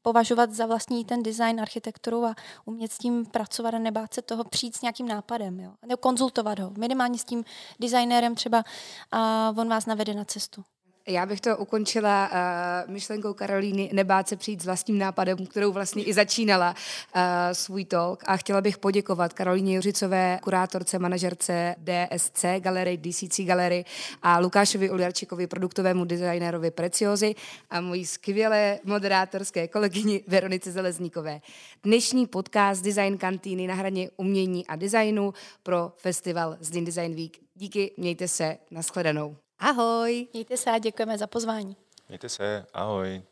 považovat 0.02 0.50
za 0.52 0.66
vlastní 0.66 1.04
ten 1.04 1.22
design, 1.22 1.60
architekturu 1.60 2.24
a 2.24 2.34
umět 2.64 2.92
s 2.92 2.98
tím 2.98 3.26
pracovat 3.26 3.74
a 3.74 3.78
nebát 3.78 4.14
se 4.14 4.22
toho 4.22 4.44
přijít 4.44 4.76
s 4.76 4.82
nějakým 4.82 5.08
nápadem. 5.08 5.60
Jo? 5.60 5.72
Nebo 5.86 5.96
konzultovat 5.96 6.58
ho. 6.58 6.72
Minimálně 6.78 7.18
s 7.18 7.24
tím 7.24 7.44
designérem 7.80 8.34
třeba 8.34 8.64
a 9.12 9.52
on 9.58 9.68
vás 9.68 9.86
navede 9.86 10.14
na 10.14 10.24
cestu. 10.24 10.64
Já 11.08 11.26
bych 11.26 11.40
to 11.40 11.56
ukončila 11.56 12.30
uh, 12.30 12.92
myšlenkou 12.92 13.34
Karolíny 13.34 13.90
nebát 13.92 14.28
se 14.28 14.36
přijít 14.36 14.62
s 14.62 14.64
vlastním 14.64 14.98
nápadem, 14.98 15.46
kterou 15.46 15.72
vlastně 15.72 16.04
i 16.04 16.14
začínala 16.14 16.74
uh, 17.16 17.22
svůj 17.52 17.84
talk. 17.84 18.22
A 18.26 18.36
chtěla 18.36 18.60
bych 18.60 18.78
poděkovat 18.78 19.32
Karolíně 19.32 19.74
Juřicové, 19.74 20.38
kurátorce, 20.42 20.98
manažerce 20.98 21.74
DSC 21.78 22.44
Galery, 22.58 22.96
DCC 22.96 23.40
Galery 23.40 23.84
a 24.22 24.38
Lukášovi 24.38 24.90
Uljarčikovi, 24.90 25.46
produktovému 25.46 26.04
designérovi 26.04 26.70
Preciozy 26.70 27.34
a 27.70 27.80
mojí 27.80 28.06
skvělé 28.06 28.78
moderátorské 28.84 29.68
kolegyni 29.68 30.24
Veronice 30.26 30.72
Zelezníkové. 30.72 31.40
Dnešní 31.82 32.26
podcast 32.26 32.84
Design 32.84 33.18
Kantýny 33.18 33.66
na 33.66 33.74
hraně 33.74 34.10
umění 34.16 34.66
a 34.66 34.76
designu 34.76 35.34
pro 35.62 35.92
festival 35.96 36.56
Zdin 36.60 36.84
Design 36.84 37.14
Week. 37.14 37.38
Díky, 37.54 37.92
mějte 37.96 38.28
se, 38.28 38.58
nashledanou. 38.70 39.43
Ahoj. 39.64 40.26
Mějte 40.32 40.56
se 40.56 40.70
a 40.70 40.78
děkujeme 40.78 41.18
za 41.18 41.26
pozvání. 41.26 41.76
Mějte 42.08 42.28
se, 42.28 42.66
ahoj. 42.74 43.22